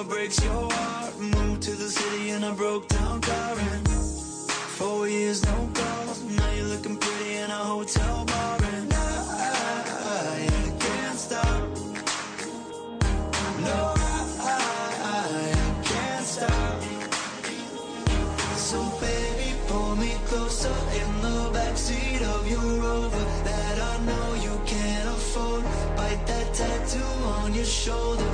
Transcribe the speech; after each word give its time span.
I 0.00 0.02
it 0.02 0.08
breaks 0.08 0.42
your 0.42 0.72
heart. 0.72 1.18
Moved 1.18 1.62
to 1.62 1.72
the 1.72 1.90
city 1.90 2.30
and 2.30 2.42
I 2.42 2.52
broke 2.54 2.88
down 2.88 3.20
crying. 3.20 3.84
Four 4.78 5.06
years, 5.08 5.44
no 5.44 5.68
calls. 5.74 6.22
Now 6.22 6.52
you're 6.52 6.68
looking 6.68 6.96
pretty 6.96 7.34
in 7.34 7.50
a 7.50 7.62
hotel 7.72 8.24
bar. 8.24 8.58
And 8.76 8.94
I, 8.94 9.04
I 10.16 10.72
can't 10.84 11.18
stop. 11.18 11.68
No, 13.68 13.78
I, 13.96 14.56
I, 15.04 15.16
I 15.16 15.82
can't 15.84 16.24
stop. 16.24 16.82
So 18.56 18.80
baby, 19.00 19.52
pull 19.66 19.96
me 19.96 20.14
closer 20.24 20.76
in 21.00 21.10
the 21.20 21.50
backseat 21.52 22.22
of 22.22 22.50
your 22.50 22.68
Rover 22.80 23.26
that 23.44 23.76
I 23.78 23.98
know 24.06 24.34
you 24.46 24.58
can't 24.64 25.08
afford. 25.10 25.62
Bite 25.94 26.26
that 26.26 26.54
tattoo 26.54 27.04
on 27.36 27.52
your 27.52 27.66
shoulder. 27.66 28.29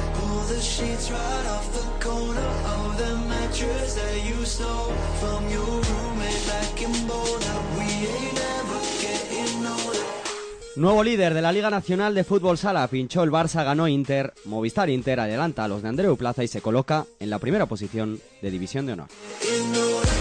Nuevo 10.77 11.02
líder 11.02 11.32
de 11.32 11.41
la 11.41 11.52
Liga 11.52 11.70
Nacional 11.70 12.14
de 12.14 12.24
Fútbol 12.24 12.58
Sala, 12.58 12.86
pinchó 12.88 13.22
el 13.22 13.30
Barça, 13.30 13.64
ganó 13.64 13.88
Inter, 13.88 14.34
Movistar 14.44 14.91
Inter 14.91 15.20
adelanta 15.20 15.64
a 15.64 15.69
los 15.69 15.80
de 15.80 15.88
Andreu 15.88 16.14
Plaza 16.19 16.44
y 16.44 16.48
se 16.48 16.60
coloca 16.60 17.06
en 17.20 17.30
la 17.30 17.38
primera 17.38 17.64
posición 17.64 18.20
de 18.42 18.50
División 18.50 18.84
de 18.84 18.92
Honor. 18.92 19.08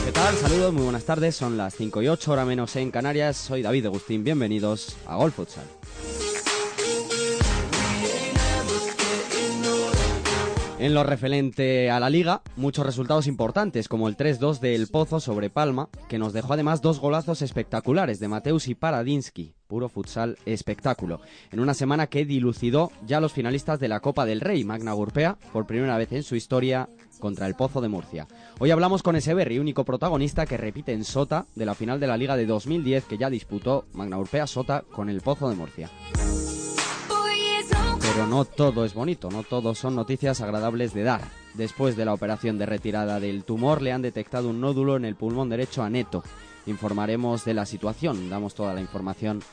¿Qué 0.06 0.12
tal? 0.14 0.36
Saludos, 0.38 0.74
muy 0.74 0.84
buenas 0.84 1.04
tardes, 1.04 1.36
son 1.36 1.58
las 1.58 1.76
5 1.76 2.02
y 2.02 2.08
8, 2.08 2.32
hora 2.32 2.46
menos 2.46 2.74
en 2.78 2.92
Canarias, 2.92 3.36
soy 3.36 3.62
David 3.62 3.88
Agustín, 3.88 4.24
bienvenidos 4.24 4.96
a 5.06 5.18
Gol 5.18 5.34
Futsal. 5.34 5.66
En 10.86 10.94
lo 10.94 11.04
referente 11.04 11.90
a 11.90 12.00
la 12.00 12.12
liga, 12.12 12.44
muchos 12.58 12.86
resultados 12.86 13.26
importantes, 13.26 13.88
como 13.88 14.08
el 14.08 14.16
3-2 14.16 14.60
del 14.60 14.86
Pozo 14.86 15.20
sobre 15.20 15.50
Palma, 15.50 15.90
que 16.08 16.20
nos 16.20 16.32
dejó 16.32 16.54
además 16.54 16.84
dos 16.84 17.00
golazos 17.00 17.42
espectaculares 17.42 18.20
de 18.20 18.28
Mateus 18.28 18.68
y 18.68 18.76
Paradinsky, 18.76 19.56
puro 19.66 19.90
futsal 19.90 20.38
espectáculo, 20.46 21.22
en 21.52 21.60
una 21.60 21.74
semana 21.74 22.06
que 22.06 22.24
dilucidó 22.24 22.92
ya 23.04 23.20
los 23.20 23.34
finalistas 23.34 23.80
de 23.80 23.88
la 23.88 24.00
Copa 24.00 24.28
del 24.28 24.42
Rey, 24.42 24.64
Magna 24.64 24.94
Gurpea, 24.94 25.40
por 25.52 25.66
primera 25.66 25.98
vez 25.98 26.12
en 26.12 26.22
su 26.22 26.36
historia 26.36 26.88
contra 27.20 27.48
el 27.48 27.56
Pozo 27.56 27.82
de 27.82 27.90
Murcia. 27.90 28.28
Hoy 28.60 28.70
hablamos 28.70 29.02
con 29.02 29.16
Eseberri, 29.16 29.58
único 29.58 29.86
protagonista 29.86 30.46
que 30.46 30.58
repite 30.58 30.94
en 30.94 31.04
Sota 31.04 31.48
de 31.56 31.66
la 31.66 31.74
final 31.74 32.00
de 32.00 32.06
la 32.06 32.18
Liga 32.18 32.38
de 32.38 32.46
2010 32.46 33.06
que 33.06 33.18
ya 33.18 33.32
disputó 33.32 33.88
Magna 33.94 34.18
Gurpea 34.18 34.46
Sota 34.46 34.84
con 34.92 35.10
el 35.10 35.22
Pozo 35.22 35.50
de 35.50 35.56
Murcia. 35.56 35.90
Pero 38.16 38.28
no 38.28 38.46
todo 38.46 38.86
es 38.86 38.94
bonito, 38.94 39.30
no 39.30 39.44
todo 39.44 39.76
son 39.76 39.94
noticias 39.94 40.40
agradables 40.40 40.94
de 40.94 41.04
dar. 41.04 41.20
Después 41.54 41.98
de 41.98 42.06
la 42.06 42.14
operación 42.14 42.58
de 42.58 42.66
retirada 42.66 43.20
del 43.20 43.44
tumor, 43.44 43.82
le 43.82 43.92
han 43.92 44.02
detectado 44.02 44.52
un 44.52 44.62
nódulo 44.62 44.96
en 44.96 45.04
el 45.04 45.18
pulmón 45.18 45.50
derecho 45.50 45.84
a 45.84 45.90
Neto. 45.90 46.24
Informaremos 46.66 47.44
de 47.44 47.54
la 47.54 47.66
situación, 47.66 48.30
damos 48.30 48.56
toda 48.56 48.74
la 48.74 48.80
información 48.80 49.44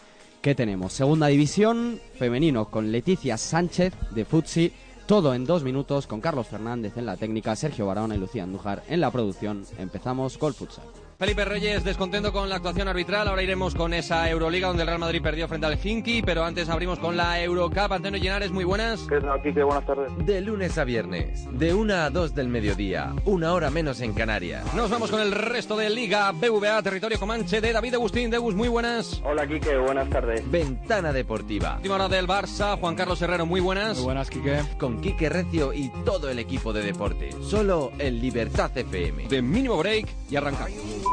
que 0.41 0.55
tenemos. 0.55 0.93
Segunda 0.93 1.27
división, 1.27 1.99
femenino, 2.15 2.67
con 2.67 2.93
Leticia 2.93 3.37
Sánchez 3.37 3.95
de 4.13 4.25
Futsi. 4.25 4.73
Todo 5.07 5.35
en 5.35 5.45
dos 5.45 5.65
minutos 5.65 6.07
con 6.07 6.21
Carlos 6.21 6.47
Fernández 6.47 6.97
en 6.97 7.07
la 7.07 7.17
técnica, 7.17 7.57
Sergio 7.57 7.87
Barahona 7.87 8.15
y 8.15 8.19
Lucía 8.19 8.45
Andújar 8.45 8.85
en 8.87 9.01
la 9.01 9.11
producción. 9.11 9.65
Empezamos 9.77 10.39
Gol 10.39 10.55
Futsal. 10.55 11.02
Felipe 11.23 11.45
Reyes 11.45 11.85
descontento 11.85 12.33
con 12.33 12.49
la 12.49 12.57
actuación 12.57 12.89
arbitral. 12.89 13.29
Ahora 13.29 13.45
iremos 13.45 13.77
con 13.77 13.95
esa 13.95 14.29
Euroliga 14.29 14.67
donde 14.67 14.83
el 14.83 14.89
Real 14.89 14.99
Madrid 14.99 15.23
perdió 15.23 15.47
frente 15.47 15.69
al 15.69 15.79
Finky, 15.79 16.21
pero 16.21 16.45
antes 16.45 16.69
abrimos 16.69 16.99
con 16.99 17.17
la 17.17 17.41
Eurocup. 17.41 17.93
Antonio 17.93 18.21
Llenares, 18.21 18.51
muy 18.51 18.65
buenas. 18.65 19.07
¿Qué 19.09 19.21
tal, 19.21 19.41
Quique? 19.41 19.63
Buenas 19.63 19.87
tardes. 19.87 20.11
De 20.27 20.41
lunes 20.41 20.77
a 20.79 20.83
viernes, 20.83 21.47
de 21.53 21.75
1 21.75 21.95
a 21.95 22.11
2 22.11 22.35
del 22.35 22.49
mediodía, 22.49 23.15
una 23.25 23.53
hora 23.53 23.71
menos 23.71 24.01
en 24.01 24.15
Canarias. 24.15 24.75
Nos 24.75 24.91
vamos 24.91 25.13
con 25.13 25.21
el 25.21 25.31
resto 25.31 25.77
de 25.77 25.91
Liga 25.91 26.33
BVA 26.33 26.83
Territorio 26.83 27.21
Comanche 27.21 27.61
de 27.61 27.73
David 27.73 27.95
Agustín. 27.95 28.29
Degus, 28.29 28.57
muy 28.57 28.67
buenas. 28.67 29.23
Hola, 29.25 29.47
Quique. 29.47 29.77
Buenas 29.77 30.11
tardes. 30.11 30.43
Ventana 30.51 31.13
Deportiva. 31.13 31.77
Última 31.77 31.95
hora 31.95 32.09
del 32.09 32.27
Barça, 32.27 32.77
Juan 32.81 32.97
Carlos 32.97 33.23
Herrero, 33.23 33.47
muy 33.47 33.61
buenas. 33.61 33.99
Muy 33.99 34.07
buenas, 34.07 34.29
Quique. 34.29 34.59
Con 34.77 35.01
Quique 35.01 35.29
Recio 35.29 35.73
y 35.73 35.89
todo 36.05 36.29
el 36.31 36.41
equipo 36.41 36.73
de 36.73 36.83
deporte. 36.83 37.31
Solo 37.43 37.93
en 38.01 38.21
Libertad 38.21 38.77
FM. 38.77 39.29
De 39.29 39.41
mínimo 39.41 39.79
break 39.79 40.09
y 40.29 40.35
arrancamos. 40.35 41.12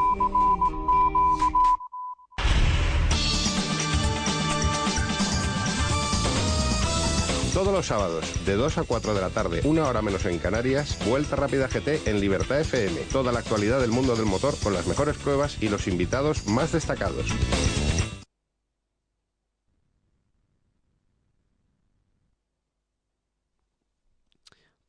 Todos 7.54 7.74
los 7.74 7.86
sábados, 7.86 8.24
de 8.46 8.54
2 8.54 8.78
a 8.78 8.82
4 8.84 9.12
de 9.12 9.20
la 9.20 9.30
tarde, 9.30 9.60
una 9.64 9.86
hora 9.86 10.00
menos 10.02 10.24
en 10.24 10.38
Canarias, 10.38 10.98
Vuelta 11.06 11.36
Rápida 11.36 11.68
GT 11.68 12.08
en 12.08 12.20
Libertad 12.20 12.60
FM. 12.60 13.00
Toda 13.12 13.32
la 13.32 13.40
actualidad 13.40 13.80
del 13.80 13.90
mundo 13.90 14.16
del 14.16 14.26
motor 14.26 14.54
con 14.62 14.72
las 14.72 14.86
mejores 14.86 15.16
pruebas 15.18 15.62
y 15.62 15.68
los 15.68 15.86
invitados 15.86 16.46
más 16.46 16.72
destacados. 16.72 17.26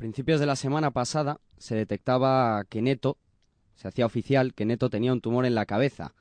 principios 0.01 0.39
de 0.39 0.47
la 0.47 0.55
semana 0.55 0.89
pasada 0.89 1.39
se 1.59 1.75
detectaba 1.75 2.63
que 2.66 2.81
Neto, 2.81 3.17
se 3.76 3.88
hacía 3.88 4.06
oficial 4.06 4.54
que 4.54 4.66
Neto 4.66 4.90
tenía 4.90 5.14
un 5.14 5.22
tumor 5.22 5.46
en 5.46 5.56
la 5.56 5.66
cabeza. 5.66 6.14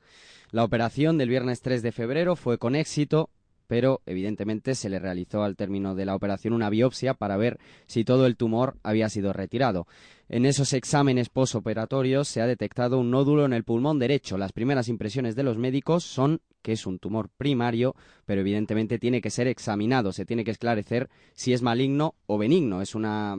La 0.51 0.63
operación 0.63 1.17
del 1.17 1.29
viernes 1.29 1.61
3 1.61 1.81
de 1.81 1.91
febrero 1.91 2.35
fue 2.35 2.57
con 2.57 2.75
éxito, 2.75 3.29
pero 3.67 4.01
evidentemente 4.05 4.75
se 4.75 4.89
le 4.89 4.99
realizó 4.99 5.43
al 5.43 5.55
término 5.55 5.95
de 5.95 6.05
la 6.05 6.13
operación 6.13 6.53
una 6.53 6.69
biopsia 6.69 7.13
para 7.13 7.37
ver 7.37 7.57
si 7.87 8.03
todo 8.03 8.25
el 8.25 8.35
tumor 8.35 8.75
había 8.83 9.07
sido 9.07 9.31
retirado. 9.31 9.87
En 10.27 10.45
esos 10.45 10.73
exámenes 10.73 11.29
posoperatorios 11.29 12.27
se 12.27 12.41
ha 12.41 12.47
detectado 12.47 12.99
un 12.99 13.11
nódulo 13.11 13.45
en 13.45 13.53
el 13.53 13.63
pulmón 13.63 13.97
derecho. 13.97 14.37
Las 14.37 14.51
primeras 14.51 14.89
impresiones 14.89 15.35
de 15.35 15.43
los 15.43 15.57
médicos 15.57 16.03
son 16.03 16.41
que 16.61 16.73
es 16.73 16.85
un 16.85 16.99
tumor 16.99 17.29
primario, 17.29 17.95
pero 18.25 18.41
evidentemente 18.41 18.99
tiene 18.99 19.21
que 19.21 19.29
ser 19.29 19.47
examinado, 19.47 20.11
se 20.13 20.25
tiene 20.25 20.43
que 20.43 20.51
esclarecer 20.51 21.09
si 21.33 21.53
es 21.53 21.61
maligno 21.61 22.15
o 22.27 22.37
benigno. 22.37 22.81
Es, 22.81 22.95
una, 22.95 23.37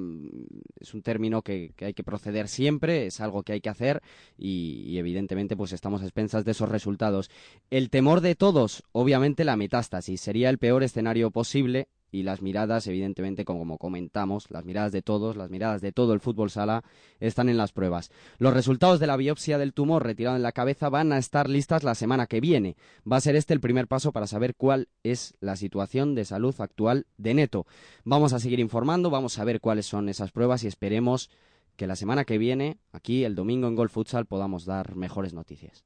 es 0.81 0.95
un 0.95 1.03
término 1.03 1.43
que, 1.43 1.73
hay 1.81 1.95
que 1.95 2.05
proceder 2.05 2.49
siempre, 2.49 3.07
es 3.07 3.21
algo 3.21 3.43
que 3.43 3.53
hay 3.53 3.61
que 3.61 3.71
hacer 3.71 4.03
y, 4.37 4.85
y, 4.87 4.99
evidentemente 4.99 5.57
pues 5.57 5.73
estamos 5.73 6.03
a 6.03 6.05
expensas 6.05 6.45
de 6.45 6.53
esos 6.53 6.69
resultados. 6.69 7.31
El 7.71 7.91
temor 7.91 8.21
de 8.21 8.35
todos, 8.35 8.83
obviamente 8.93 9.45
la 9.45 9.57
metástasis, 9.57 10.21
sería 10.21 10.51
el 10.51 10.59
peor 10.59 10.83
escenario 10.83 11.31
posible 11.31 11.89
y 12.13 12.23
las 12.23 12.43
miradas, 12.43 12.87
evidentemente, 12.87 13.45
como 13.45 13.79
comentamos, 13.79 14.51
las 14.51 14.67
miradas 14.67 14.93
de 14.93 15.01
todos, 15.01 15.35
las 15.35 15.51
miradas 15.51 15.81
de 15.81 15.93
todo 15.93 16.13
el 16.13 16.21
fútbol 16.21 16.51
sala 16.51 16.85
están 17.19 17.49
en 17.49 17.57
las 17.57 17.73
pruebas. 17.73 18.11
Los 18.39 18.53
resultados 18.53 19.01
de 19.01 19.07
la 19.07 19.17
biopsia 19.17 19.57
del 19.57 19.73
tumor 19.73 20.05
retirado 20.05 20.37
en 20.37 20.43
la 20.43 20.53
cabeza 20.53 20.91
van 20.91 21.13
a 21.13 21.19
estar 21.19 21.49
listas 21.49 21.83
la 21.83 21.95
semana 21.95 22.27
que 22.27 22.41
viene. 22.41 22.77
Va 23.11 23.17
a 23.17 23.23
ser 23.23 23.35
este 23.35 23.55
el 23.55 23.61
primer 23.61 23.89
paso 23.89 24.13
para 24.13 24.27
saber 24.27 24.55
cuál 24.55 24.89
es 25.03 25.35
la 25.41 25.57
situación 25.57 26.15
de 26.15 26.27
salud 26.27 26.55
actual 26.59 27.07
de 27.17 27.33
Neto. 27.33 27.67
Vamos 28.05 28.35
a 28.35 28.39
seguir 28.39 28.61
informando, 28.61 29.09
vamos 29.09 29.39
a 29.39 29.45
ver 29.45 29.61
cuáles 29.61 29.87
son 29.87 30.11
esas 30.11 30.33
pruebas 30.33 30.63
y 30.65 30.67
esperemos 30.67 31.31
que 31.77 31.87
la 31.87 31.97
semana 31.97 32.25
que 32.27 32.37
viene, 32.37 32.77
aquí 32.93 33.25
el 33.25 33.35
domingo 33.35 33.67
en 33.69 33.75
Golf 33.75 33.93
Futsal, 33.93 34.27
podamos 34.27 34.67
dar 34.67 34.97
mejores 34.97 35.33
noticias. 35.33 35.85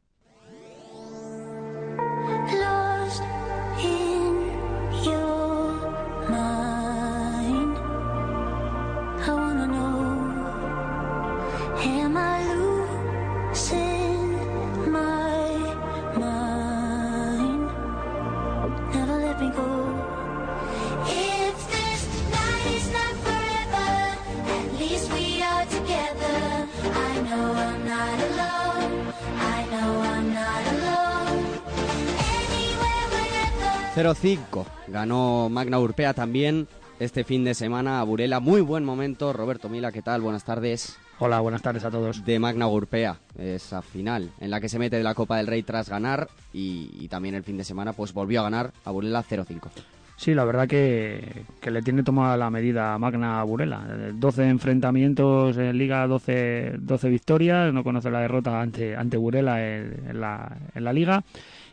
0-5. 34.14 34.64
Ganó 34.87 35.49
Magna 35.49 35.81
Urpea 35.81 36.14
también 36.14 36.69
este 37.00 37.25
fin 37.25 37.43
de 37.43 37.55
semana 37.55 38.00
a 38.00 38.05
Burela. 38.05 38.38
Muy 38.38 38.61
buen 38.61 38.85
momento. 38.85 39.32
Roberto 39.32 39.69
Mila, 39.69 39.91
¿qué 39.91 40.00
tal? 40.00 40.20
Buenas 40.20 40.44
tardes. 40.44 40.97
Hola, 41.19 41.41
buenas 41.41 41.62
tardes 41.62 41.85
a 41.85 41.91
todos. 41.91 42.25
De 42.25 42.38
Magna 42.38 42.69
Urpea, 42.69 43.19
esa 43.37 43.82
final 43.82 44.31
en 44.38 44.50
la 44.50 44.61
que 44.61 44.69
se 44.69 44.79
mete 44.79 44.97
de 44.97 45.03
la 45.03 45.14
Copa 45.14 45.38
del 45.38 45.49
Rey 45.49 45.64
tras 45.64 45.88
ganar 45.88 46.29
y, 46.53 46.91
y 47.00 47.08
también 47.08 47.35
el 47.35 47.43
fin 47.43 47.56
de 47.56 47.64
semana 47.64 47.94
pues 47.94 48.12
volvió 48.12 48.41
a 48.41 48.44
ganar 48.44 48.73
a 48.85 48.93
Burela 48.93 49.25
0-5. 49.25 49.70
Sí, 50.14 50.35
la 50.35 50.44
verdad 50.44 50.69
que, 50.69 51.44
que 51.61 51.70
le 51.70 51.82
tiene 51.82 52.03
tomada 52.03 52.37
la 52.37 52.49
medida 52.49 52.97
Magna 52.99 53.43
Burela. 53.43 53.87
Eh, 53.91 54.12
12 54.14 54.49
enfrentamientos 54.49 55.56
en 55.56 55.76
Liga, 55.76 56.06
12, 56.06 56.76
12 56.79 57.08
victorias, 57.08 57.73
no 57.73 57.82
conoce 57.82 58.11
la 58.11 58.20
derrota 58.20 58.61
ante, 58.61 58.94
ante 58.94 59.17
Burela 59.17 59.67
en, 59.67 60.05
en 60.08 60.20
la, 60.20 60.56
en 60.75 60.85
la 60.85 60.93
Liga. 60.93 61.25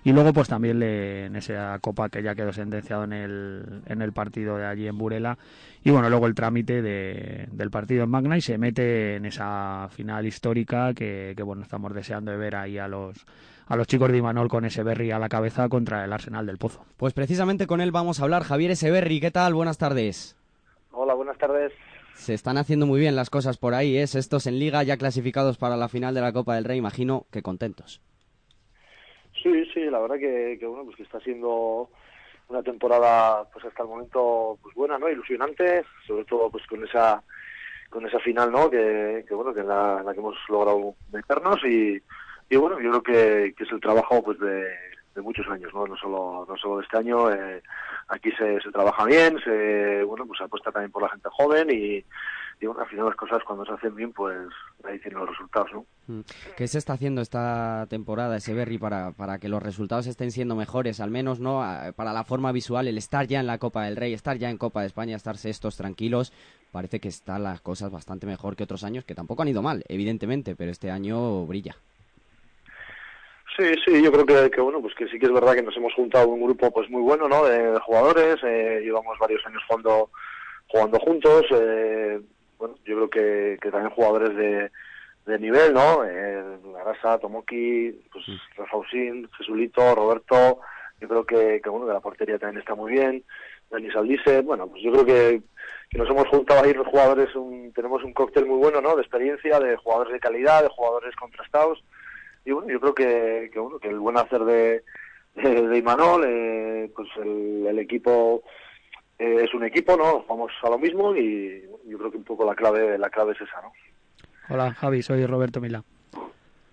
Y 0.06 0.12
luego 0.12 0.34
pues 0.34 0.50
también 0.50 0.80
le, 0.80 1.26
en 1.28 1.36
esa 1.38 1.80
Copa 1.80 2.10
que 2.10 2.22
ya 2.22 2.36
quedó 2.36 2.52
sentenciado 2.52 3.06
en 3.06 3.14
el, 3.14 3.82
en 3.86 4.02
el 4.02 4.12
partido 4.12 4.58
de 4.58 4.66
allí 4.66 4.86
en 4.88 4.98
Burela. 4.98 5.38
Y 5.84 5.92
bueno, 5.92 6.10
luego 6.10 6.28
el 6.28 6.36
trámite 6.36 6.82
de- 6.82 7.48
del 7.52 7.72
partido 7.72 8.04
en 8.04 8.10
Magna 8.10 8.38
y 8.38 8.42
se 8.42 8.58
mete 8.58 9.16
en 9.16 9.26
esa 9.26 9.88
final 9.92 10.26
histórica 10.26 10.94
que, 10.94 11.34
que 11.38 11.44
bueno, 11.44 11.62
estamos 11.64 11.94
deseando 11.94 12.32
de 12.32 12.38
ver 12.38 12.56
ahí 12.58 12.78
a 12.78 12.90
los, 12.90 13.26
a 13.66 13.78
los 13.78 13.88
chicos 13.88 14.12
de 14.12 14.18
Imanol 14.18 14.50
con 14.50 14.66
ese 14.66 14.84
Berry 14.84 15.12
a 15.12 15.20
la 15.20 15.30
cabeza 15.30 15.70
contra 15.70 16.04
el 16.04 16.12
Arsenal 16.12 16.46
del 16.46 16.58
Pozo. 16.58 16.86
Pues 16.98 17.14
precisamente 17.14 17.66
con 17.66 17.80
él 17.80 17.92
vamos 17.92 18.20
a 18.20 18.24
hablar. 18.24 18.44
Javier 18.44 18.72
Eseberri, 18.72 19.22
¿qué 19.22 19.32
tal? 19.32 19.54
Buenas 19.54 19.78
tardes. 19.78 20.36
Hola, 20.92 21.14
buenas 21.14 21.38
tardes. 21.38 21.72
Se 22.16 22.34
están 22.34 22.58
haciendo 22.58 22.86
muy 22.86 23.00
bien 23.00 23.16
las 23.16 23.30
cosas 23.30 23.58
por 23.58 23.74
ahí, 23.74 23.96
¿eh? 23.98 24.04
Estos 24.04 24.48
en 24.48 24.60
Liga 24.60 24.84
ya 24.84 24.98
clasificados 24.98 25.58
para 25.58 25.78
la 25.78 25.88
final 25.88 26.14
de 26.14 26.22
la 26.22 26.34
Copa 26.34 26.56
del 26.56 26.66
Rey, 26.66 26.78
imagino 26.78 27.26
que 27.32 27.42
contentos. 27.42 28.02
Sí, 29.44 29.66
sí, 29.74 29.81
la 29.81 30.00
verdad 30.00 30.16
que, 30.16 30.57
que, 30.57 30.66
bueno, 30.66 30.86
pues 30.86 30.95
que 30.95 31.04
está 31.04 31.19
siendo 31.19 31.90
una 32.48 32.63
temporada 32.63 33.44
pues 33.51 33.66
hasta 33.66 33.84
el 33.84 33.90
momento 33.90 34.57
pues 34.62 34.74
buena, 34.74 34.98
¿no? 34.98 35.10
Ilusionante, 35.10 35.84
sobre 36.07 36.24
todo 36.24 36.50
pues 36.50 36.66
con 36.68 36.84
esa 36.84 37.22
con 37.90 38.07
esa 38.07 38.19
final, 38.19 38.51
¿no? 38.51 38.69
Que, 38.69 39.25
que 39.28 39.36
bueno, 39.36 39.54
que 39.54 39.60
en 39.60 39.68
la, 39.68 39.98
en 40.00 40.06
la 40.06 40.13
que 40.13 40.19
hemos 40.19 40.36
logrado 40.50 40.95
meternos 41.12 41.63
y, 41.66 42.01
y 42.50 42.56
bueno, 42.56 42.80
yo 42.80 42.90
creo 42.90 43.04
que, 43.04 43.54
que 43.54 43.63
es 43.66 43.72
el 43.72 43.81
trabajo 43.81 44.24
pues 44.24 44.40
de, 44.40 44.66
muchos 45.22 45.48
años, 45.48 45.72
¿no? 45.74 45.86
No 45.86 45.96
solo 45.98 46.46
no 46.48 46.57
solo 46.57 46.78
de 46.78 46.84
este 46.84 46.98
año, 46.98 47.31
eh, 47.31 47.62
aquí 48.07 48.31
se, 48.31 48.60
se 48.62 48.72
trabaja 48.72 49.06
bien, 49.06 49.38
se 49.44 50.04
bueno, 50.04 50.25
pues 50.25 50.42
apuesta 50.42 50.72
también 50.72 50.92
por 50.92 51.04
la 51.04 51.10
gente 51.10 51.30
joven 51.31 51.69
y 51.69 52.04
al 52.68 52.88
final 52.88 53.06
las 53.06 53.15
cosas 53.15 53.44
cuando 53.44 53.65
se 53.65 53.74
hacen 53.74 53.95
bien, 53.95 54.12
pues 54.13 54.48
ahí 54.83 55.00
tienen 55.00 55.19
los 55.19 55.30
resultados, 55.30 55.71
¿no? 55.74 55.86
Mm. 56.07 56.21
¿Qué 56.57 56.68
se 56.68 56.77
está 56.77 56.94
haciendo 56.94 57.21
esta 57.21 57.88
temporada, 57.89 58.38
Eseberri, 58.38 58.77
para, 58.77 59.12
para 59.12 59.39
que 59.39 59.50
los 59.50 59.63
resultados 59.63 60.07
estén 60.07 60.31
siendo 60.31 60.56
mejores, 60.56 61.00
al 61.00 61.10
menos 61.10 61.39
no 61.39 61.63
Ah, 61.63 61.92
para 61.95 62.13
la 62.13 62.24
forma 62.24 62.51
visual, 62.51 62.88
el 62.88 62.98
estar 62.98 63.27
ya 63.27 63.39
en 63.39 63.48
la 63.48 63.57
Copa 63.57 63.86
del 63.86 63.95
Rey, 63.95 64.13
estar 64.13 64.38
ya 64.38 64.50
en 64.50 64.57
Copa 64.57 64.81
de 64.81 64.88
España, 64.88 65.15
estar 65.15 65.38
sextos 65.38 65.77
tranquilos? 65.77 66.33
Parece 66.71 67.00
que 67.00 67.07
están 67.07 67.44
las 67.44 67.62
cosas 67.62 67.92
bastante 67.92 68.25
mejor 68.25 68.56
que 68.56 68.63
otros 68.63 68.83
años, 68.83 69.06
que 69.06 69.15
tampoco 69.15 69.42
han 69.42 69.50
ido 69.50 69.62
mal, 69.62 69.83
evidentemente, 69.88 70.56
pero 70.56 70.71
este 70.71 70.92
año 70.92 71.45
brilla. 71.45 71.75
Sí, 73.57 73.65
sí, 73.86 74.04
yo 74.04 74.12
creo 74.12 74.25
que, 74.25 74.50
que, 74.50 74.62
bueno, 74.62 74.81
pues 74.81 74.95
que 74.95 75.07
sí 75.07 75.19
que 75.19 75.27
es 75.27 75.31
verdad 75.31 75.54
que 75.54 75.62
nos 75.62 75.77
hemos 75.77 75.94
juntado 75.94 76.27
un 76.27 76.42
grupo 76.42 76.71
pues 76.71 76.89
muy 76.89 77.01
bueno, 77.01 77.27
¿no? 77.27 77.45
De, 77.45 77.71
de 77.71 77.80
jugadores, 77.80 78.38
eh, 78.44 78.81
llevamos 78.83 79.18
varios 79.19 79.45
años 79.45 79.62
jugando, 79.68 80.10
jugando 80.68 81.00
juntos, 81.00 81.45
eh, 81.51 82.19
bueno, 82.63 82.77
yo 82.86 82.95
creo 82.95 83.10
que, 83.10 83.60
que 83.62 83.71
también 83.71 83.92
jugadores 83.92 84.33
de, 84.38 84.71
de 85.25 85.39
nivel, 85.39 85.74
¿no? 85.74 86.06
Eh, 86.06 86.42
Arasa, 86.80 87.18
Tomoki, 87.18 87.92
pues 88.10 88.25
Rafausín, 88.56 89.30
Jesulito, 89.38 89.94
Roberto, 89.94 90.62
yo 91.01 91.10
creo 91.10 91.25
que, 91.25 91.60
que 91.62 91.69
bueno, 91.69 91.88
que 91.88 91.92
la 91.92 92.00
portería 92.00 92.39
también 92.39 92.62
está 92.62 92.74
muy 92.74 92.94
bien, 92.94 93.21
Dani 93.69 93.92
Saldice, 93.92 94.44
bueno, 94.44 94.68
pues 94.68 94.81
yo 94.81 94.94
creo 94.94 95.06
que, 95.06 95.42
que 95.89 95.98
nos 95.98 96.10
hemos 96.10 96.25
juntado 96.30 96.63
ahí 96.63 96.74
los 96.74 96.88
jugadores, 96.88 97.36
un, 97.36 97.74
tenemos 97.74 98.01
un 98.01 98.13
cóctel 98.13 98.45
muy 98.45 98.60
bueno, 98.60 98.80
¿no? 98.80 98.95
De 98.95 99.01
experiencia, 99.01 99.60
de 99.60 99.75
jugadores 99.75 100.13
de 100.13 100.21
calidad, 100.21 100.63
de 100.63 100.69
jugadores 100.69 101.13
contrastados, 101.18 101.83
y 102.45 102.51
bueno, 102.51 102.69
yo 102.69 102.80
creo 102.80 102.95
que, 102.95 103.50
que 103.51 103.60
bueno, 103.60 103.77
que 103.80 103.89
el 103.89 104.00
buen 104.00 104.15
hacer 104.15 104.45
de, 104.45 104.83
de, 105.36 105.62
de 105.68 105.77
Imanol, 105.77 106.24
eh, 106.25 106.89
pues 106.95 107.10
el, 107.18 107.68
el 107.68 107.80
equipo 107.80 108.42
eh, 109.24 109.44
es 109.44 109.54
un 109.54 109.64
equipo, 109.64 109.96
¿no? 109.96 110.25
Vamos 110.28 110.52
a 110.64 110.70
lo 110.70 110.78
mismo 110.78 111.16
y 111.16 111.64
yo 111.88 111.98
creo 111.98 112.12
que 112.12 112.18
un 112.18 112.24
poco 112.25 112.46
la 112.46 112.56
clave, 112.56 112.98
la 112.98 113.10
clave 113.10 113.31
es 113.31 113.42
esa, 113.42 113.62
¿no? 113.62 113.72
Hola 114.50 114.74
Javi, 114.74 115.02
soy 115.02 115.25
Roberto 115.25 115.62
Mila. 115.62 115.84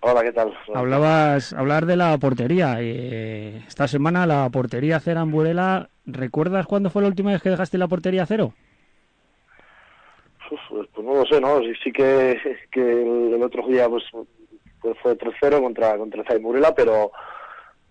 Hola, 0.01 0.21
¿qué 0.23 0.33
tal? 0.33 0.53
Hablabas, 0.73 1.53
hablar 1.53 1.85
de 1.85 1.95
la 1.95 2.17
portería. 2.17 2.77
eh, 2.79 3.63
esta 3.67 3.87
semana 3.87 4.25
la 4.25 4.49
portería 4.49 4.99
cero 4.99 5.21
en 5.21 5.31
Burela. 5.31 5.89
¿Recuerdas 6.05 6.65
cuándo 6.65 6.89
fue 6.89 7.03
la 7.03 7.07
última 7.07 7.31
vez 7.31 7.41
que 7.41 7.51
dejaste 7.51 7.77
la 7.77 7.87
portería 7.87 8.25
cero? 8.25 8.53
Uf, 10.51 10.59
pues, 10.69 10.87
pues 10.93 11.07
no 11.07 11.13
lo 11.13 11.25
sé, 11.25 11.39
¿no? 11.39 11.59
Sí, 11.61 11.73
sí 11.81 11.91
que, 11.93 12.37
el 12.73 13.41
otro 13.41 13.65
día 13.67 13.87
pues, 13.87 14.03
pues 14.81 14.97
fue 15.01 15.17
3-0 15.17 15.61
contra, 15.61 15.97
contra 15.97 16.23
Zay 16.25 16.39
Murela, 16.41 16.75
pero 16.75 17.11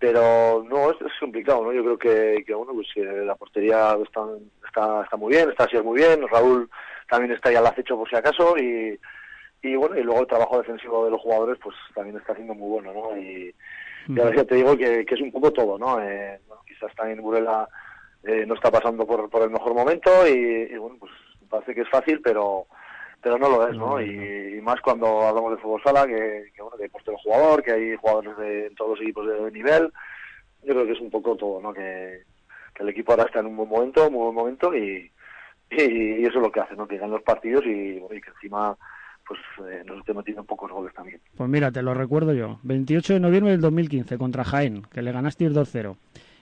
pero 0.01 0.65
no, 0.67 0.89
es, 0.89 0.97
es 0.99 1.13
complicado, 1.19 1.63
¿no? 1.63 1.71
Yo 1.71 1.83
creo 1.83 1.97
que, 1.99 2.43
que 2.43 2.55
bueno, 2.55 2.73
pues 2.73 2.87
que 2.91 3.03
la 3.03 3.35
portería 3.35 3.95
está, 4.03 4.21
está, 4.65 5.03
está 5.03 5.15
muy 5.15 5.31
bien, 5.31 5.51
está 5.51 5.65
así 5.65 5.77
muy 5.77 5.99
bien, 5.99 6.27
Raúl 6.27 6.67
también 7.07 7.33
está 7.33 7.49
ahí 7.49 7.55
al 7.55 7.67
acecho 7.67 7.95
por 7.95 8.09
si 8.09 8.15
acaso 8.15 8.57
y, 8.57 8.99
y 9.61 9.75
bueno, 9.75 9.95
y 9.95 10.01
luego 10.01 10.21
el 10.21 10.27
trabajo 10.27 10.57
defensivo 10.57 11.05
de 11.05 11.11
los 11.11 11.21
jugadores 11.21 11.59
pues 11.61 11.75
también 11.93 12.17
está 12.17 12.33
siendo 12.33 12.55
muy 12.55 12.67
bueno, 12.67 12.91
¿no? 12.93 13.15
Y, 13.15 13.53
y 14.07 14.19
ahora 14.19 14.37
ya 14.37 14.43
te 14.43 14.55
digo 14.55 14.75
que, 14.75 15.05
que 15.05 15.13
es 15.13 15.21
un 15.21 15.31
poco 15.31 15.51
todo, 15.51 15.77
¿no? 15.77 16.01
Eh, 16.01 16.39
bueno, 16.47 16.63
quizás 16.67 16.95
también 16.95 17.21
Burela 17.21 17.69
eh, 18.23 18.43
no 18.47 18.55
está 18.55 18.71
pasando 18.71 19.05
por, 19.05 19.29
por 19.29 19.43
el 19.43 19.51
mejor 19.51 19.75
momento 19.75 20.27
y, 20.27 20.67
y, 20.73 20.77
bueno, 20.77 20.97
pues 20.99 21.11
parece 21.47 21.75
que 21.75 21.81
es 21.81 21.89
fácil, 21.89 22.21
pero 22.23 22.65
pero 23.21 23.37
no 23.37 23.49
lo 23.49 23.67
es, 23.67 23.75
¿no? 23.77 24.01
Y, 24.01 24.57
y 24.57 24.61
más 24.61 24.81
cuando 24.81 25.27
hablamos 25.27 25.51
de 25.51 25.61
fútbol 25.61 25.81
sala, 25.83 26.05
que, 26.07 26.51
que 26.55 26.61
bueno, 26.61 26.77
que 26.77 26.83
hay 26.83 26.89
puesto 26.89 27.11
el 27.11 27.17
jugador, 27.17 27.63
que 27.63 27.71
hay 27.71 27.95
jugadores 27.95 28.37
de 28.37 28.67
en 28.67 28.75
todos 28.75 28.91
los 28.91 29.01
equipos 29.01 29.27
de 29.27 29.51
nivel, 29.51 29.91
yo 30.63 30.73
creo 30.73 30.85
que 30.85 30.93
es 30.93 30.99
un 31.01 31.09
poco 31.11 31.35
todo, 31.35 31.61
¿no? 31.61 31.73
Que, 31.73 32.23
que 32.73 32.83
el 32.83 32.89
equipo 32.89 33.11
ahora 33.11 33.25
está 33.25 33.39
en 33.39 33.47
un 33.47 33.57
buen 33.57 33.69
momento, 33.69 34.09
muy 34.09 34.23
buen 34.25 34.35
momento 34.35 34.75
y, 34.75 35.11
y, 35.69 35.81
y 35.81 36.23
eso 36.25 36.37
es 36.39 36.43
lo 36.43 36.51
que 36.51 36.59
hace, 36.61 36.75
¿no? 36.75 36.87
Que 36.87 36.97
ganan 36.97 37.11
los 37.11 37.23
partidos 37.23 37.65
y, 37.65 37.97
y 37.97 38.21
que 38.21 38.29
encima 38.35 38.75
pues 39.27 39.39
eh, 39.69 39.83
nos 39.85 39.99
esté 39.99 40.13
metiendo 40.13 40.43
pocos 40.43 40.71
goles 40.71 40.93
también. 40.93 41.19
Pues 41.37 41.49
mira, 41.49 41.71
te 41.71 41.81
lo 41.81 41.93
recuerdo 41.93 42.33
yo. 42.33 42.59
28 42.63 43.13
de 43.13 43.19
noviembre 43.19 43.51
del 43.51 43.61
2015 43.61 44.17
contra 44.17 44.43
Jaén, 44.43 44.81
que 44.91 45.01
le 45.01 45.11
ganaste 45.11 45.49
2-0. 45.49 45.95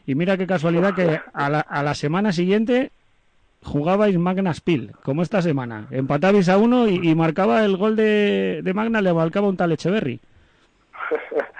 Y 0.06 0.16
mira 0.16 0.38
qué 0.38 0.48
casualidad 0.48 0.96
que 0.96 1.20
a 1.34 1.50
la, 1.50 1.60
a 1.60 1.84
la 1.84 1.94
semana 1.94 2.32
siguiente 2.32 2.92
jugabais 3.64 4.18
Magna 4.18 4.54
Spiel, 4.54 4.92
como 5.04 5.22
esta 5.22 5.42
semana. 5.42 5.88
Empatabais 5.92 6.50
a 6.50 6.58
uno 6.58 6.88
y, 6.88 7.14
marcaba 7.16 7.64
el 7.66 7.78
gol 7.78 7.96
de, 7.96 8.62
de 8.64 8.74
Magna, 8.74 9.02
le 9.02 9.14
marcaba 9.14 9.48
un 9.48 9.58
tal 9.58 9.72
Echeverry. 9.72 10.20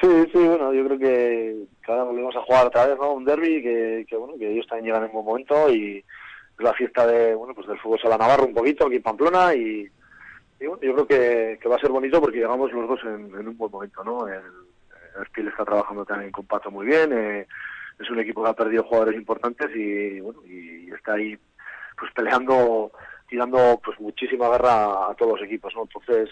Sí, 0.00 0.08
sí, 0.30 0.38
bueno, 0.38 0.74
yo 0.74 0.84
creo 0.84 0.98
que, 0.98 1.56
que 1.82 1.90
ahora 1.90 2.04
volvemos 2.04 2.36
a 2.36 2.42
jugar 2.42 2.66
otra 2.66 2.86
vez, 2.86 2.98
¿no? 2.98 3.14
Un 3.14 3.24
derby 3.24 3.62
que, 3.62 4.06
que, 4.08 4.16
bueno, 4.16 4.34
que 4.38 4.52
ellos 4.52 4.66
también 4.66 4.86
llegan 4.86 5.04
en 5.04 5.12
buen 5.12 5.24
momento 5.24 5.70
y 5.70 5.98
es 5.98 6.64
la 6.64 6.74
fiesta 6.74 7.06
de, 7.06 7.34
bueno, 7.34 7.54
pues 7.54 7.66
del 7.66 7.78
fútbol 7.78 7.98
sala 8.00 8.18
Navarro 8.18 8.44
un 8.44 8.54
poquito 8.54 8.86
aquí 8.86 8.96
en 8.96 9.02
Pamplona 9.02 9.54
y, 9.54 9.88
y 10.60 10.66
bueno, 10.66 10.82
yo 10.82 10.94
creo 10.94 11.06
que, 11.06 11.58
que 11.60 11.68
va 11.68 11.76
a 11.76 11.80
ser 11.80 11.90
bonito 11.90 12.20
porque 12.20 12.38
llegamos 12.38 12.70
los 12.72 12.88
dos 12.88 13.00
en, 13.04 13.34
en 13.34 13.48
un 13.48 13.56
buen 13.56 13.72
momento, 13.72 14.04
¿no? 14.04 14.28
El, 14.28 14.42
el 15.18 15.26
Spiel 15.26 15.48
está 15.48 15.64
trabajando 15.64 16.04
también 16.04 16.30
con 16.30 16.46
Pato 16.46 16.70
muy 16.70 16.86
bien, 16.86 17.12
eh, 17.12 17.46
es 17.98 18.10
un 18.10 18.20
equipo 18.20 18.42
que 18.42 18.50
ha 18.50 18.54
perdido 18.54 18.84
jugadores 18.84 19.16
importantes 19.16 19.70
y, 19.74 20.20
bueno, 20.20 20.40
y 20.46 20.90
está 20.92 21.14
ahí 21.14 21.36
pues 21.98 22.12
peleando 22.12 22.92
tirando 23.28 23.80
pues 23.84 23.98
muchísima 24.00 24.48
guerra 24.50 25.10
a 25.10 25.14
todos 25.18 25.38
los 25.38 25.48
equipos, 25.48 25.74
¿no? 25.74 25.82
Entonces 25.82 26.30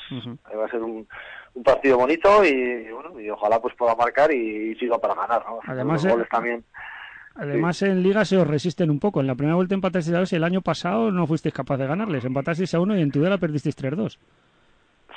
va 0.57 0.65
a 0.65 0.71
ser 0.71 0.83
un, 0.83 1.07
un 1.55 1.63
partido 1.63 1.99
bonito 1.99 2.45
y, 2.45 2.91
bueno, 2.91 3.19
y 3.21 3.29
ojalá 3.31 3.61
pues 3.61 3.75
pueda 3.75 3.95
marcar 3.95 4.33
y, 4.33 4.71
y 4.71 4.75
siga 4.77 4.99
para 4.99 5.15
ganar, 5.15 5.45
¿no? 5.47 5.59
Además, 5.67 6.03
los 6.03 6.11
eh, 6.11 6.15
goles 6.15 6.29
también. 6.29 6.65
Además, 7.37 7.83
en 7.83 8.03
Liga 8.03 8.25
se 8.25 8.37
os 8.37 8.47
resisten 8.47 8.91
un 8.91 9.01
poco. 9.01 9.21
En 9.21 9.27
la 9.27 9.35
primera 9.35 9.57
vuelta 9.57 9.75
empatasteis 9.75 10.15
a 10.15 10.21
dos 10.21 10.33
y 10.33 10.37
el 10.37 10.45
año 10.45 10.63
pasado 10.63 11.11
no 11.11 11.27
fuisteis 11.27 11.55
capaz 11.55 11.79
de 11.79 11.87
ganarles. 11.87 12.25
Empatasteis 12.25 12.73
a 12.75 12.81
uno 12.81 12.97
y 12.97 13.03
en 13.03 13.11
Tudela 13.11 13.39
perdisteis 13.39 13.77
3-2. 13.77 14.19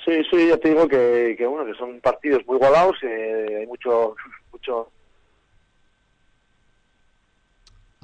Sí, 0.04 0.24
sí, 0.32 0.48
ya 0.48 0.58
te 0.58 0.70
digo 0.70 0.88
que, 0.88 1.36
que 1.38 1.46
bueno, 1.46 1.66
que 1.66 1.78
son 1.78 2.00
partidos 2.00 2.46
muy 2.48 2.56
igualados, 2.56 2.98
eh, 3.04 3.58
hay 3.60 3.68
mucho, 3.68 4.16
mucho 4.52 4.90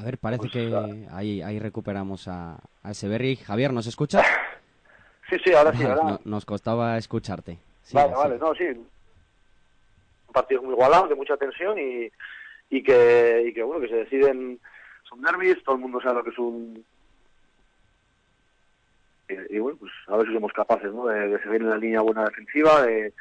A 0.04 0.06
ver, 0.06 0.18
parece 0.18 0.42
Pues, 0.42 0.52
que 0.52 1.08
ahí, 1.14 1.42
ahí 1.42 1.60
recuperamos 1.60 2.28
a, 2.28 2.58
a 2.84 2.92
Eseberri. 2.92 3.38
Javier, 3.38 3.72
¿nos 3.72 3.88
escuchas? 3.88 4.28
Sí, 5.30 5.38
sí, 5.46 5.54
ahora 5.54 5.72
sí. 5.72 5.84
No- 6.04 6.20
nos 6.26 6.44
costaba 6.44 6.98
escucharte. 6.98 7.58
Sí, 7.84 7.96
vale, 7.96 8.14
vale, 8.14 8.38
no, 8.38 8.54
sí. 8.54 8.66
Un 8.66 10.34
partido 10.34 10.62
muy 10.62 10.74
igualado, 10.74 11.08
de 11.08 11.16
mucha 11.16 11.38
tensión 11.38 11.80
y, 11.80 12.12
y 12.70 12.84
que, 12.84 13.46
y 13.48 13.54
que 13.54 13.64
bueno, 13.64 13.80
que 13.80 13.88
se 13.88 13.96
deciden, 13.96 14.60
son 15.08 15.22
derbis, 15.22 15.64
todo 15.64 15.76
el 15.76 15.82
mundo 15.82 16.02
sabe 16.02 16.16
lo 16.16 16.24
que 16.26 16.32
es 16.32 16.38
un... 16.38 16.86
Y, 19.30 19.56
y 19.56 19.60
bueno, 19.60 19.78
pues 19.80 19.94
a 20.08 20.18
ver 20.18 20.28
si 20.28 20.34
somos 20.34 20.52
capaces, 20.52 20.92
¿no? 20.92 21.06
De, 21.06 21.30
de 21.30 21.42
seguir 21.44 21.62
en 21.62 21.70
la 21.70 21.78
línea 21.78 22.02
buena 22.02 22.26
defensiva, 22.26 22.82
de, 22.82 23.14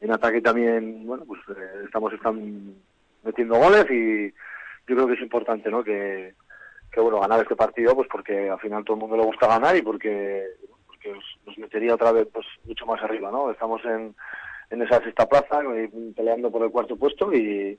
en 0.00 0.12
ataque 0.12 0.40
también, 0.40 1.04
bueno, 1.08 1.24
pues 1.24 1.40
eh, 1.48 1.82
estamos 1.86 2.12
están 2.12 2.76
metiendo 3.24 3.56
goles 3.56 3.90
y, 3.90 4.32
yo 4.90 4.96
creo 4.96 5.06
que 5.06 5.14
es 5.14 5.22
importante, 5.22 5.70
¿no? 5.70 5.84
Que, 5.84 6.34
que 6.90 7.00
bueno, 7.00 7.20
ganar 7.20 7.40
este 7.40 7.54
partido, 7.54 7.94
pues 7.94 8.08
porque 8.10 8.50
al 8.50 8.58
final 8.58 8.84
todo 8.84 8.96
el 8.96 9.00
mundo 9.00 9.16
le 9.16 9.24
gusta 9.24 9.46
ganar 9.46 9.76
y 9.76 9.82
porque, 9.82 10.44
porque 10.84 11.14
nos, 11.46 11.58
metería 11.58 11.94
otra 11.94 12.10
vez 12.10 12.26
pues 12.32 12.44
mucho 12.64 12.86
más 12.86 13.00
arriba, 13.00 13.30
¿no? 13.30 13.52
Estamos 13.52 13.84
en, 13.84 14.16
en 14.70 14.82
esa 14.82 15.00
sexta 15.00 15.28
plaza, 15.28 15.62
eh, 15.76 15.88
peleando 16.16 16.50
por 16.50 16.64
el 16.64 16.72
cuarto 16.72 16.96
puesto 16.96 17.32
y, 17.32 17.78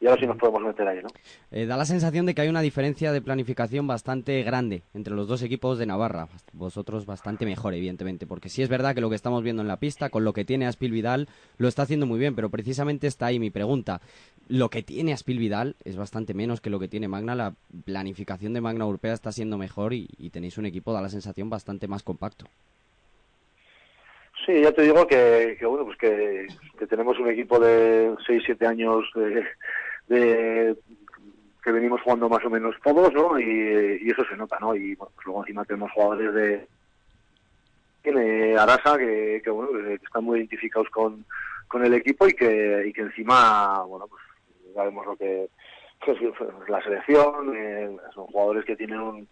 y 0.00 0.06
ahora 0.06 0.18
sí 0.18 0.26
nos 0.26 0.38
podemos 0.38 0.62
meter 0.62 0.88
ahí, 0.88 1.02
¿no? 1.02 1.08
Eh, 1.50 1.66
da 1.66 1.76
la 1.76 1.84
sensación 1.84 2.24
de 2.24 2.34
que 2.34 2.40
hay 2.40 2.48
una 2.48 2.62
diferencia 2.62 3.12
de 3.12 3.20
planificación 3.20 3.86
bastante 3.86 4.42
grande 4.42 4.82
entre 4.94 5.14
los 5.14 5.28
dos 5.28 5.42
equipos 5.42 5.78
de 5.78 5.84
Navarra. 5.84 6.28
Vosotros 6.54 7.04
bastante 7.04 7.44
mejor, 7.44 7.74
evidentemente, 7.74 8.26
porque 8.26 8.48
sí 8.48 8.62
es 8.62 8.70
verdad 8.70 8.94
que 8.94 9.02
lo 9.02 9.10
que 9.10 9.16
estamos 9.16 9.42
viendo 9.42 9.60
en 9.60 9.68
la 9.68 9.76
pista, 9.76 10.08
con 10.08 10.24
lo 10.24 10.32
que 10.32 10.46
tiene 10.46 10.66
Aspil 10.66 10.90
Vidal, 10.90 11.28
lo 11.58 11.68
está 11.68 11.82
haciendo 11.82 12.06
muy 12.06 12.18
bien, 12.18 12.34
pero 12.34 12.48
precisamente 12.48 13.06
está 13.06 13.26
ahí 13.26 13.38
mi 13.38 13.50
pregunta. 13.50 14.00
Lo 14.48 14.70
que 14.70 14.82
tiene 14.82 15.12
Aspil 15.12 15.38
Vidal 15.38 15.76
es 15.84 15.96
bastante 15.96 16.32
menos 16.32 16.62
que 16.62 16.70
lo 16.70 16.80
que 16.80 16.88
tiene 16.88 17.06
Magna. 17.06 17.34
La 17.34 17.54
planificación 17.84 18.54
de 18.54 18.62
Magna 18.62 18.84
Europea 18.84 19.12
está 19.12 19.32
siendo 19.32 19.58
mejor 19.58 19.92
y, 19.92 20.08
y 20.16 20.30
tenéis 20.30 20.56
un 20.56 20.64
equipo, 20.64 20.94
da 20.94 21.02
la 21.02 21.10
sensación, 21.10 21.50
bastante 21.50 21.88
más 21.88 22.02
compacto. 22.02 22.46
Sí, 24.46 24.62
ya 24.62 24.72
te 24.72 24.82
digo 24.82 25.06
que, 25.06 25.56
que 25.58 25.66
bueno, 25.66 25.84
pues 25.84 25.98
que, 25.98 26.46
que 26.78 26.86
tenemos 26.86 27.18
un 27.18 27.28
equipo 27.28 27.60
de 27.60 28.14
6, 28.26 28.42
7 28.46 28.66
años 28.66 29.04
de, 29.14 29.44
de- 30.10 30.76
que 31.62 31.72
venimos 31.72 32.00
jugando 32.02 32.28
más 32.28 32.44
o 32.44 32.50
menos 32.50 32.74
todos, 32.82 33.12
¿no? 33.12 33.38
Y, 33.38 34.10
eso 34.10 34.24
se 34.24 34.36
nota, 34.36 34.58
¿no? 34.60 34.74
Y 34.74 34.94
bueno, 34.94 35.12
pues 35.14 35.26
luego 35.26 35.42
encima 35.42 35.64
tenemos 35.64 35.92
jugadores 35.92 36.34
de 36.34 36.66
Arasa 38.58 38.96
que, 38.98 39.40
que, 39.44 39.50
bueno, 39.50 39.70
que 39.72 39.94
están 39.94 40.24
muy 40.24 40.38
identificados 40.38 40.88
con, 40.90 41.24
con 41.68 41.84
el 41.84 41.94
equipo 41.94 42.26
y 42.26 42.32
que, 42.32 42.84
y 42.86 42.92
que 42.92 43.02
encima, 43.02 43.82
bueno, 43.82 44.06
pues 44.08 44.22
ya 44.74 44.84
vemos 44.84 45.06
lo 45.06 45.16
que 45.16 45.48
es 46.06 46.68
la 46.68 46.82
selección, 46.82 47.54
eh, 47.54 47.94
son 48.14 48.26
jugadores 48.26 48.64
que 48.64 48.76
tienen 48.76 49.00
un 49.00 49.28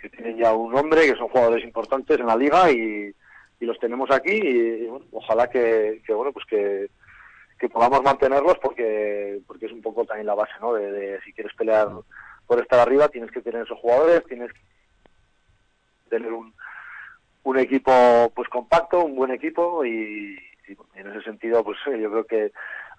que 0.00 0.08
tienen 0.08 0.36
ya 0.36 0.52
un 0.52 0.72
nombre, 0.72 1.02
que 1.02 1.16
son 1.16 1.28
jugadores 1.28 1.62
importantes 1.62 2.18
en 2.18 2.26
la 2.26 2.36
liga 2.36 2.68
y, 2.72 3.14
y 3.60 3.64
los 3.64 3.78
tenemos 3.78 4.10
aquí 4.10 4.32
y, 4.32 4.86
bueno, 4.88 5.04
ojalá 5.12 5.48
que, 5.48 6.02
bueno 6.08 6.32
pues 6.32 6.44
que, 6.46 6.88
que 7.62 7.68
podamos 7.68 8.02
mantenerlos 8.02 8.58
porque 8.58 9.38
porque 9.46 9.66
es 9.66 9.72
un 9.72 9.80
poco 9.80 10.04
también 10.04 10.26
la 10.26 10.34
base 10.34 10.52
no 10.60 10.74
de, 10.74 11.20
si 11.24 11.32
quieres 11.32 11.54
pelear 11.54 11.88
por 12.44 12.60
estar 12.60 12.80
arriba 12.80 13.06
tienes 13.06 13.30
que 13.30 13.40
tener 13.40 13.62
esos 13.62 13.78
jugadores 13.78 14.24
tienes 14.26 14.52
que 14.52 14.60
tener 16.10 16.32
un, 16.32 16.52
un 17.44 17.58
equipo 17.60 18.32
pues 18.34 18.48
compacto 18.48 19.04
un 19.04 19.14
buen 19.14 19.30
equipo 19.30 19.84
y, 19.84 20.36
y, 20.66 20.76
en 20.96 21.06
ese 21.06 21.22
sentido 21.22 21.62
pues 21.62 21.78
eh, 21.86 22.00
yo 22.00 22.10
creo 22.10 22.24
que 22.24 22.52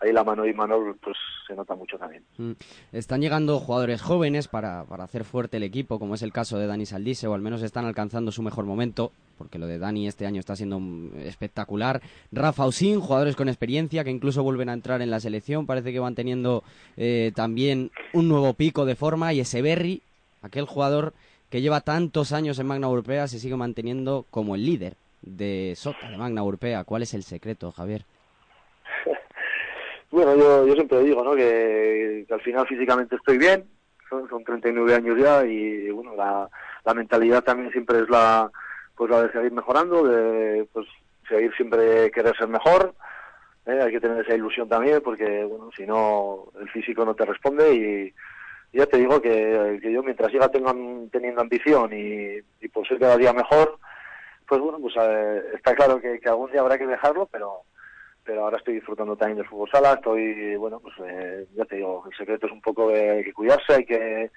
ahí 0.04 0.14
la 0.14 0.24
mano 0.24 0.46
y 0.46 0.54
Manol 0.54 0.98
pues 1.02 1.18
se 1.48 1.56
nota 1.56 1.76
mucho 1.76 1.98
también 1.98 2.24
Mm. 2.38 2.54
Están 2.92 3.22
llegando 3.22 3.60
jugadores 3.60 4.02
jóvenes 4.02 4.48
para, 4.48 4.86
para 4.86 5.04
hacer 5.04 5.24
fuerte 5.24 5.58
el 5.58 5.64
equipo, 5.64 6.00
como 6.00 6.16
es 6.16 6.22
el 6.22 6.32
caso 6.32 6.58
de 6.58 6.68
Dani 6.68 6.86
Saldise, 6.86 7.28
o 7.28 7.34
al 7.34 7.42
menos 7.42 7.62
están 7.62 7.86
alcanzando 7.86 8.32
su 8.32 8.42
mejor 8.42 8.66
momento, 8.66 9.12
porque 9.38 9.60
lo 9.60 9.68
de 9.68 9.78
Dani 9.78 10.08
este 10.08 10.26
año 10.26 10.40
está 10.40 10.56
siendo 10.56 10.80
mm, 10.80 11.20
espectacular. 11.20 12.02
Rafa 12.32 12.66
Usín, 12.66 13.00
jugadores 13.00 13.36
con 13.36 13.50
experiencia 13.50 14.04
que 14.04 14.10
incluso 14.10 14.44
vuelven 14.44 14.70
a 14.70 14.74
entrar 14.74 15.02
en 15.02 15.12
la 15.12 15.20
selección, 15.20 15.66
parece 15.66 15.92
que 15.92 16.00
van 16.00 16.16
teniendo 16.16 16.64
eh, 16.98 17.32
también 17.36 17.92
un 18.14 18.28
nuevo 18.28 18.54
pico 18.54 18.86
de 18.86 18.96
forma, 18.96 19.34
y 19.34 19.40
Eseberri, 19.40 20.02
aquel 20.42 20.66
jugador 20.66 21.14
que 21.50 21.62
lleva 21.62 21.82
tantos 21.82 22.32
años 22.32 22.58
en 22.58 22.68
Magna 22.68 22.88
Europea, 22.88 23.28
se 23.28 23.40
sigue 23.40 23.56
manteniendo 23.56 24.26
como 24.32 24.56
el 24.56 24.66
líder 24.66 24.96
de 25.22 25.74
Sota, 25.78 26.10
de 26.10 26.18
Magna 26.18 26.42
Europea. 26.42 26.84
¿Cuál 26.84 27.04
es 27.04 27.14
el 27.14 27.24
secreto, 27.24 27.72
Javier? 27.72 28.06
Bueno, 30.14 30.36
yo, 30.36 30.68
yo 30.68 30.76
siempre 30.76 31.00
digo, 31.00 31.24
¿no? 31.24 31.34
Que, 31.34 32.24
al 32.30 32.42
final 32.42 32.68
físicamente 32.68 33.16
estoy 33.16 33.40
bien, 33.40 33.66
son, 34.08 34.30
son 34.30 34.44
39 34.44 34.94
años 34.94 35.18
ya 35.20 35.44
y, 35.44 35.90
bueno, 35.90 36.16
la, 36.16 36.48
la 36.86 36.94
mentalidad 36.94 37.44
también 37.44 37.72
siempre 37.72 37.98
es 37.98 38.10
la, 38.12 38.52
pues 38.96 39.10
la 39.10 39.24
de 39.24 39.32
seguir 39.32 39.52
mejorando, 39.52 40.04
de 40.04 40.68
pues 40.72 40.86
seguir 41.28 41.52
siempre 41.56 42.12
querer 42.12 42.38
ser 42.38 42.48
mejor, 42.48 42.94
¿eh? 43.66 43.80
hay 43.82 43.92
que 43.92 44.00
tener 44.00 44.24
esa 44.24 44.36
ilusión 44.36 44.70
también 44.70 45.02
porque, 45.02 45.46
bueno, 45.46 45.72
si 45.76 45.84
no, 45.88 46.46
el 46.62 46.70
físico 46.70 47.04
no 47.04 47.16
te 47.16 47.26
responde 47.26 47.74
y, 47.74 48.14
ya 48.78 48.86
te 48.86 48.98
digo 48.98 49.20
que, 49.20 49.80
yo 49.82 50.04
mientras 50.04 50.32
siga 50.32 50.48
tengan, 50.50 51.10
teniendo 51.10 51.42
ambición 51.42 51.92
y, 51.92 52.38
y 52.62 52.68
por 52.68 52.88
ser 52.88 53.00
cada 53.00 53.18
día 53.18 53.34
mejor, 53.34 53.80
pues 54.48 54.62
bueno, 54.62 54.78
pues 54.80 54.94
eh, 54.96 55.42
está 55.56 55.74
claro 55.74 56.00
que, 56.00 56.20
que 56.20 56.30
algún 56.30 56.52
día 56.52 56.62
habrá 56.62 56.78
que 56.78 56.86
dejarlo, 56.86 57.28
pero 57.32 57.64
pero 58.24 58.44
ahora 58.44 58.58
estoy 58.58 58.76
disfrutando 58.76 59.16
también 59.16 59.38
del 59.38 59.48
fútbol 59.48 59.70
sala, 59.72 59.94
estoy, 59.94 60.56
bueno, 60.56 60.80
pues 60.80 60.94
eh, 61.06 61.48
ya 61.56 61.66
te 61.66 61.78
digo, 61.78 62.04
el 62.10 62.18
secreto 62.18 62.48
es 62.48 62.54
un 62.54 62.62
poco 62.62 62.90
de, 62.90 63.10
hay 63.10 63.24
que 63.24 63.34
cuidarse, 63.34 63.74
hay 63.74 63.86
que 63.86 64.32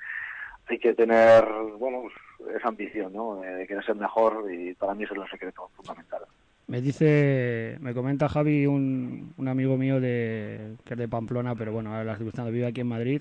hay 0.69 0.79
que 0.79 0.95
tener, 0.95 1.45
bueno, 1.79 2.03
pues, 2.03 2.57
esa 2.57 2.69
ambición, 2.69 3.13
¿no? 3.13 3.37
De, 3.37 3.67
querer 3.67 3.85
ser 3.85 3.95
mejor 3.95 4.53
y 4.53 4.75
para 4.75 4.95
mí 4.95 5.05
eso 5.05 5.15
es 5.15 5.21
el 5.21 5.31
secreto 5.31 5.71
fundamental. 5.77 6.23
Me 6.67 6.81
dice, 6.81 7.77
me 7.81 7.95
comenta 7.95 8.29
Javi, 8.29 8.67
un, 8.67 9.33
un 9.37 9.49
amigo 9.49 9.77
mío 9.77 10.01
de, 10.01 10.75
que 10.85 10.95
es 10.95 10.99
de 10.99 11.07
Pamplona, 11.07 11.55
pero 11.55 11.73
bueno, 11.73 11.91
ahora 11.91 12.05
las 12.05 12.19
circunstancias 12.19 12.53
vive 12.53 12.67
aquí 12.67 12.81
en 12.81 12.89
Madrid. 12.89 13.21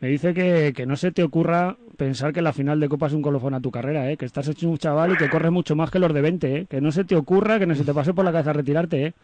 Me 0.00 0.08
dice 0.08 0.34
que, 0.34 0.72
que 0.74 0.84
no 0.84 0.96
se 0.96 1.12
te 1.12 1.22
ocurra 1.22 1.76
pensar 1.96 2.32
que 2.32 2.42
la 2.42 2.52
final 2.52 2.80
de 2.80 2.88
Copa 2.88 3.06
es 3.06 3.12
un 3.12 3.22
colofón 3.22 3.54
a 3.54 3.60
tu 3.60 3.70
carrera, 3.70 4.10
¿eh? 4.10 4.16
que 4.16 4.26
estás 4.26 4.48
hecho 4.48 4.68
un 4.68 4.76
chaval 4.76 5.12
y 5.12 5.16
que 5.16 5.30
corres 5.30 5.52
mucho 5.52 5.76
más 5.76 5.90
que 5.90 6.00
los 6.00 6.12
de 6.12 6.20
20, 6.20 6.56
¿eh? 6.56 6.66
que 6.68 6.80
no 6.80 6.90
se 6.90 7.04
te 7.04 7.14
ocurra, 7.14 7.60
que 7.60 7.66
no 7.66 7.76
se 7.76 7.84
te 7.84 7.94
pase 7.94 8.12
por 8.12 8.24
la 8.24 8.32
cabeza 8.32 8.52
retirarte. 8.52 9.06
¿eh? 9.06 9.14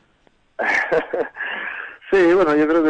sí, 2.11 2.35
bueno, 2.35 2.55
yo 2.57 2.69
creo 2.69 2.85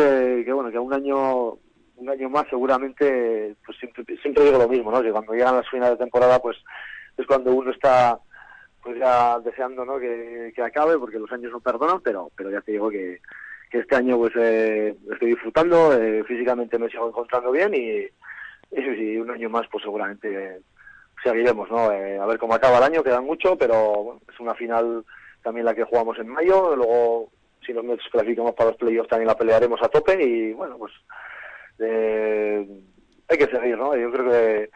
que, 0.45 0.53
bueno, 0.53 0.71
que 0.71 0.79
un 0.79 0.93
año 0.93 1.59
un 1.97 2.09
año 2.09 2.31
más 2.31 2.47
seguramente, 2.49 3.55
pues 3.65 3.77
siempre, 3.79 4.05
siempre 4.23 4.45
digo 4.45 4.57
lo 4.57 4.69
mismo, 4.69 4.91
¿no? 4.91 5.03
Que 5.03 5.12
cuando 5.12 5.35
llegan 5.35 5.57
las 5.57 5.69
finales 5.69 5.99
de 5.99 6.05
temporada, 6.05 6.39
pues 6.39 6.57
es 7.19 7.27
cuando 7.27 7.53
uno 7.53 7.71
está 7.71 8.19
pues 8.83 8.99
ya 8.99 9.39
deseando, 9.41 9.85
¿no? 9.85 9.99
Que, 9.99 10.50
que 10.57 10.62
acabe, 10.62 10.99
porque 10.99 11.19
los 11.19 11.31
años 11.31 11.53
no 11.53 11.61
perdonan, 11.61 12.00
pero 12.00 12.31
pero 12.35 12.50
ya 12.50 12.62
te 12.62 12.73
digo 12.73 12.89
que, 12.89 13.21
que 13.71 13.81
este 13.81 13.97
año 13.97 14.17
pues 14.17 14.33
eh, 14.37 14.97
estoy 15.12 15.29
disfrutando, 15.29 15.93
eh, 15.93 16.25
físicamente 16.25 16.79
me 16.79 16.89
sigo 16.89 17.09
encontrando 17.09 17.53
bien 17.53 17.75
y, 17.75 18.09
y, 18.75 18.81
y 18.81 19.17
un 19.19 19.31
año 19.31 19.50
más 19.50 19.67
pues 19.71 19.85
seguramente 19.85 20.62
seguiremos, 21.23 21.71
¿no? 21.71 21.93
Eh, 21.93 22.19
a 22.19 22.27
ver 22.27 22.39
cómo 22.39 22.55
acaba 22.55 22.79
el 22.79 22.85
año, 22.85 23.03
quedan 23.03 23.25
mucho, 23.25 23.57
pero 23.57 24.03
bueno, 24.03 24.21
es 24.33 24.41
una 24.41 24.55
final 24.55 25.05
también 25.43 25.67
la 25.67 25.75
que 25.75 25.85
jugamos 25.85 26.19
en 26.19 26.29
mayo, 26.29 26.75
luego 26.77 27.31
si 27.64 27.73
nos 27.73 27.85
clasificamos 28.11 28.55
para 28.55 28.71
los 28.71 28.79
playoffs 28.79 29.09
también 29.09 29.29
la 29.29 29.37
pelearemos 29.37 29.81
a 29.83 29.88
tope 29.88 30.23
y 30.23 30.52
bueno, 30.52 30.76
pues 30.79 30.93
eh, 31.79 32.67
hay 33.29 33.38
que 33.38 33.47
seguir, 33.47 33.76
¿no? 33.76 33.97
Yo 33.97 34.11
creo 34.11 34.31
que, 34.31 34.71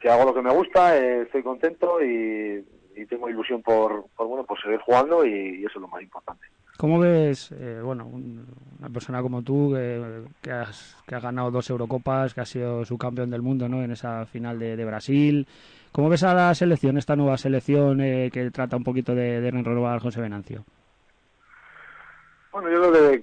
que 0.00 0.08
hago 0.08 0.24
lo 0.24 0.34
que 0.34 0.42
me 0.42 0.52
gusta, 0.52 0.96
eh, 0.96 1.22
estoy 1.22 1.42
contento 1.42 2.02
y, 2.02 2.64
tengo 3.08 3.30
ilusión 3.30 3.62
por, 3.62 4.04
bueno, 4.18 4.44
por 4.44 4.60
seguir 4.60 4.78
jugando 4.80 5.24
y, 5.24 5.64
eso 5.64 5.78
es 5.78 5.80
lo 5.80 5.88
más 5.88 6.02
importante. 6.02 6.44
¿Cómo 6.76 6.98
ves, 6.98 7.50
eh, 7.52 7.80
bueno, 7.82 8.06
un- 8.06 8.46
una 8.78 8.90
persona 8.90 9.22
como 9.22 9.42
tú 9.42 9.72
que, 9.72 10.22
que, 10.42 10.50
has, 10.50 10.96
ganado 11.06 11.50
dos 11.50 11.70
Eurocopas, 11.70 12.34
que 12.34 12.42
has 12.42 12.48
sido 12.50 12.84
subcampeón 12.84 13.30
del 13.30 13.40
mundo 13.40 13.68
¿no? 13.70 13.82
en 13.82 13.92
esa 13.92 14.26
final 14.26 14.58
de, 14.58 14.84
Brasil? 14.84 15.46
¿Cómo 15.92 16.10
ves 16.10 16.22
a 16.24 16.34
la 16.34 16.54
selección, 16.54 16.98
esta 16.98 17.16
nueva 17.16 17.38
selección 17.38 18.02
eh, 18.02 18.30
que 18.30 18.50
trata 18.50 18.76
un 18.76 18.84
poquito 18.84 19.14
de, 19.14 19.40
de 19.40 19.50
renovar 19.50 19.98
José 20.00 20.20
Venancio? 20.20 20.64
Bueno, 22.52 22.68
yo 22.68 22.90
creo 22.90 23.22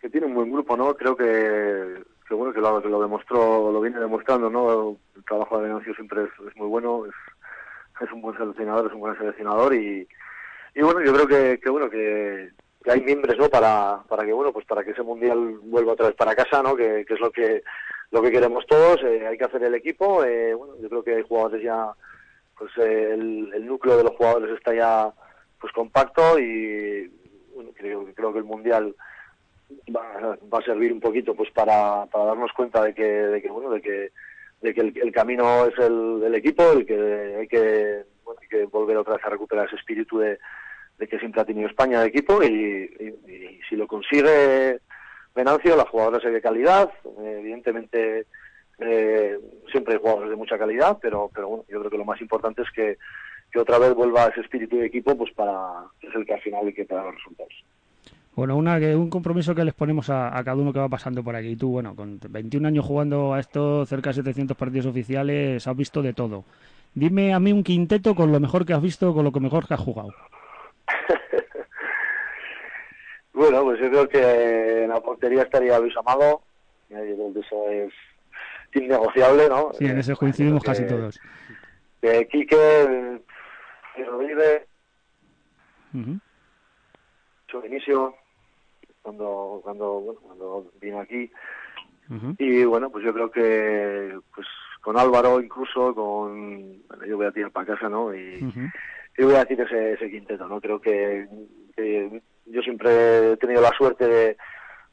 que, 0.00 0.10
tiene 0.10 0.26
un 0.26 0.34
buen 0.34 0.52
grupo, 0.52 0.76
¿no? 0.76 0.94
Creo 0.94 1.16
que, 1.16 2.02
que 2.28 2.34
bueno, 2.34 2.52
que 2.52 2.60
lo, 2.60 2.80
lo 2.80 3.02
demostró, 3.02 3.72
lo 3.72 3.80
viene 3.80 3.98
demostrando, 3.98 4.48
¿no? 4.48 4.96
El 5.16 5.24
trabajo 5.24 5.58
de 5.58 5.64
Venancio 5.64 5.94
siempre 5.94 6.24
es, 6.24 6.56
muy 6.56 6.68
bueno, 6.68 7.06
es, 7.06 7.12
es 8.00 8.12
un 8.12 8.22
buen 8.22 8.36
seleccionador, 8.36 8.86
es 8.86 8.92
un 8.92 9.00
buen 9.00 9.18
seleccionador 9.18 9.74
y, 9.74 10.06
y 10.74 10.82
bueno, 10.82 11.00
yo 11.02 11.12
creo 11.12 11.26
que, 11.26 11.60
que 11.60 11.70
bueno, 11.70 11.90
que, 11.90 12.50
que 12.84 12.90
hay 12.92 13.00
miembros, 13.00 13.36
¿no? 13.36 13.48
Para, 13.48 14.02
para 14.08 14.24
que, 14.24 14.32
bueno, 14.32 14.52
pues 14.52 14.64
para 14.64 14.84
que 14.84 14.92
ese 14.92 15.02
mundial 15.02 15.58
vuelva 15.62 15.94
otra 15.94 16.06
vez 16.06 16.16
para 16.16 16.36
casa, 16.36 16.62
¿no? 16.62 16.76
Que, 16.76 17.04
que 17.04 17.14
es 17.14 17.20
lo 17.20 17.32
que, 17.32 17.64
lo 18.12 18.22
que 18.22 18.30
queremos 18.30 18.64
todos, 18.66 19.02
eh, 19.02 19.26
hay 19.26 19.36
que 19.36 19.44
hacer 19.44 19.64
el 19.64 19.74
equipo, 19.74 20.22
eh, 20.24 20.54
bueno, 20.54 20.74
yo 20.80 20.88
creo 20.88 21.02
que 21.02 21.16
hay 21.16 21.22
jugadores 21.22 21.64
ya, 21.64 21.92
pues 22.56 22.70
eh, 22.78 23.10
el, 23.14 23.50
el 23.54 23.66
núcleo 23.66 23.96
de 23.96 24.04
los 24.04 24.14
jugadores 24.16 24.56
está 24.56 24.72
ya, 24.72 25.12
pues 25.58 25.72
compacto 25.72 26.38
y, 26.38 27.10
bueno, 27.54 27.70
creo, 27.74 28.06
creo 28.14 28.32
que 28.32 28.38
el 28.38 28.44
mundial 28.44 28.94
va, 29.94 30.36
va 30.52 30.58
a 30.58 30.64
servir 30.64 30.92
un 30.92 31.00
poquito 31.00 31.34
pues 31.34 31.50
para, 31.50 32.06
para 32.06 32.26
darnos 32.26 32.52
cuenta 32.52 32.82
de 32.82 32.94
que, 32.94 33.04
de 33.04 33.42
que 33.42 33.48
bueno 33.48 33.70
de 33.70 33.80
que 33.80 34.12
de 34.60 34.74
que 34.74 34.80
el, 34.80 35.12
camino 35.12 35.66
es 35.66 35.76
el, 35.78 36.22
el 36.24 36.34
equipo 36.34 36.72
el 36.72 36.86
que 36.86 37.36
hay 37.40 37.48
que 37.48 38.04
bueno, 38.24 38.40
hay 38.40 38.48
que 38.48 38.64
volver 38.66 38.96
otra 38.96 39.14
vez 39.16 39.24
a 39.24 39.30
recuperar 39.30 39.66
ese 39.66 39.76
espíritu 39.76 40.18
de, 40.18 40.38
de 40.98 41.08
que 41.08 41.18
siempre 41.18 41.40
ha 41.40 41.44
tenido 41.44 41.68
España 41.68 42.00
de 42.00 42.08
equipo 42.08 42.42
y, 42.42 43.60
si 43.68 43.76
lo 43.76 43.86
consigue 43.86 44.78
Venancio 45.34 45.76
las 45.76 45.88
jugadoras 45.88 46.24
hay 46.24 46.32
de 46.32 46.42
calidad 46.42 46.90
evidentemente 47.18 48.26
eh, 48.78 49.38
siempre 49.70 49.94
hay 49.94 50.00
jugadores 50.00 50.30
de 50.30 50.36
mucha 50.36 50.58
calidad 50.58 50.98
pero 51.00 51.30
pero 51.34 51.48
bueno 51.48 51.64
yo 51.68 51.80
creo 51.80 51.90
que 51.90 51.98
lo 51.98 52.04
más 52.04 52.20
importante 52.20 52.62
es 52.62 52.70
que 52.70 52.98
que 53.52 53.58
otra 53.60 53.78
vez 53.78 53.94
vuelva 53.94 54.26
ese 54.26 54.40
espíritu 54.40 54.76
de 54.78 54.86
equipo 54.86 55.16
pues 55.16 55.32
para 55.34 55.84
que 56.00 56.06
es 56.08 56.14
el 56.14 56.24
que 56.24 56.34
al 56.34 56.40
final 56.40 56.66
hay 56.66 56.72
que 56.72 56.84
traer 56.86 57.04
los 57.04 57.14
resultados 57.16 57.52
Bueno, 58.34 58.56
una, 58.56 58.76
un 58.96 59.10
compromiso 59.10 59.54
que 59.54 59.64
les 59.64 59.74
ponemos 59.74 60.08
a, 60.10 60.36
a 60.36 60.42
cada 60.42 60.56
uno 60.56 60.72
que 60.72 60.78
va 60.78 60.88
pasando 60.88 61.22
por 61.22 61.36
aquí. 61.36 61.54
Tú, 61.56 61.70
bueno, 61.70 61.94
con 61.94 62.18
21 62.28 62.66
años 62.68 62.84
jugando 62.86 63.34
a 63.34 63.40
esto, 63.40 63.84
cerca 63.84 64.10
de 64.10 64.14
700 64.14 64.56
partidos 64.56 64.86
oficiales, 64.86 65.66
has 65.66 65.76
visto 65.76 66.00
de 66.00 66.14
todo. 66.14 66.44
Dime 66.94 67.32
a 67.34 67.40
mí 67.40 67.52
un 67.52 67.62
quinteto 67.62 68.14
con 68.14 68.32
lo 68.32 68.40
mejor 68.40 68.64
que 68.64 68.72
has 68.72 68.82
visto, 68.82 69.12
con 69.14 69.24
lo 69.24 69.32
que 69.32 69.40
mejor 69.40 69.66
que 69.68 69.74
has 69.74 69.80
jugado. 69.80 70.14
Bueno, 73.34 73.62
pues 73.64 73.80
yo 73.80 73.88
creo 73.90 74.08
que 74.08 74.84
en 74.84 74.90
la 74.90 75.00
portería 75.00 75.42
estaría 75.42 75.78
Luis 75.78 75.96
Amado. 75.96 76.42
Yo 76.90 76.96
creo 76.98 77.32
que 77.32 77.40
eso 77.40 77.68
es 77.70 77.92
innegociable, 78.74 79.48
¿no? 79.48 79.70
Sí, 79.72 79.86
en 79.86 79.96
Eh, 79.96 80.00
ese 80.00 80.14
coincidimos 80.14 80.62
que- 80.62 80.66
casi 80.66 80.86
todos. 80.86 81.18
Que 82.02 82.28
Quique, 82.28 83.20
Rodríguez, 83.96 84.66
Ujú. 85.94 86.18
su 87.48 87.66
inicio, 87.66 88.14
cuando, 89.02 89.60
cuando, 89.62 90.00
bueno, 90.00 90.20
cuando 90.20 90.72
vino 90.80 91.00
aquí. 91.00 91.30
Y 92.38 92.64
bueno, 92.64 92.90
pues 92.90 93.04
yo 93.04 93.14
creo 93.14 93.30
que 93.30 94.18
pues 94.34 94.46
con 94.82 94.98
Álvaro 94.98 95.40
incluso, 95.40 95.94
con... 95.94 96.82
Bueno, 96.88 97.06
yo 97.06 97.16
voy 97.16 97.26
a 97.26 97.32
tirar 97.32 97.50
para 97.50 97.74
casa, 97.74 97.88
¿no? 97.88 98.14
Y, 98.14 98.44
y 99.16 99.24
voy 99.24 99.34
a 99.34 99.44
decir 99.44 99.60
ese, 99.60 99.92
ese 99.94 100.10
quinteto, 100.10 100.46
¿no? 100.46 100.60
Creo 100.60 100.80
que, 100.80 101.26
que 101.74 102.22
yo 102.46 102.60
siempre 102.62 103.32
he 103.32 103.36
tenido 103.38 103.62
la 103.62 103.70
suerte 103.70 104.06
de, 104.06 104.36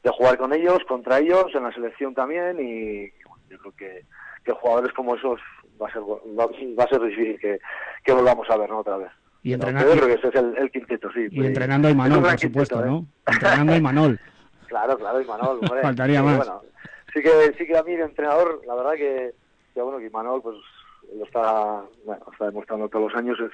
de 0.02 0.10
jugar 0.10 0.38
con 0.38 0.54
ellos, 0.54 0.78
contra 0.88 1.18
ellos, 1.18 1.46
en 1.54 1.64
la 1.64 1.72
selección 1.72 2.14
también, 2.14 2.58
y, 2.58 3.04
y 3.04 3.22
bueno, 3.28 3.44
yo 3.50 3.58
creo 3.58 3.72
que, 3.72 4.04
que 4.44 4.52
jugadores 4.52 4.92
como 4.94 5.16
esos 5.16 5.40
va 5.80 5.88
a 5.88 5.92
ser 5.92 6.02
va, 6.02 6.46
va 6.46 6.84
a 6.84 6.88
ser 6.88 7.00
difícil 7.02 7.38
que, 7.40 7.58
que 8.04 8.12
volvamos 8.12 8.48
a 8.50 8.56
ver, 8.56 8.68
¿no? 8.70 8.78
Otra 8.80 8.96
vez. 8.98 9.10
Y, 9.42 9.56
Pero 9.56 9.68
entrena- 9.70 9.84
yo 9.86 9.92
creo 9.92 10.06
que 10.08 10.14
ese 10.14 10.28
es 10.28 10.34
el, 10.34 10.56
el 10.58 10.70
quinteto, 10.70 11.10
sí. 11.12 11.26
y 11.30 11.36
pues, 11.36 11.48
entrenando 11.48 11.88
a 11.88 11.90
Imanol, 11.90 12.20
por 12.22 12.38
supuesto, 12.38 12.76
quinteto, 12.76 12.84
¿eh? 12.84 12.90
¿no? 12.90 13.06
Entrenando 13.32 13.72
a 13.72 13.76
Imanol. 13.76 14.20
Claro, 14.70 14.96
claro, 14.96 15.20
Imanol. 15.20 15.58
hombre. 15.62 15.80
Faltaría 15.82 16.22
más. 16.22 16.36
Bueno, 16.36 16.62
sí 17.12 17.20
que, 17.22 17.54
sí 17.58 17.66
que 17.66 17.76
a 17.76 17.82
mí 17.82 17.96
de 17.96 18.04
entrenador, 18.04 18.60
la 18.68 18.76
verdad 18.76 18.92
que, 18.92 19.34
que 19.74 19.82
bueno, 19.82 19.98
que 19.98 20.06
Imanol 20.06 20.40
pues 20.42 20.56
lo 21.16 21.24
está, 21.24 21.82
bueno, 22.04 22.24
está 22.30 22.46
demostrando 22.46 22.88
todos 22.88 23.10
los 23.10 23.18
años, 23.20 23.36
es, 23.40 23.50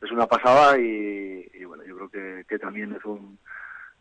es 0.00 0.10
una 0.10 0.26
pasada 0.26 0.78
y, 0.78 1.50
y, 1.52 1.64
bueno, 1.66 1.84
yo 1.84 1.96
creo 1.96 2.08
que, 2.08 2.44
que 2.48 2.58
también 2.58 2.94
es 2.94 3.04
un 3.04 3.38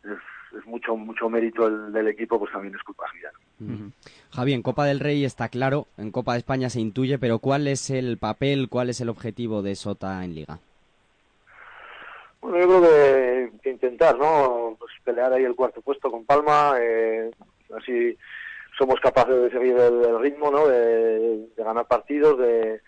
es, 0.06 0.18
es 0.58 0.66
mucho 0.66 0.96
mucho 0.96 1.30
mérito 1.30 1.68
el, 1.68 1.92
del 1.94 2.08
equipo, 2.10 2.40
pues 2.40 2.52
también 2.52 2.76
es 2.76 2.84
culpa 2.84 3.06
suya. 3.12 3.32
¿no? 3.60 3.92
Javi, 4.32 4.54
en 4.54 4.62
Copa 4.64 4.86
del 4.86 5.00
Rey 5.00 5.24
está 5.26 5.50
claro, 5.50 5.88
en 5.98 6.12
Copa 6.12 6.34
de 6.34 6.40
España 6.40 6.70
se 6.70 6.80
intuye, 6.80 7.18
pero 7.20 7.40
¿cuál 7.40 7.68
es 7.68 7.90
el 7.90 8.18
papel, 8.18 8.70
cuál 8.70 8.90
es 8.90 9.00
el 9.02 9.10
objetivo 9.10 9.62
de 9.62 9.76
Sota 9.76 10.24
en 10.24 10.36
Liga? 10.36 10.60
Bueno, 12.42 12.58
yo 12.58 12.66
creo 12.68 12.82
que, 12.82 13.52
que 13.62 13.70
intentar, 13.70 14.18
¿no? 14.18 14.76
Pues 14.80 14.92
pelear 15.04 15.32
ahí 15.34 15.44
el 15.44 15.56
cuarto 15.56 15.82
puesto 15.82 16.10
con 16.10 16.26
Palma, 16.26 16.74
eh, 16.82 17.30
así 17.78 18.18
somos 18.78 19.00
capaces 19.00 19.36
de 19.44 19.52
seguir 19.52 19.76
el, 19.78 20.04
el 20.06 20.20
ritmo, 20.20 20.50
¿no? 20.50 20.68
De, 20.68 21.48
de 21.56 21.64
ganar 21.64 21.86
partidos, 21.88 22.40
de, 22.40 22.82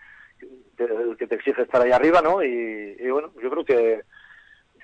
de- 0.76 1.16
que 1.16 1.26
te 1.28 1.36
exige 1.36 1.62
estar 1.62 1.80
ahí 1.82 1.92
arriba, 1.92 2.20
¿no? 2.20 2.42
Y, 2.42 2.96
y 2.98 3.10
bueno, 3.10 3.30
yo 3.40 3.48
creo 3.50 3.64
que, 3.64 4.00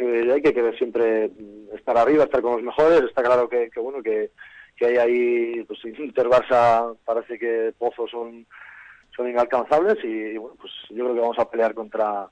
que 0.00 0.32
hay 0.32 0.42
que 0.42 0.54
querer 0.54 0.76
siempre 0.76 1.30
estar 1.74 1.96
arriba, 1.96 2.24
estar 2.24 2.40
con 2.42 2.52
los 2.52 2.62
mejores. 2.62 3.02
Está 3.02 3.22
claro 3.22 3.48
que, 3.48 3.70
que 3.70 3.80
bueno, 3.80 4.02
que, 4.02 4.30
que 4.76 4.86
hay 4.86 4.96
ahí, 4.96 5.64
pues 5.64 5.84
Inter 5.84 6.26
Barça 6.26 6.96
parece 7.04 7.38
que 7.38 7.72
pozos 7.78 8.10
son, 8.10 8.46
son 9.14 9.28
inalcanzables 9.28 10.02
y, 10.04 10.36
bueno, 10.38 10.56
pues 10.60 10.72
yo 10.90 11.04
creo 11.04 11.14
que 11.14 11.20
vamos 11.20 11.38
a 11.38 11.50
pelear 11.50 11.74
contra 11.74 12.28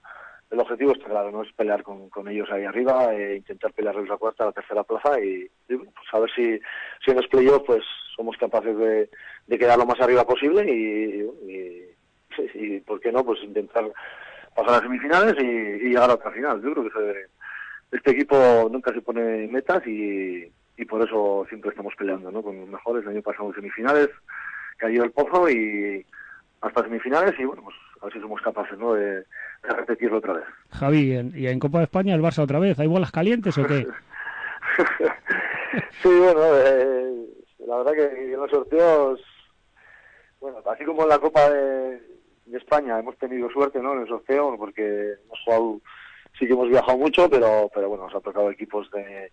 el 0.50 0.60
objetivo 0.60 0.92
está 0.92 1.04
claro, 1.10 1.30
no 1.30 1.42
es 1.42 1.52
pelear 1.52 1.82
con, 1.82 2.08
con 2.08 2.26
ellos 2.26 2.48
ahí 2.50 2.64
arriba, 2.64 3.14
e 3.14 3.36
intentar 3.36 3.70
pelearles 3.74 4.08
la 4.08 4.16
cuarta, 4.16 4.46
la 4.46 4.52
tercera 4.52 4.82
plaza 4.82 5.20
y, 5.20 5.46
y, 5.68 5.76
pues 5.76 6.08
a 6.12 6.20
ver 6.20 6.30
si, 6.34 6.58
si 7.04 7.10
en 7.10 7.16
los 7.18 7.26
playoffs 7.28 7.64
pues 7.66 7.84
somos 8.16 8.34
capaces 8.38 8.74
de, 8.78 9.10
de 9.46 9.58
quedar 9.58 9.78
lo 9.78 9.84
más 9.84 10.00
arriba 10.00 10.24
posible 10.24 10.64
y, 10.64 11.20
y, 11.52 11.84
y, 12.54 12.80
por 12.80 12.98
qué 12.98 13.12
no, 13.12 13.22
pues 13.24 13.42
intentar 13.42 13.92
pasar 14.56 14.76
a 14.76 14.80
semifinales 14.80 15.34
y, 15.38 15.88
llegar 15.88 16.08
a 16.10 16.14
otra 16.14 16.30
final. 16.30 16.62
Yo 16.62 16.72
creo 16.72 16.84
que 16.84 16.90
se- 16.98 17.37
este 17.92 18.10
equipo 18.10 18.68
nunca 18.70 18.92
se 18.92 19.00
pone 19.00 19.46
metas 19.48 19.86
y, 19.86 20.50
y 20.76 20.84
por 20.84 21.02
eso 21.06 21.46
siempre 21.48 21.70
estamos 21.70 21.94
peleando 21.96 22.30
¿no? 22.30 22.42
con 22.42 22.58
los 22.60 22.68
mejores. 22.68 23.02
El 23.04 23.10
año 23.10 23.22
pasado 23.22 23.48
en 23.48 23.54
semifinales 23.54 24.08
cayó 24.76 25.04
el 25.04 25.10
pozo 25.12 25.48
y 25.48 26.04
hasta 26.60 26.82
semifinales 26.82 27.34
y 27.38 27.44
bueno, 27.44 27.62
pues 27.62 27.76
a 28.00 28.04
ver 28.06 28.14
si 28.14 28.20
somos 28.20 28.40
capaces 28.42 28.78
¿no? 28.78 28.94
de, 28.94 29.10
de 29.16 29.24
repetirlo 29.76 30.18
otra 30.18 30.34
vez. 30.34 30.44
Javi, 30.70 31.12
en- 31.16 31.32
¿y 31.36 31.46
en 31.46 31.58
Copa 31.58 31.78
de 31.78 31.84
España 31.84 32.14
el 32.14 32.22
Barça 32.22 32.42
otra 32.42 32.58
vez? 32.58 32.78
¿Hay 32.78 32.86
bolas 32.88 33.10
calientes 33.10 33.56
o 33.58 33.66
qué? 33.66 33.86
sí, 36.02 36.08
bueno, 36.08 36.40
eh, 36.56 37.12
la 37.66 37.76
verdad 37.78 37.92
que 37.92 38.24
en 38.32 38.38
los 38.40 38.50
sorteos, 38.50 39.20
bueno, 40.40 40.58
así 40.70 40.84
como 40.84 41.02
en 41.02 41.08
la 41.08 41.18
Copa 41.18 41.48
de, 41.50 42.00
de 42.46 42.58
España 42.58 42.98
hemos 42.98 43.16
tenido 43.18 43.50
suerte, 43.50 43.80
¿no? 43.80 43.94
En 43.94 44.02
el 44.02 44.08
sorteo, 44.08 44.56
porque 44.56 45.14
hemos 45.24 45.38
jugado, 45.44 45.80
sí 46.38 46.46
que 46.46 46.52
hemos 46.52 46.68
viajado 46.68 46.96
mucho, 46.98 47.28
pero, 47.28 47.70
pero 47.74 47.88
bueno, 47.88 48.04
nos 48.04 48.14
ha 48.14 48.20
tocado 48.20 48.50
equipos 48.50 48.90
de, 48.90 49.30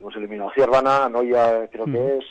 hemos 0.00 0.14
eliminado 0.16 0.50
Ciervana, 0.54 1.08
Noya 1.08 1.68
creo 1.70 1.86
Mm. 1.86 1.92
que 1.92 2.18
es, 2.18 2.24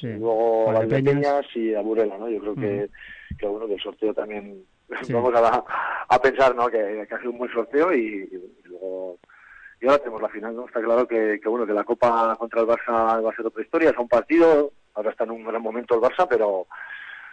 Sí. 0.00 0.06
y 0.08 0.12
luego 0.14 0.70
a 0.70 0.74
Valdepeñas. 0.74 1.46
Y 1.54 1.74
a 1.74 1.80
Burela, 1.80 2.18
¿no? 2.18 2.28
Yo 2.28 2.40
creo 2.40 2.54
que, 2.56 2.90
que 3.38 3.46
bueno, 3.46 3.66
que 3.68 3.74
el 3.74 3.80
sorteo 3.80 4.12
también 4.14 4.64
Sí. 5.02 5.12
vamos 5.14 5.32
a, 5.34 5.64
a 6.08 6.18
pensar, 6.20 6.54
¿no? 6.54 6.66
Que, 6.68 7.06
que 7.08 7.14
ha 7.14 7.18
sido 7.18 7.30
un 7.30 7.38
buen 7.38 7.52
sorteo 7.52 7.92
y, 7.94 8.28
y 8.30 8.68
luego 8.68 9.18
y 9.80 9.86
ahora 9.86 9.98
tenemos 9.98 10.22
la 10.22 10.28
final, 10.28 10.54
¿no? 10.56 10.66
Está 10.66 10.80
claro 10.82 11.06
que, 11.06 11.38
que, 11.42 11.48
bueno 11.48 11.66
que 11.66 11.72
la 11.72 11.84
Copa 11.84 12.34
contra 12.38 12.60
el 12.62 12.66
Barça 12.66 13.22
va 13.22 13.30
a 13.30 13.36
ser 13.36 13.46
otra 13.46 13.62
historia, 13.62 13.90
es 13.90 13.98
un 13.98 14.08
partido, 14.08 14.72
ahora 14.94 15.10
está 15.10 15.24
en 15.24 15.30
un 15.32 15.44
gran 15.44 15.60
momento 15.62 15.94
el 15.94 16.00
Barça, 16.00 16.26
pero, 16.28 16.66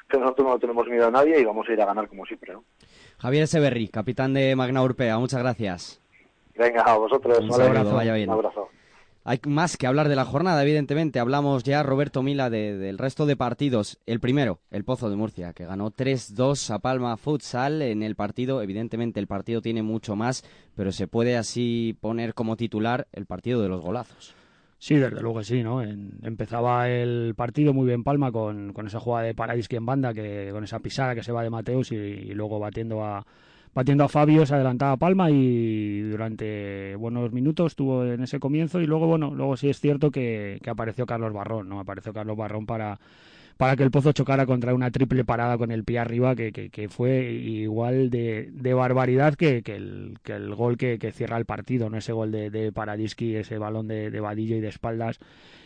pero 0.08 0.22
nosotros 0.24 0.48
no 0.48 0.60
tenemos 0.60 0.88
miedo 0.88 1.08
a 1.08 1.12
nadie 1.12 1.40
y 1.40 1.46
vamos 1.46 1.68
a 1.70 1.74
ir 1.74 1.82
a 1.82 1.86
ganar 1.86 2.08
como 2.10 2.26
siempre, 2.26 2.54
¿no? 2.54 2.64
Javier 3.20 3.48
Severri, 3.48 3.88
capitán 3.88 4.34
de 4.34 4.56
Magna 4.56 4.84
Urpea, 4.84 5.18
muchas 5.18 5.42
gracias. 5.42 6.01
Venga, 6.62 6.84
a 6.84 6.98
vosotros, 6.98 7.40
Un 7.42 7.52
saludo, 7.52 7.94
vaya 7.96 8.14
bien. 8.14 8.30
Un 8.30 8.36
abrazo. 8.36 8.70
Hay 9.24 9.40
más 9.46 9.78
que 9.78 9.86
hablar 9.86 10.10
de 10.10 10.16
la 10.16 10.26
jornada, 10.26 10.64
evidentemente. 10.64 11.20
Hablamos 11.20 11.64
ya, 11.64 11.84
Roberto 11.84 12.24
Mila, 12.24 12.50
de- 12.50 12.76
del 12.78 12.98
resto 12.98 13.28
de 13.28 13.36
partidos. 13.36 14.00
El 14.08 14.20
primero, 14.20 14.60
el 14.72 14.84
Pozo 14.84 15.12
de 15.12 15.16
Murcia, 15.16 15.54
que 15.54 15.66
ganó 15.66 15.92
3-2 15.92 16.72
a 16.72 16.80
Palma 16.80 17.18
Futsal 17.18 17.84
en 17.84 18.02
el 18.02 18.16
partido. 18.16 18.64
Evidentemente, 18.64 19.20
el 19.20 19.28
partido 19.28 19.62
tiene 19.62 19.84
mucho 19.84 20.16
más, 20.16 20.44
pero 20.76 20.92
se 20.92 21.08
puede 21.08 21.38
así 21.38 21.96
poner 22.02 22.34
como 22.34 22.58
titular 22.58 23.08
el 23.14 23.28
partido 23.28 23.62
de 23.62 23.70
los 23.70 23.82
golazos. 23.82 24.34
Sí, 24.80 24.96
desde 24.96 25.22
luego 25.22 25.38
que 25.38 25.46
sí, 25.46 25.62
¿no? 25.62 25.84
En- 25.84 26.14
empezaba 26.24 26.90
el 26.90 27.36
partido 27.38 27.72
muy 27.74 27.86
bien 27.86 28.04
Palma 28.04 28.32
con, 28.32 28.74
con 28.74 28.88
esa 28.88 29.00
jugada 29.00 29.28
de 29.28 29.36
Paradisky 29.36 29.76
en 29.76 29.86
banda, 29.86 30.16
que 30.16 30.50
con 30.52 30.64
esa 30.64 30.80
pisada 30.80 31.14
que 31.14 31.22
se 31.22 31.32
va 31.32 31.44
de 31.44 31.52
Mateus 31.52 31.92
y, 31.92 31.96
y 31.96 32.34
luego 32.34 32.58
batiendo 32.58 33.06
a 33.06 33.24
batiendo 33.74 34.04
a 34.04 34.10
Fabio 34.10 34.46
se 34.46 34.56
adelantaba 34.56 34.98
Palma 34.98 35.32
y 35.32 36.02
durante 36.02 36.96
buenos 36.96 37.32
minutos 37.32 37.74
estuvo 37.74 38.06
en 38.06 38.24
ese 38.24 38.40
comienzo 38.40 38.82
y 38.82 38.88
luego 38.88 39.08
bueno, 39.08 39.34
luego 39.34 39.58
sí 39.58 39.70
es 39.70 39.80
cierto 39.80 40.12
que, 40.12 40.60
apareció 40.68 41.06
Carlos 41.06 41.34
Barrón, 41.34 41.70
¿no? 41.70 41.80
Apareció 41.80 42.14
Carlos 42.14 42.38
Barrón 42.38 42.66
para 42.66 43.00
para 43.58 43.76
que 43.76 43.84
el 43.84 43.92
Pozo 43.92 44.12
chocara 44.12 44.48
contra 44.48 44.74
una 44.74 44.90
triple 44.90 45.24
parada 45.24 45.56
con 45.56 45.70
el 45.72 45.84
pie 45.84 46.00
arriba 46.00 46.36
que, 46.36 46.52
que, 46.52 46.90
fue 46.90 47.32
igual 47.32 48.10
de, 48.10 48.50
de 48.52 48.74
barbaridad 48.74 49.36
que, 49.36 49.62
que, 49.62 49.76
el, 49.76 50.18
que 50.24 50.34
el 50.34 50.56
gol 50.56 50.78
que, 50.78 50.98
cierra 51.14 51.38
el 51.38 51.46
partido, 51.46 51.88
no 51.88 51.98
ese 51.98 52.12
gol 52.12 52.32
de, 52.32 52.50
de 52.50 52.72
Paradisky, 52.72 53.36
ese 53.36 53.60
balón 53.60 53.88
de, 53.88 54.10
de 54.10 54.20
vadillo 54.20 54.56
y 54.56 54.62
de 54.62 54.70
espaldas 54.70 55.20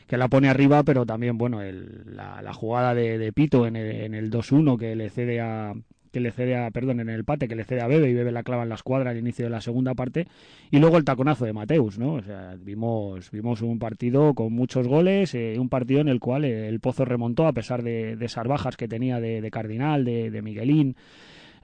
que 0.08 0.18
la 0.18 0.28
pone 0.28 0.50
arriba, 0.50 0.84
pero 0.84 1.06
también 1.06 1.38
bueno 1.38 1.62
el, 1.62 2.04
la, 2.18 2.42
la 2.42 2.54
jugada 2.54 2.94
de, 2.94 3.18
de 3.18 3.32
Pito 3.32 3.66
en 3.66 3.78
el, 3.78 3.92
en 4.02 4.14
el 4.14 4.30
2-1 4.30 4.78
que 4.78 4.94
le 4.98 5.10
cede 5.10 5.40
a 5.40 5.74
que 6.16 6.22
le 6.22 6.32
cede 6.32 6.56
a, 6.56 6.72
perdón, 6.72 7.02
en 7.02 7.10
el 7.10 7.26
pate, 7.26 7.50
que 7.50 7.58
le 7.58 7.66
cede 7.66 7.82
a 7.82 7.88
Bebe 7.88 8.10
y 8.10 8.14
Bebe 8.14 8.32
la 8.32 8.44
clava 8.44 8.64
en 8.64 8.70
la 8.70 8.76
escuadra 8.76 9.10
al 9.10 9.18
inicio 9.18 9.44
de 9.44 9.50
la 9.50 9.60
segunda 9.60 9.96
parte, 9.96 10.28
y 10.72 10.80
luego 10.80 10.96
el 10.96 11.04
taconazo 11.04 11.44
de 11.44 11.52
Mateus, 11.52 12.00
¿no? 12.00 12.22
Vimos, 12.64 13.32
vimos 13.32 13.62
un 13.62 13.80
partido 13.80 14.34
con 14.34 14.54
muchos 14.54 14.88
goles, 14.88 15.36
eh, 15.36 15.58
un 15.60 15.68
partido 15.68 16.00
en 16.00 16.08
el 16.08 16.22
cual 16.22 16.46
el 16.46 16.80
Pozo 16.80 17.04
remontó 17.04 17.48
a 17.48 17.52
pesar 17.52 17.84
de, 17.84 18.16
de 18.16 18.26
esas 18.28 18.48
bajas 18.48 18.78
que 18.78 18.88
tenía 18.88 19.20
de, 19.20 19.42
de 19.42 19.52
Cardinal, 19.52 20.06
de, 20.06 20.32
de 20.32 20.42
Miguelín, 20.42 20.96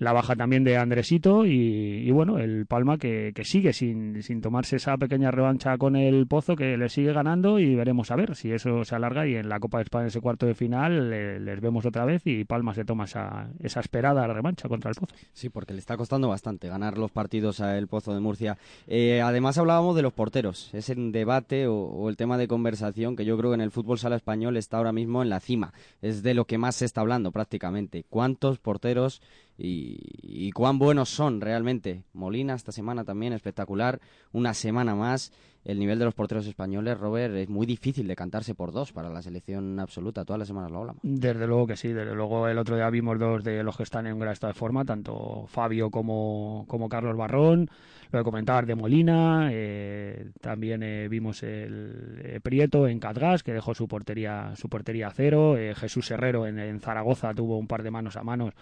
la 0.01 0.13
baja 0.13 0.35
también 0.35 0.63
de 0.63 0.77
Andresito 0.77 1.45
y, 1.45 2.09
bueno, 2.09 2.39
el 2.39 2.65
Palma 2.65 2.97
que, 2.97 3.33
que 3.35 3.43
sigue 3.45 3.71
sin, 3.71 4.23
sin 4.23 4.41
tomarse 4.41 4.77
esa 4.77 4.97
pequeña 4.97 5.29
revancha 5.29 5.77
con 5.77 5.95
el 5.95 6.25
Pozo 6.25 6.55
que 6.55 6.75
le 6.75 6.89
sigue 6.89 7.13
ganando 7.13 7.59
y 7.59 7.75
veremos 7.75 8.09
a 8.09 8.15
ver 8.15 8.35
si 8.35 8.51
eso 8.51 8.83
se 8.83 8.95
alarga 8.95 9.27
y 9.27 9.35
en 9.35 9.47
la 9.47 9.59
Copa 9.59 9.77
de 9.77 9.83
España 9.83 10.07
ese 10.07 10.19
cuarto 10.19 10.47
de 10.47 10.55
final 10.55 11.11
le- 11.11 11.39
les 11.39 11.61
vemos 11.61 11.85
otra 11.85 12.03
vez 12.05 12.23
y 12.25 12.45
Palma 12.45 12.73
se 12.73 12.83
toma 12.83 13.05
esa, 13.05 13.49
esa 13.61 13.79
esperada 13.79 14.25
revancha 14.25 14.67
contra 14.67 14.89
el 14.89 14.95
Pozo. 14.95 15.13
Sí, 15.33 15.49
porque 15.49 15.73
le 15.73 15.79
está 15.79 15.97
costando 15.97 16.27
bastante 16.29 16.67
ganar 16.67 16.97
los 16.97 17.11
partidos 17.11 17.61
a 17.61 17.77
El 17.77 17.87
Pozo 17.87 18.15
de 18.15 18.21
Murcia. 18.21 18.57
Eh, 18.87 19.21
además 19.21 19.59
hablábamos 19.59 19.95
de 19.95 20.01
los 20.01 20.13
porteros, 20.13 20.73
ese 20.73 20.95
debate 20.95 21.67
o 21.67 22.09
el 22.09 22.17
tema 22.17 22.39
de 22.39 22.47
conversación 22.47 23.15
que 23.15 23.23
yo 23.23 23.37
creo 23.37 23.51
que 23.51 23.55
en 23.55 23.61
el 23.61 23.69
fútbol 23.69 23.99
sala 23.99 24.15
español 24.15 24.57
está 24.57 24.77
ahora 24.77 24.93
mismo 24.93 25.21
en 25.21 25.29
la 25.29 25.39
cima. 25.39 25.73
Es 26.01 26.23
de 26.23 26.33
lo 26.33 26.45
que 26.45 26.57
más 26.57 26.75
se 26.77 26.85
está 26.85 27.01
hablando 27.01 27.31
prácticamente. 27.31 28.03
¿Cuántos 28.09 28.57
porteros 28.57 29.21
y, 29.63 30.51
cuán 30.51 30.79
buenos 30.79 31.09
son 31.09 31.39
realmente? 31.39 32.03
Molina 32.13 32.55
esta 32.55 32.71
semana 32.71 33.03
también 33.03 33.33
espectacular, 33.33 33.99
una 34.31 34.53
semana 34.53 34.95
más. 34.95 35.31
el 35.63 35.77
nivel 35.77 35.99
de 35.99 36.05
los 36.05 36.15
porteros 36.15 36.47
españoles, 36.47 36.97
Robert, 36.97 37.35
es 37.35 37.47
muy 37.47 37.67
difícil 37.67 38.07
de 38.07 38.15
cantarse 38.15 38.55
por 38.55 38.71
dos 38.71 38.91
para 38.91 39.09
la 39.09 39.21
selección 39.21 39.79
absoluta. 39.79 40.25
Todas 40.25 40.39
las 40.39 40.47
semanas 40.47 40.71
lo 40.71 40.79
hablamos. 40.79 41.01
Desde 41.03 41.45
luego 41.45 41.67
que 41.67 41.77
sí, 41.77 41.89
desde 41.89 42.15
luego 42.15 42.47
el 42.47 42.57
otro 42.57 42.75
día 42.75 42.89
vimos 42.89 43.19
dos 43.19 43.43
de 43.43 43.61
los 43.61 43.77
que 43.77 43.83
están 43.83 44.07
en 44.07 44.17
gran 44.17 44.33
estado 44.33 44.53
de 44.53 44.57
forma, 44.57 44.83
tanto 44.85 45.45
Fabio 45.47 45.91
como, 45.91 46.65
como 46.67 46.89
Carlos 46.89 47.15
Barrón, 47.15 47.69
lo 48.11 48.19
de 48.19 48.23
comentar 48.23 48.65
de 48.65 48.73
Molina, 48.73 49.49
eh, 49.51 50.31
también 50.41 50.81
eh, 50.81 51.07
vimos 51.07 51.43
el 51.43 52.19
eh, 52.23 52.39
Prieto 52.41 52.87
en 52.87 52.99
Catgas, 52.99 53.43
que 53.43 53.53
dejó 53.53 53.75
su 53.75 53.87
portería, 53.87 54.53
su 54.55 54.67
portería 54.67 55.07
a 55.07 55.11
cero, 55.11 55.57
eh, 55.57 55.75
Jesús 55.75 56.09
Herrero 56.09 56.47
en 56.47 56.79
Zaragoza 56.79 57.33
tuvo 57.35 57.57
un 57.57 57.67
par 57.67 57.83
de 57.83 57.91
manos 57.91 58.17
a 58.17 58.23
manos 58.23 58.53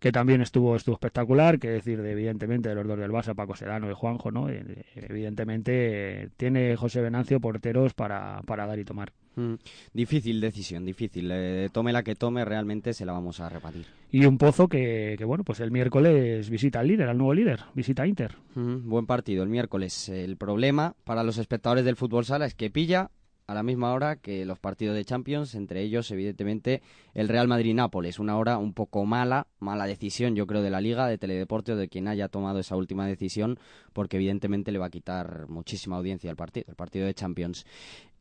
que 0.00 0.12
también 0.12 0.40
estuvo, 0.40 0.76
estuvo 0.76 0.94
espectacular, 0.94 1.58
que 1.58 1.68
decir, 1.70 2.02
de, 2.02 2.12
evidentemente, 2.12 2.68
de 2.68 2.74
los 2.74 2.86
dos 2.86 2.98
del 2.98 3.10
Barça, 3.10 3.34
Paco 3.34 3.56
Sedano 3.56 3.90
y 3.90 3.94
Juanjo, 3.94 4.30
¿no? 4.30 4.48
Eh, 4.48 4.84
Evidentemente 4.94 6.30
tiene 6.36 6.76
José 6.76 7.00
Venancio 7.00 7.40
porteros 7.40 7.94
para, 7.94 8.40
para 8.46 8.66
dar 8.66 8.78
y 8.78 8.84
tomar. 8.84 9.12
Mm, 9.36 9.54
Difícil 9.92 10.40
decisión, 10.40 10.84
difícil. 10.84 11.30
Eh, 11.32 11.68
tome 11.72 11.92
la 11.92 12.02
que 12.02 12.14
tome, 12.14 12.44
realmente 12.44 12.92
se 12.94 13.04
la 13.04 13.12
vamos 13.12 13.40
a 13.40 13.48
repartir. 13.48 13.84
Y 14.10 14.24
un 14.24 14.38
pozo 14.38 14.68
que, 14.68 15.14
que, 15.18 15.24
bueno, 15.24 15.44
pues 15.44 15.60
el 15.60 15.70
miércoles 15.70 16.48
visita 16.48 16.80
al 16.80 16.88
líder, 16.88 17.08
al 17.08 17.18
nuevo 17.18 17.34
líder, 17.34 17.60
visita 17.74 18.02
a 18.04 18.06
Inter. 18.06 18.36
Mm, 18.54 18.88
Buen 18.88 19.06
partido 19.06 19.42
el 19.42 19.48
miércoles. 19.50 20.08
El 20.08 20.36
problema 20.36 20.94
para 21.04 21.22
los 21.22 21.38
espectadores 21.38 21.84
del 21.84 21.96
fútbol 21.96 22.24
sala 22.24 22.46
es 22.46 22.54
que 22.54 22.70
pilla 22.70 23.10
a 23.46 23.54
la 23.54 23.62
misma 23.62 23.92
hora 23.92 24.16
que 24.16 24.44
los 24.44 24.58
partidos 24.58 24.96
de 24.96 25.04
Champions, 25.04 25.54
entre 25.54 25.82
ellos, 25.82 26.10
evidentemente, 26.10 26.82
el 27.14 27.28
Real 27.28 27.46
Madrid-Nápoles. 27.46 28.18
Una 28.18 28.36
hora 28.36 28.58
un 28.58 28.72
poco 28.72 29.04
mala, 29.04 29.46
mala 29.60 29.86
decisión, 29.86 30.34
yo 30.34 30.46
creo, 30.46 30.62
de 30.62 30.70
la 30.70 30.80
Liga, 30.80 31.06
de 31.06 31.18
Teledeporte 31.18 31.72
o 31.72 31.76
de 31.76 31.88
quien 31.88 32.08
haya 32.08 32.28
tomado 32.28 32.58
esa 32.58 32.76
última 32.76 33.06
decisión, 33.06 33.58
porque 33.92 34.16
evidentemente 34.16 34.72
le 34.72 34.78
va 34.78 34.86
a 34.86 34.90
quitar 34.90 35.48
muchísima 35.48 35.96
audiencia 35.96 36.30
al 36.30 36.36
partido, 36.36 36.66
el 36.68 36.74
partido 36.74 37.06
de 37.06 37.14
Champions. 37.14 37.64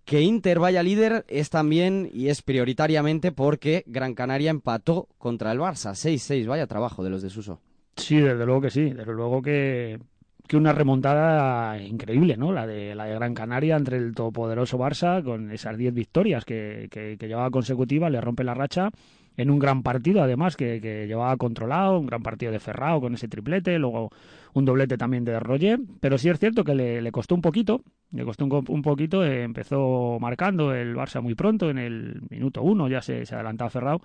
Que 0.03 0.21
Inter 0.21 0.59
vaya 0.59 0.83
líder 0.83 1.25
es 1.27 1.49
también 1.49 2.11
y 2.13 2.27
es 2.27 2.43
prioritariamente 2.43 3.31
porque 3.31 3.83
Gran 3.87 4.13
Canaria 4.13 4.51
empató 4.51 5.07
contra 5.17 5.51
el 5.51 5.57
Barça. 5.57 5.93
6-6, 5.93 6.45
vaya 6.45 6.67
trabajo 6.67 7.03
de 7.03 7.09
los 7.09 7.23
de 7.23 7.31
Suso. 7.31 7.59
Sí, 7.97 8.17
desde 8.17 8.45
luego 8.45 8.61
que 8.61 8.69
sí. 8.69 8.91
Desde 8.91 9.13
luego 9.13 9.41
que, 9.41 9.99
que 10.47 10.57
una 10.57 10.73
remontada 10.73 11.81
increíble, 11.81 12.37
¿no? 12.37 12.51
La 12.51 12.67
de, 12.67 12.95
la 12.95 13.05
de 13.05 13.15
Gran 13.15 13.33
Canaria 13.33 13.75
entre 13.75 13.97
el 13.97 14.13
todopoderoso 14.13 14.77
Barça 14.77 15.23
con 15.23 15.51
esas 15.51 15.77
10 15.77 15.93
victorias 15.93 16.45
que, 16.45 16.87
que, 16.91 17.17
que 17.17 17.27
llevaba 17.27 17.49
consecutivas, 17.51 18.11
le 18.11 18.21
rompe 18.21 18.43
la 18.43 18.53
racha 18.53 18.91
en 19.37 19.49
un 19.49 19.59
gran 19.59 19.83
partido, 19.83 20.21
además, 20.21 20.55
que, 20.55 20.79
que, 20.81 21.07
llevaba 21.07 21.35
controlado, 21.37 21.99
un 21.99 22.05
gran 22.05 22.23
partido 22.23 22.51
de 22.51 22.59
Ferrao 22.59 23.01
con 23.01 23.13
ese 23.15 23.27
triplete, 23.27 23.77
luego 23.79 24.11
un 24.53 24.65
doblete 24.65 24.97
también 24.97 25.25
de 25.25 25.39
Roger, 25.39 25.79
pero 25.99 26.17
sí 26.17 26.29
es 26.29 26.39
cierto 26.39 26.63
que 26.63 26.73
le, 26.73 27.01
le 27.01 27.11
costó 27.11 27.35
un 27.35 27.41
poquito, 27.41 27.81
le 28.11 28.23
costó 28.23 28.45
un, 28.45 28.65
un 28.67 28.81
poquito, 28.81 29.25
eh, 29.25 29.43
empezó 29.43 30.17
marcando 30.21 30.73
el 30.73 30.95
Barça 30.95 31.21
muy 31.21 31.35
pronto, 31.35 31.69
en 31.69 31.77
el 31.77 32.21
minuto 32.29 32.61
uno 32.61 32.87
ya 32.87 33.01
se, 33.01 33.25
se 33.25 33.35
adelantaba 33.35 33.69
Ferrao, 33.69 34.01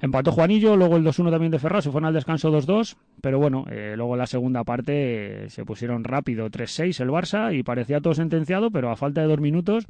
empató 0.00 0.32
Juanillo, 0.32 0.76
luego 0.76 0.96
el 0.96 1.04
2-1 1.04 1.30
también 1.30 1.52
de 1.52 1.58
Ferrao, 1.58 1.82
se 1.82 1.90
fueron 1.90 2.08
al 2.08 2.14
descanso 2.14 2.50
2-2, 2.50 2.96
pero 3.20 3.38
bueno, 3.38 3.64
eh, 3.70 3.94
luego 3.96 4.16
la 4.16 4.26
segunda 4.26 4.64
parte 4.64 5.44
eh, 5.44 5.50
se 5.50 5.64
pusieron 5.64 6.04
rápido 6.04 6.48
3-6 6.50 7.00
el 7.00 7.10
Barça 7.10 7.56
y 7.56 7.62
parecía 7.62 8.00
todo 8.00 8.14
sentenciado, 8.14 8.70
pero 8.70 8.90
a 8.90 8.96
falta 8.96 9.20
de 9.20 9.28
dos 9.28 9.40
minutos 9.40 9.86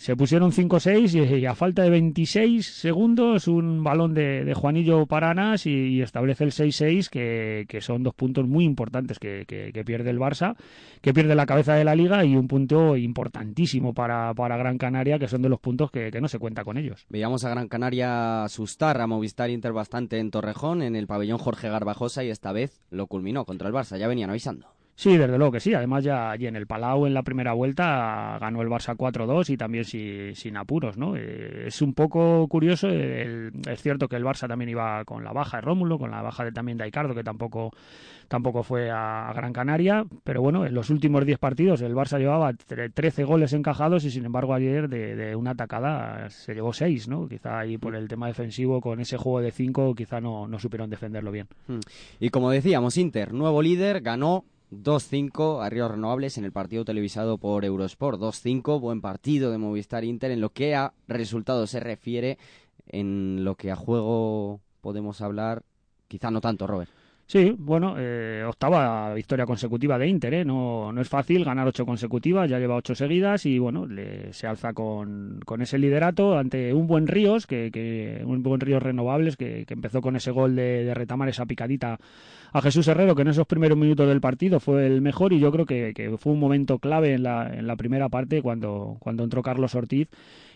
se 0.00 0.16
pusieron 0.16 0.50
5-6 0.50 1.40
y, 1.40 1.44
a 1.44 1.54
falta 1.54 1.82
de 1.82 1.90
26 1.90 2.66
segundos 2.66 3.46
un 3.48 3.84
balón 3.84 4.14
de, 4.14 4.50
Juanillo 4.54 5.04
Paranas 5.04 5.66
y, 5.66 5.72
y, 5.72 6.00
establece 6.00 6.44
el 6.44 6.52
6-6 6.52 7.10
que, 7.10 7.66
que, 7.68 7.82
son 7.82 8.02
dos 8.02 8.14
puntos 8.14 8.48
muy 8.48 8.64
importantes 8.64 9.18
que, 9.18 9.44
que, 9.46 9.74
que, 9.74 9.84
pierde 9.84 10.08
el 10.08 10.18
Barça, 10.18 10.56
que 11.02 11.12
pierde 11.12 11.34
la 11.34 11.44
cabeza 11.44 11.74
de 11.74 11.84
la 11.84 11.94
liga 11.94 12.24
y 12.24 12.34
un 12.34 12.48
punto 12.48 12.96
importantísimo 12.96 13.92
para, 13.92 14.32
para 14.32 14.56
Gran 14.56 14.78
Canaria 14.78 15.18
que 15.18 15.28
son 15.28 15.42
de 15.42 15.50
los 15.50 15.60
puntos 15.60 15.90
que, 15.90 16.10
no 16.18 16.28
se 16.28 16.38
cuenta 16.38 16.64
con 16.64 16.78
ellos. 16.78 17.04
Veíamos 17.10 17.44
a 17.44 17.50
Gran 17.50 17.68
Canaria 17.68 18.44
asustar 18.44 18.98
a 19.02 19.06
Movistar 19.06 19.50
Inter 19.50 19.74
bastante 19.74 20.18
en 20.18 20.30
Torrejón, 20.30 20.80
en 20.80 20.96
el 20.96 21.08
pabellón 21.08 21.36
Jorge 21.36 21.68
Garbajosa 21.68 22.24
y 22.24 22.30
esta 22.30 22.52
vez 22.52 22.80
lo 22.90 23.06
culminó 23.06 23.44
contra 23.44 23.68
el 23.68 23.74
Barça, 23.74 23.98
ya 23.98 24.08
venían 24.08 24.30
avisando. 24.30 24.79
Sí, 25.00 25.16
desde 25.16 25.38
luego 25.38 25.52
que 25.52 25.60
sí. 25.60 25.72
Además, 25.72 26.04
ya 26.04 26.30
allí 26.30 26.46
en 26.46 26.56
el 26.56 26.66
Palau, 26.66 27.06
en 27.06 27.14
la 27.14 27.22
primera 27.22 27.54
vuelta, 27.54 28.36
ganó 28.38 28.60
el 28.60 28.68
Barça 28.68 28.94
4-2 28.94 29.48
y 29.48 29.56
también 29.56 29.86
sin, 29.86 30.36
sin 30.36 30.58
apuros, 30.58 30.98
¿no? 30.98 31.16
Eh, 31.16 31.68
es 31.68 31.80
un 31.80 31.94
poco 31.94 32.46
curioso. 32.48 32.86
El, 32.86 33.50
es 33.66 33.80
cierto 33.80 34.08
que 34.08 34.16
el 34.16 34.24
Barça 34.24 34.46
también 34.46 34.68
iba 34.68 35.02
con 35.06 35.24
la 35.24 35.32
baja 35.32 35.56
de 35.56 35.62
Rómulo, 35.62 35.98
con 35.98 36.10
la 36.10 36.20
baja 36.20 36.44
de, 36.44 36.52
también 36.52 36.76
de 36.76 36.84
Aicardo, 36.84 37.14
que 37.14 37.24
tampoco, 37.24 37.70
tampoco 38.28 38.62
fue 38.62 38.90
a, 38.90 39.32
Gran 39.34 39.54
Canaria. 39.54 40.04
Pero 40.22 40.42
bueno, 40.42 40.66
en 40.66 40.74
los 40.74 40.90
últimos 40.90 41.24
10 41.24 41.38
partidos 41.38 41.80
el 41.80 41.94
Barça 41.94 42.18
llevaba 42.18 42.52
13 42.52 43.24
goles 43.24 43.54
encajados 43.54 44.04
y 44.04 44.10
sin 44.10 44.26
embargo 44.26 44.52
ayer 44.52 44.90
de, 44.90 45.16
de 45.16 45.34
una 45.34 45.52
atacada 45.52 46.28
se 46.28 46.52
llevó 46.52 46.74
6, 46.74 47.08
¿no? 47.08 47.26
Quizá 47.26 47.58
ahí 47.58 47.78
por 47.78 47.96
el 47.96 48.06
tema 48.06 48.26
defensivo, 48.26 48.82
con 48.82 49.00
ese 49.00 49.16
juego 49.16 49.40
de 49.40 49.50
5, 49.50 49.94
quizá 49.94 50.20
no, 50.20 50.46
no 50.46 50.58
supieron 50.58 50.90
defenderlo 50.90 51.32
bien. 51.32 51.46
Y 52.18 52.28
como 52.28 52.50
decíamos, 52.50 52.98
Inter, 52.98 53.32
nuevo 53.32 53.62
líder, 53.62 54.02
ganó 54.02 54.44
2-5 54.70 55.64
a 55.64 55.68
Ríos 55.68 55.90
Renovables 55.90 56.38
en 56.38 56.44
el 56.44 56.52
partido 56.52 56.84
televisado 56.84 57.38
por 57.38 57.64
Eurosport. 57.64 58.20
2-5, 58.20 58.80
buen 58.80 59.00
partido 59.00 59.50
de 59.50 59.58
Movistar 59.58 60.04
Inter 60.04 60.30
en 60.30 60.40
lo 60.40 60.50
que 60.50 60.74
a 60.74 60.92
resultados 61.08 61.70
se 61.70 61.80
refiere, 61.80 62.38
en 62.86 63.44
lo 63.44 63.56
que 63.56 63.70
a 63.70 63.76
juego 63.76 64.60
podemos 64.80 65.20
hablar, 65.20 65.62
quizá 66.08 66.30
no 66.30 66.40
tanto, 66.40 66.66
Robert. 66.66 66.90
Sí, 67.30 67.54
bueno, 67.56 67.94
eh, 67.96 68.42
octava 68.44 69.14
victoria 69.14 69.46
consecutiva 69.46 69.96
de 69.96 70.08
Inter, 70.08 70.34
¿eh? 70.34 70.44
no, 70.44 70.90
no 70.92 71.00
es 71.00 71.08
fácil 71.08 71.44
ganar 71.44 71.64
ocho 71.68 71.86
consecutivas, 71.86 72.50
ya 72.50 72.58
lleva 72.58 72.74
ocho 72.74 72.96
seguidas 72.96 73.46
y 73.46 73.60
bueno, 73.60 73.86
le, 73.86 74.32
se 74.32 74.48
alza 74.48 74.72
con, 74.72 75.38
con, 75.46 75.62
ese 75.62 75.78
liderato 75.78 76.36
ante 76.36 76.74
un 76.74 76.88
buen 76.88 77.06
Ríos, 77.06 77.46
que, 77.46 77.70
que 77.70 78.24
un 78.24 78.42
buen 78.42 78.60
Ríos 78.60 78.82
renovables, 78.82 79.36
que, 79.36 79.64
empezó 79.68 80.00
con 80.00 80.16
ese 80.16 80.32
gol 80.32 80.56
de, 80.56 80.92
retamar 80.92 81.28
esa 81.28 81.46
picadita 81.46 82.00
a 82.52 82.60
Jesús 82.62 82.88
Herrero, 82.88 83.14
que 83.14 83.22
en 83.22 83.28
esos 83.28 83.46
primeros 83.46 83.78
minutos 83.78 84.08
del 84.08 84.20
partido 84.20 84.60
fue 84.60 84.86
el 84.86 85.00
mejor 85.00 85.32
y 85.32 85.38
yo 85.38 85.52
creo 85.52 85.66
que, 85.66 85.92
que 85.94 86.16
fue 86.18 86.32
un 86.32 86.40
momento 86.40 86.78
clave 86.78 87.14
en 87.14 87.22
la, 87.22 87.52
en 87.52 87.66
la 87.66 87.76
primera 87.76 88.08
parte 88.08 88.42
cuando, 88.42 88.96
cuando 89.00 89.24
entró 89.24 89.42
Carlos 89.42 89.74
Ortiz 89.74 90.08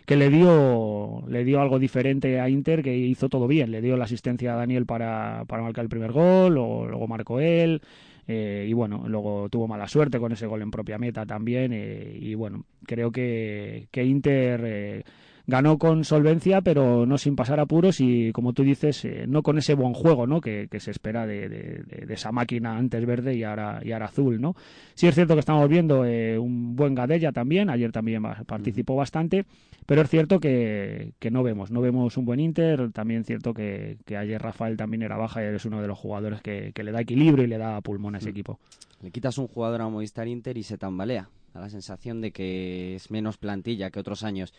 que 0.07 0.17
le 0.17 0.29
dio 0.29 1.25
le 1.29 1.45
dio 1.45 1.61
algo 1.61 1.79
diferente 1.79 2.41
a 2.41 2.49
Inter 2.49 2.83
que 2.83 2.97
hizo 2.97 3.29
todo 3.29 3.47
bien. 3.47 3.71
Le 3.71 3.81
dio 3.81 3.97
la 3.97 4.05
asistencia 4.05 4.55
a 4.55 4.57
Daniel 4.57 4.87
para, 4.87 5.45
para 5.47 5.63
marcar 5.63 5.85
el 5.85 5.89
primer 5.89 6.13
gol 6.13 6.55
luego, 6.55 6.87
luego 6.87 7.07
marcó 7.09 7.41
él 7.41 7.81
eh, 8.27 8.67
y 8.69 8.73
bueno 8.73 9.05
luego 9.07 9.49
tuvo 9.51 9.69
mala 9.69 9.89
suerte 9.89 10.19
con 10.19 10.33
ese 10.33 10.47
gol 10.47 10.63
en 10.63 10.71
propia 10.71 10.99
meta 10.99 11.27
también 11.27 11.73
eh, 11.75 12.19
y 12.21 12.35
bueno 12.35 12.65
creo 12.87 13.11
que, 13.13 13.89
que 13.91 14.05
Inter 14.05 14.63
eh, 14.65 15.05
ganó 15.47 15.79
con 15.79 16.05
solvencia, 16.05 16.63
pero 16.63 17.07
no 17.07 17.19
sin 17.19 17.37
pasar 17.37 17.61
apuros 17.61 18.01
y, 18.01 18.33
como 18.33 18.53
tú 18.53 18.63
dices, 18.63 19.05
eh, 19.05 19.27
no 19.29 19.43
con 19.43 19.59
ese 19.59 19.75
buen 19.75 19.93
juego 19.93 20.27
¿no? 20.27 20.41
que, 20.41 20.69
que 20.71 20.81
se 20.81 20.91
espera 20.91 21.27
de, 21.27 21.49
de, 21.49 22.07
de, 22.07 22.15
esa 22.15 22.33
máquina 22.33 22.77
antes 22.77 23.05
verde 23.05 23.37
y 23.37 23.45
ahora, 23.45 23.81
y 23.85 23.93
ahora 23.93 24.07
azul. 24.07 24.41
¿no? 24.41 24.55
Sí 24.95 25.07
es 25.07 25.15
cierto 25.15 25.35
que 25.35 25.41
estamos 25.41 25.69
viendo 25.69 26.05
eh, 26.05 26.39
un 26.39 26.75
buen 26.77 26.95
Gadella 26.95 27.33
también, 27.33 27.69
ayer 27.69 27.93
también 27.93 28.23
participó 28.47 28.97
bastante, 28.97 29.45
pero 29.87 30.03
es 30.03 30.09
cierto 30.09 30.41
que, 30.41 31.13
que 31.19 31.31
no 31.31 31.43
vemos, 31.43 31.71
no 31.71 31.81
vemos 31.83 32.17
un 32.17 32.25
buen 32.25 32.41
Inter, 32.41 32.91
también 32.93 33.21
es 33.21 33.27
cierto 33.27 33.53
que, 33.53 33.99
que 34.07 34.17
ayer 34.17 34.41
Rafael 34.41 34.77
también 34.77 35.03
era 35.03 35.17
baja 35.17 35.43
y 35.43 35.55
es 35.55 35.65
uno 35.67 35.83
de 35.83 35.89
los 35.89 35.99
jugadores 35.99 36.41
que, 36.41 36.73
que 36.75 36.83
le 36.83 36.93
da 36.93 37.03
equilibrio 37.03 37.45
y 37.45 37.49
le 37.49 37.59
da 37.59 37.81
pulmón 37.83 38.15
a 38.15 38.19
ese 38.19 38.31
equipo. 38.31 38.59
Le 39.03 39.11
quitas 39.11 39.37
un 39.37 39.49
jugador 39.49 39.83
a 39.83 39.89
Movistar 39.89 40.27
Inter 40.27 40.57
y 40.57 40.63
se 40.63 40.79
tambalea. 40.79 41.29
Da 41.53 41.61
la 41.61 41.69
sensación 41.69 42.21
de 42.21 42.33
que 42.33 42.95
es 42.97 43.11
menos 43.11 43.37
plantilla 43.37 43.91
que 43.91 44.01
otros 44.01 44.25
años 44.25 44.55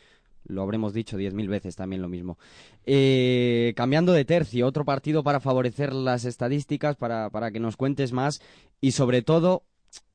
lo 0.47 0.62
habremos 0.62 0.93
dicho 0.93 1.17
diez 1.17 1.34
mil 1.34 1.47
veces 1.47 1.75
también 1.75 2.01
lo 2.01 2.10
mismo. 2.10 2.38
Eh, 2.86 3.73
cambiando 3.75 4.13
de 4.13 4.25
tercio, 4.25 4.67
otro 4.67 4.86
partido 4.86 5.23
para 5.23 5.39
favorecer 5.39 5.93
las 5.93 6.25
estadísticas, 6.25 6.95
para, 6.95 7.29
para 7.29 7.51
que 7.51 7.60
nos 7.60 7.77
cuentes 7.77 8.12
más 8.12 8.41
y 8.81 8.91
sobre 8.91 9.21
todo 9.21 9.63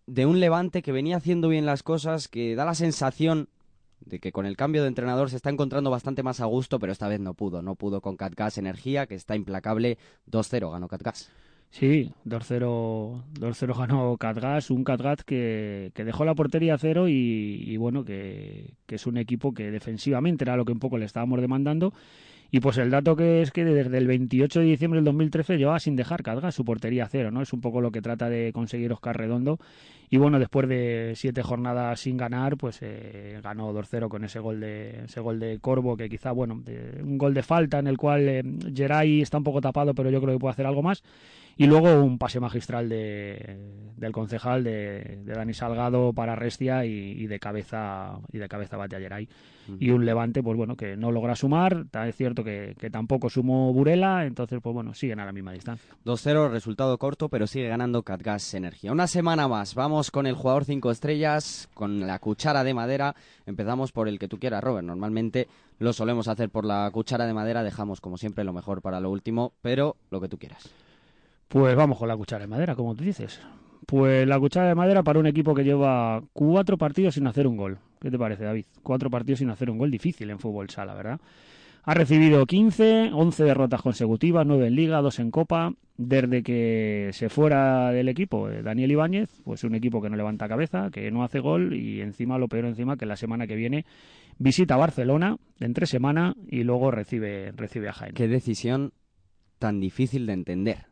de 0.06 0.26
un 0.26 0.40
Levante 0.40 0.82
que 0.82 0.92
venía 0.92 1.16
haciendo 1.16 1.48
bien 1.48 1.66
las 1.66 1.82
cosas, 1.82 2.28
que 2.28 2.54
da 2.54 2.64
la 2.64 2.74
sensación 2.74 3.48
de 4.00 4.18
que 4.18 4.32
con 4.32 4.46
el 4.46 4.56
cambio 4.56 4.82
de 4.82 4.88
entrenador 4.88 5.30
se 5.30 5.36
está 5.36 5.50
encontrando 5.50 5.90
bastante 5.90 6.22
más 6.22 6.40
a 6.40 6.46
gusto, 6.46 6.78
pero 6.78 6.92
esta 6.92 7.08
vez 7.08 7.20
no 7.20 7.34
pudo, 7.34 7.62
no 7.62 7.74
pudo 7.74 8.00
con 8.00 8.16
Catgas 8.16 8.58
Energía, 8.58 9.06
que 9.06 9.14
está 9.14 9.36
implacable, 9.36 9.98
2-0 10.30 10.72
ganó 10.72 10.88
Catgas. 10.88 11.30
Sí, 11.70 12.12
2-0 12.24 13.78
ganó 13.78 14.16
Catgas, 14.18 14.70
un 14.70 14.82
Catgas 14.82 15.22
que, 15.24 15.92
que, 15.94 16.04
dejó 16.04 16.24
la 16.24 16.34
portería 16.34 16.74
a 16.74 16.78
cero 16.78 17.06
y, 17.08 17.76
bueno, 17.76 18.04
que, 18.04 18.74
que, 18.86 18.96
es 18.96 19.06
un 19.06 19.16
equipo 19.18 19.54
que 19.54 19.70
defensivamente 19.70 20.42
era 20.44 20.56
lo 20.56 20.64
que 20.64 20.72
un 20.72 20.80
poco 20.80 20.98
le 20.98 21.04
estábamos 21.04 21.40
demandando. 21.40 21.92
Y 22.50 22.58
pues 22.58 22.78
el 22.78 22.90
dato 22.90 23.14
que 23.14 23.42
es 23.42 23.52
que 23.52 23.64
desde 23.64 23.96
el 23.98 24.08
28 24.08 24.58
de 24.58 24.66
diciembre 24.66 24.98
del 24.98 25.04
2013 25.04 25.58
llevaba 25.58 25.78
sin 25.78 25.94
dejar 25.94 26.24
Catgas 26.24 26.56
su 26.56 26.64
portería 26.64 27.04
a 27.04 27.08
cero, 27.08 27.30
¿no? 27.30 27.40
Es 27.40 27.52
un 27.52 27.60
poco 27.60 27.80
lo 27.80 27.92
que 27.92 28.02
trata 28.02 28.28
de 28.28 28.52
conseguir 28.52 28.92
Oscar 28.92 29.16
Redondo 29.16 29.60
Y 30.12 30.16
bueno, 30.18 30.40
después 30.40 30.68
de 30.68 31.12
siete 31.14 31.40
jornadas 31.42 32.00
sin 32.00 32.16
ganar, 32.16 32.56
pues 32.56 32.78
eh, 32.82 33.38
ganó 33.42 33.72
2-0 33.72 34.08
con 34.08 34.24
ese 34.24 34.40
gol 34.40 34.58
de 34.58 35.04
ese 35.04 35.20
gol 35.20 35.38
de 35.38 35.60
Corvo, 35.60 35.96
que 35.96 36.08
quizá, 36.08 36.32
bueno, 36.32 36.60
de- 36.64 37.00
un 37.02 37.16
gol 37.16 37.32
de 37.32 37.44
falta 37.44 37.78
en 37.78 37.86
el 37.86 37.96
cual 37.96 38.28
eh, 38.28 38.42
Geray 38.74 39.22
está 39.22 39.38
un 39.38 39.44
poco 39.44 39.60
tapado, 39.60 39.94
pero 39.94 40.10
yo 40.10 40.20
creo 40.20 40.34
que 40.34 40.40
puede 40.40 40.52
hacer 40.52 40.66
algo 40.66 40.82
más. 40.82 41.02
Y 41.56 41.66
luego 41.66 42.02
un 42.02 42.16
pase 42.16 42.40
magistral 42.40 42.88
de, 42.88 43.58
del 43.96 44.12
concejal 44.12 44.64
de, 44.64 45.18
de 45.24 45.32
Dani 45.34 45.52
Salgado 45.52 46.12
para 46.14 46.34
Restia 46.34 46.86
y, 46.86 46.90
y 47.12 47.26
de 47.26 47.38
cabeza 47.38 48.18
y 48.32 48.38
de 48.38 48.48
cabeza 48.48 48.76
bate 48.78 48.96
a 48.96 49.00
Geray. 49.00 49.28
Y 49.78 49.90
un 49.90 50.04
Levante, 50.06 50.42
pues 50.42 50.56
bueno, 50.56 50.74
que 50.74 50.96
no 50.96 51.12
logra 51.12 51.36
sumar. 51.36 51.84
Es 52.06 52.16
cierto 52.16 52.42
que, 52.42 52.74
que 52.78 52.88
tampoco 52.90 53.28
sumó 53.28 53.72
Burela, 53.72 54.24
entonces, 54.26 54.58
pues 54.62 54.72
bueno, 54.74 54.94
siguen 54.94 55.20
a 55.20 55.26
la 55.26 55.32
misma 55.32 55.52
distancia. 55.52 55.88
2-0, 56.04 56.50
resultado 56.50 56.96
corto, 56.98 57.28
pero 57.28 57.46
sigue 57.46 57.68
ganando 57.68 58.02
Catgas 58.02 58.54
Energía. 58.54 58.90
Una 58.90 59.06
semana 59.06 59.46
más, 59.46 59.74
vamos 59.74 59.99
con 60.10 60.26
el 60.26 60.34
jugador 60.34 60.64
5 60.64 60.90
estrellas, 60.90 61.68
con 61.74 62.06
la 62.06 62.18
cuchara 62.18 62.64
de 62.64 62.72
madera. 62.72 63.14
Empezamos 63.44 63.92
por 63.92 64.08
el 64.08 64.18
que 64.18 64.28
tú 64.28 64.38
quieras, 64.38 64.64
Robert. 64.64 64.86
Normalmente 64.86 65.48
lo 65.78 65.92
solemos 65.92 66.28
hacer 66.28 66.48
por 66.48 66.64
la 66.64 66.88
cuchara 66.92 67.26
de 67.26 67.34
madera, 67.34 67.62
dejamos 67.62 68.00
como 68.00 68.16
siempre 68.16 68.44
lo 68.44 68.52
mejor 68.52 68.80
para 68.80 69.00
lo 69.00 69.10
último, 69.10 69.52
pero 69.60 69.96
lo 70.10 70.20
que 70.20 70.28
tú 70.28 70.38
quieras. 70.38 70.70
Pues 71.48 71.74
vamos 71.76 71.98
con 71.98 72.08
la 72.08 72.16
cuchara 72.16 72.44
de 72.44 72.48
madera, 72.48 72.76
como 72.76 72.94
tú 72.94 73.02
dices. 73.04 73.40
Pues 73.86 74.26
la 74.26 74.38
cuchara 74.38 74.68
de 74.68 74.74
madera 74.74 75.02
para 75.02 75.18
un 75.18 75.26
equipo 75.26 75.54
que 75.54 75.64
lleva 75.64 76.22
cuatro 76.32 76.78
partidos 76.78 77.14
sin 77.14 77.26
hacer 77.26 77.46
un 77.46 77.56
gol. 77.56 77.78
¿Qué 78.00 78.10
te 78.10 78.18
parece, 78.18 78.44
David? 78.44 78.64
Cuatro 78.82 79.10
partidos 79.10 79.40
sin 79.40 79.50
hacer 79.50 79.68
un 79.68 79.76
gol, 79.76 79.90
difícil 79.90 80.30
en 80.30 80.38
fútbol 80.38 80.70
sala, 80.70 80.94
¿verdad? 80.94 81.20
Ha 81.82 81.94
recibido 81.94 82.44
15, 82.44 83.10
11 83.12 83.44
derrotas 83.44 83.80
consecutivas, 83.82 84.46
9 84.46 84.66
en 84.66 84.74
Liga, 84.74 85.00
2 85.00 85.18
en 85.20 85.30
Copa. 85.30 85.72
Desde 85.96 86.42
que 86.42 87.10
se 87.12 87.28
fuera 87.28 87.90
del 87.90 88.08
equipo 88.08 88.48
eh, 88.48 88.62
Daniel 88.62 88.92
Ibáñez, 88.92 89.28
pues 89.44 89.64
un 89.64 89.74
equipo 89.74 90.00
que 90.00 90.08
no 90.08 90.16
levanta 90.16 90.48
cabeza, 90.48 90.90
que 90.90 91.10
no 91.10 91.24
hace 91.24 91.40
gol 91.40 91.74
y 91.74 92.00
encima, 92.00 92.38
lo 92.38 92.48
peor 92.48 92.64
encima, 92.64 92.96
que 92.96 93.04
la 93.04 93.16
semana 93.16 93.46
que 93.46 93.54
viene 93.54 93.84
visita 94.38 94.76
Barcelona 94.76 95.36
entre 95.58 95.86
semana 95.86 96.34
y 96.48 96.64
luego 96.64 96.90
recibe, 96.90 97.52
recibe 97.52 97.90
a 97.90 97.92
Jaén. 97.92 98.14
Qué 98.14 98.28
decisión 98.28 98.92
tan 99.58 99.78
difícil 99.78 100.26
de 100.26 100.32
entender. 100.32 100.86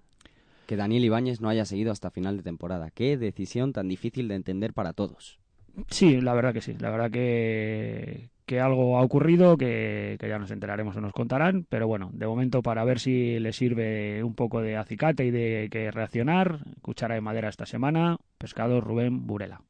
Que 0.66 0.76
Daniel 0.76 1.04
Ibáñez 1.04 1.40
no 1.40 1.48
haya 1.48 1.64
seguido 1.64 1.90
hasta 1.90 2.10
final 2.10 2.36
de 2.36 2.42
temporada. 2.42 2.90
Qué 2.90 3.16
decisión 3.16 3.72
tan 3.72 3.88
difícil 3.88 4.28
de 4.28 4.34
entender 4.34 4.74
para 4.74 4.92
todos. 4.92 5.40
Sí, 5.88 6.20
la 6.20 6.34
verdad 6.34 6.52
que 6.52 6.60
sí. 6.60 6.74
La 6.78 6.90
verdad 6.90 7.10
que, 7.10 8.28
que 8.48 8.60
algo 8.60 8.98
ha 8.98 9.02
ocurrido, 9.02 9.58
que, 9.58 10.16
que 10.18 10.28
ya 10.28 10.38
nos 10.38 10.50
enteraremos 10.50 10.96
o 10.96 11.00
nos 11.00 11.12
contarán. 11.12 11.66
Pero 11.68 11.86
bueno, 11.86 12.10
de 12.14 12.26
momento 12.26 12.62
para 12.62 12.82
ver 12.82 12.98
si 12.98 13.38
le 13.38 13.52
sirve 13.52 14.24
un 14.24 14.34
poco 14.34 14.62
de 14.62 14.76
acicate 14.76 15.26
y 15.26 15.30
de 15.30 15.68
que 15.70 15.90
reaccionar. 15.90 16.60
Cuchara 16.80 17.14
de 17.14 17.20
madera 17.20 17.50
esta 17.50 17.66
semana. 17.66 18.16
Pescado 18.38 18.80
Rubén 18.80 19.26
Burela. 19.26 19.67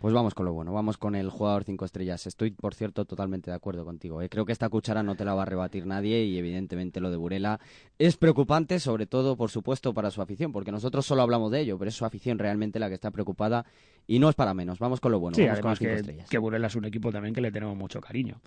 Pues 0.00 0.14
vamos 0.14 0.32
con 0.32 0.46
lo 0.46 0.54
bueno, 0.54 0.72
vamos 0.72 0.96
con 0.96 1.14
el 1.14 1.28
jugador 1.28 1.64
5 1.64 1.84
estrellas. 1.84 2.26
Estoy, 2.26 2.52
por 2.52 2.74
cierto, 2.74 3.04
totalmente 3.04 3.50
de 3.50 3.56
acuerdo 3.56 3.84
contigo. 3.84 4.22
¿eh? 4.22 4.30
Creo 4.30 4.46
que 4.46 4.52
esta 4.52 4.70
cuchara 4.70 5.02
no 5.02 5.14
te 5.14 5.26
la 5.26 5.34
va 5.34 5.42
a 5.42 5.44
rebatir 5.44 5.84
nadie 5.84 6.24
y 6.24 6.38
evidentemente 6.38 7.00
lo 7.00 7.10
de 7.10 7.18
Burela 7.18 7.60
es 7.98 8.16
preocupante, 8.16 8.80
sobre 8.80 9.04
todo, 9.04 9.36
por 9.36 9.50
supuesto, 9.50 9.92
para 9.92 10.10
su 10.10 10.22
afición, 10.22 10.52
porque 10.52 10.72
nosotros 10.72 11.04
solo 11.04 11.20
hablamos 11.20 11.52
de 11.52 11.60
ello, 11.60 11.78
pero 11.78 11.90
es 11.90 11.94
su 11.94 12.06
afición 12.06 12.38
realmente 12.38 12.78
la 12.78 12.88
que 12.88 12.94
está 12.94 13.10
preocupada 13.10 13.66
y 14.06 14.20
no 14.20 14.30
es 14.30 14.34
para 14.34 14.54
menos. 14.54 14.78
Vamos 14.78 15.00
con 15.00 15.12
lo 15.12 15.20
bueno, 15.20 15.34
sí, 15.34 15.44
vamos 15.44 15.60
con 15.60 15.76
5 15.76 15.90
que, 15.90 15.96
estrellas. 15.96 16.30
que 16.30 16.38
Burela 16.38 16.68
es 16.68 16.76
un 16.76 16.86
equipo 16.86 17.12
también 17.12 17.34
que 17.34 17.42
le 17.42 17.52
tenemos 17.52 17.76
mucho 17.76 18.00
cariño. 18.00 18.40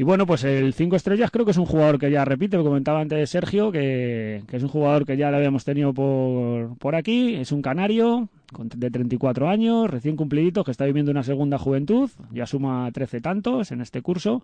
Y 0.00 0.02
bueno, 0.02 0.24
pues 0.24 0.44
el 0.44 0.72
5 0.72 0.96
estrellas 0.96 1.30
creo 1.30 1.44
que 1.44 1.50
es 1.50 1.58
un 1.58 1.66
jugador 1.66 1.98
que 1.98 2.10
ya 2.10 2.24
repite, 2.24 2.56
lo 2.56 2.64
comentaba 2.64 3.02
antes 3.02 3.28
Sergio, 3.28 3.70
que, 3.70 4.42
es 4.50 4.62
un 4.62 4.70
jugador 4.70 5.04
que 5.04 5.18
ya 5.18 5.30
lo 5.30 5.36
habíamos 5.36 5.66
tenido 5.66 5.92
por, 5.92 6.78
por 6.78 6.94
aquí, 6.94 7.34
es 7.34 7.52
un 7.52 7.60
canario 7.60 8.30
con- 8.50 8.70
de 8.70 8.90
34 8.90 9.50
años, 9.50 9.90
recién 9.90 10.16
cumplidito, 10.16 10.64
que 10.64 10.70
está 10.70 10.86
viviendo 10.86 11.10
una 11.10 11.22
segunda 11.22 11.58
juventud, 11.58 12.08
ya 12.32 12.46
suma 12.46 12.90
13 12.90 13.20
tantos 13.20 13.72
en 13.72 13.82
este 13.82 14.00
curso. 14.00 14.42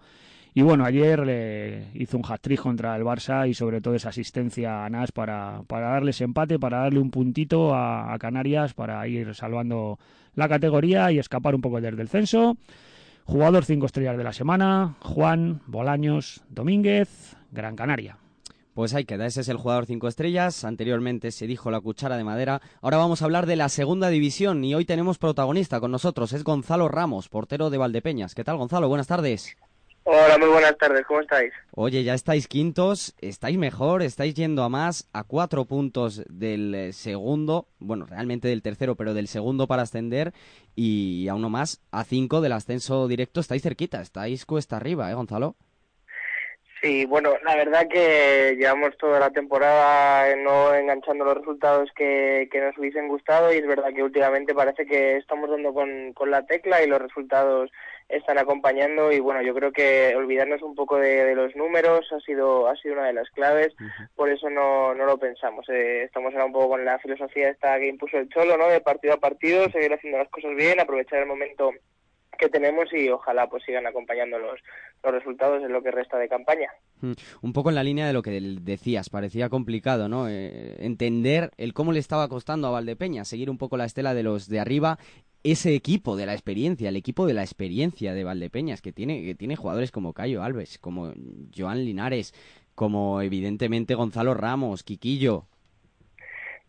Y 0.52 0.60
bueno, 0.60 0.84
ayer 0.84 1.20
le 1.20 1.84
hizo 1.94 2.18
un 2.18 2.24
hat-trick 2.28 2.60
contra 2.60 2.94
el 2.94 3.02
Barça 3.02 3.48
y 3.48 3.54
sobre 3.54 3.80
todo 3.80 3.94
esa 3.94 4.10
asistencia 4.10 4.84
a 4.84 4.90
Nas 4.90 5.10
para, 5.10 5.62
para 5.68 5.88
darle 5.88 6.10
ese 6.10 6.24
empate, 6.24 6.58
para 6.58 6.80
darle 6.80 7.00
un 7.00 7.10
puntito 7.10 7.74
a, 7.74 8.12
a 8.12 8.18
Canarias, 8.18 8.74
para 8.74 9.08
ir 9.08 9.34
salvando 9.34 9.98
la 10.34 10.50
categoría 10.50 11.10
y 11.12 11.18
escapar 11.18 11.54
un 11.54 11.62
poco 11.62 11.80
del 11.80 11.96
descenso. 11.96 12.58
Jugador 13.26 13.64
5 13.64 13.86
estrellas 13.86 14.16
de 14.16 14.22
la 14.22 14.32
semana, 14.32 14.94
Juan 15.00 15.60
Bolaños 15.66 16.44
Domínguez, 16.48 17.36
Gran 17.50 17.74
Canaria. 17.74 18.18
Pues 18.72 18.94
ahí 18.94 19.04
queda, 19.04 19.26
ese 19.26 19.40
es 19.40 19.48
el 19.48 19.56
jugador 19.56 19.84
5 19.84 20.06
estrellas. 20.06 20.64
Anteriormente 20.64 21.32
se 21.32 21.48
dijo 21.48 21.72
la 21.72 21.80
cuchara 21.80 22.16
de 22.16 22.22
madera. 22.22 22.62
Ahora 22.80 22.98
vamos 22.98 23.22
a 23.22 23.24
hablar 23.24 23.46
de 23.46 23.56
la 23.56 23.68
segunda 23.68 24.10
división 24.10 24.62
y 24.62 24.76
hoy 24.76 24.84
tenemos 24.84 25.18
protagonista 25.18 25.80
con 25.80 25.90
nosotros. 25.90 26.32
Es 26.34 26.44
Gonzalo 26.44 26.86
Ramos, 26.86 27.28
portero 27.28 27.68
de 27.68 27.78
Valdepeñas. 27.78 28.36
¿Qué 28.36 28.44
tal, 28.44 28.58
Gonzalo? 28.58 28.88
Buenas 28.88 29.08
tardes. 29.08 29.56
Hola, 30.08 30.38
muy 30.38 30.48
buenas 30.48 30.78
tardes, 30.78 31.04
¿cómo 31.04 31.20
estáis? 31.20 31.52
Oye, 31.72 32.04
ya 32.04 32.14
estáis 32.14 32.46
quintos, 32.46 33.16
estáis 33.20 33.58
mejor, 33.58 34.02
estáis 34.02 34.34
yendo 34.34 34.62
a 34.62 34.68
más, 34.68 35.10
a 35.12 35.24
cuatro 35.24 35.64
puntos 35.64 36.22
del 36.28 36.72
eh, 36.76 36.92
segundo, 36.92 37.66
bueno, 37.80 38.06
realmente 38.06 38.46
del 38.46 38.62
tercero, 38.62 38.94
pero 38.94 39.14
del 39.14 39.26
segundo 39.26 39.66
para 39.66 39.82
ascender, 39.82 40.32
y 40.76 41.26
a 41.26 41.34
uno 41.34 41.50
más, 41.50 41.82
a 41.90 42.04
cinco 42.04 42.40
del 42.40 42.52
ascenso 42.52 43.08
directo, 43.08 43.40
estáis 43.40 43.62
cerquita, 43.62 44.00
estáis 44.00 44.46
cuesta 44.46 44.76
arriba, 44.76 45.10
¿eh, 45.10 45.14
Gonzalo? 45.14 45.56
Sí, 46.80 47.04
bueno, 47.04 47.34
la 47.44 47.56
verdad 47.56 47.88
que 47.88 48.54
llevamos 48.56 48.96
toda 48.98 49.18
la 49.18 49.30
temporada 49.30 50.30
eh, 50.30 50.36
no 50.36 50.72
enganchando 50.72 51.24
los 51.24 51.38
resultados 51.38 51.90
que, 51.96 52.48
que 52.52 52.60
nos 52.60 52.78
hubiesen 52.78 53.08
gustado 53.08 53.52
y 53.52 53.56
es 53.56 53.66
verdad 53.66 53.92
que 53.92 54.04
últimamente 54.04 54.54
parece 54.54 54.86
que 54.86 55.16
estamos 55.16 55.50
dando 55.50 55.74
con, 55.74 56.12
con 56.12 56.30
la 56.30 56.46
tecla 56.46 56.80
y 56.80 56.86
los 56.86 57.02
resultados 57.02 57.72
están 58.08 58.38
acompañando 58.38 59.10
y 59.10 59.18
bueno, 59.18 59.42
yo 59.42 59.54
creo 59.54 59.72
que 59.72 60.14
olvidarnos 60.16 60.62
un 60.62 60.74
poco 60.74 60.96
de, 60.96 61.24
de 61.24 61.34
los 61.34 61.56
números 61.56 62.06
ha 62.12 62.20
sido 62.20 62.68
ha 62.68 62.76
sido 62.76 62.94
una 62.94 63.06
de 63.06 63.12
las 63.12 63.28
claves, 63.30 63.74
por 64.14 64.30
eso 64.30 64.48
no, 64.48 64.94
no 64.94 65.06
lo 65.06 65.18
pensamos. 65.18 65.68
Eh, 65.68 66.04
estamos 66.04 66.32
ahora 66.32 66.46
un 66.46 66.52
poco 66.52 66.70
con 66.70 66.84
la 66.84 66.98
filosofía 67.00 67.48
esta 67.50 67.78
que 67.78 67.88
impuso 67.88 68.18
el 68.18 68.28
Cholo, 68.28 68.56
¿no? 68.56 68.68
De 68.68 68.80
partido 68.80 69.14
a 69.14 69.18
partido, 69.18 69.68
seguir 69.70 69.92
haciendo 69.92 70.18
las 70.18 70.28
cosas 70.28 70.54
bien, 70.54 70.78
aprovechar 70.78 71.18
el 71.20 71.26
momento 71.26 71.72
que 72.38 72.48
tenemos 72.50 72.92
y 72.92 73.08
ojalá 73.08 73.48
pues 73.48 73.64
sigan 73.64 73.86
acompañando 73.86 74.38
los, 74.38 74.60
los 75.02 75.12
resultados 75.14 75.62
en 75.62 75.72
lo 75.72 75.82
que 75.82 75.90
resta 75.90 76.18
de 76.18 76.28
campaña. 76.28 76.68
Mm, 77.00 77.12
Un 77.40 77.52
poco 77.54 77.70
en 77.70 77.74
la 77.74 77.82
línea 77.82 78.06
de 78.06 78.12
lo 78.12 78.22
que 78.22 78.38
decías, 78.60 79.08
parecía 79.08 79.48
complicado, 79.48 80.08
¿no? 80.08 80.28
Eh, 80.28 80.76
entender 80.80 81.50
el 81.56 81.72
cómo 81.72 81.92
le 81.92 81.98
estaba 81.98 82.28
costando 82.28 82.68
a 82.68 82.72
Valdepeñas, 82.72 83.26
seguir 83.26 83.48
un 83.48 83.58
poco 83.58 83.76
la 83.78 83.86
estela 83.86 84.12
de 84.12 84.22
los 84.22 84.48
de 84.48 84.60
arriba, 84.60 84.98
ese 85.52 85.74
equipo 85.74 86.16
de 86.16 86.26
la 86.26 86.32
experiencia, 86.34 86.88
el 86.88 86.96
equipo 86.96 87.26
de 87.26 87.34
la 87.34 87.42
experiencia 87.42 88.14
de 88.14 88.24
Valdepeñas, 88.24 88.82
que 88.82 88.92
tiene, 88.92 89.22
que 89.24 89.34
tiene 89.34 89.56
jugadores 89.56 89.90
como 89.92 90.12
Cayo 90.12 90.42
Alves, 90.42 90.78
como 90.78 91.12
Joan 91.56 91.84
Linares, 91.84 92.34
como 92.74 93.22
evidentemente 93.22 93.94
Gonzalo 93.94 94.34
Ramos, 94.34 94.82
Quiquillo. 94.82 95.44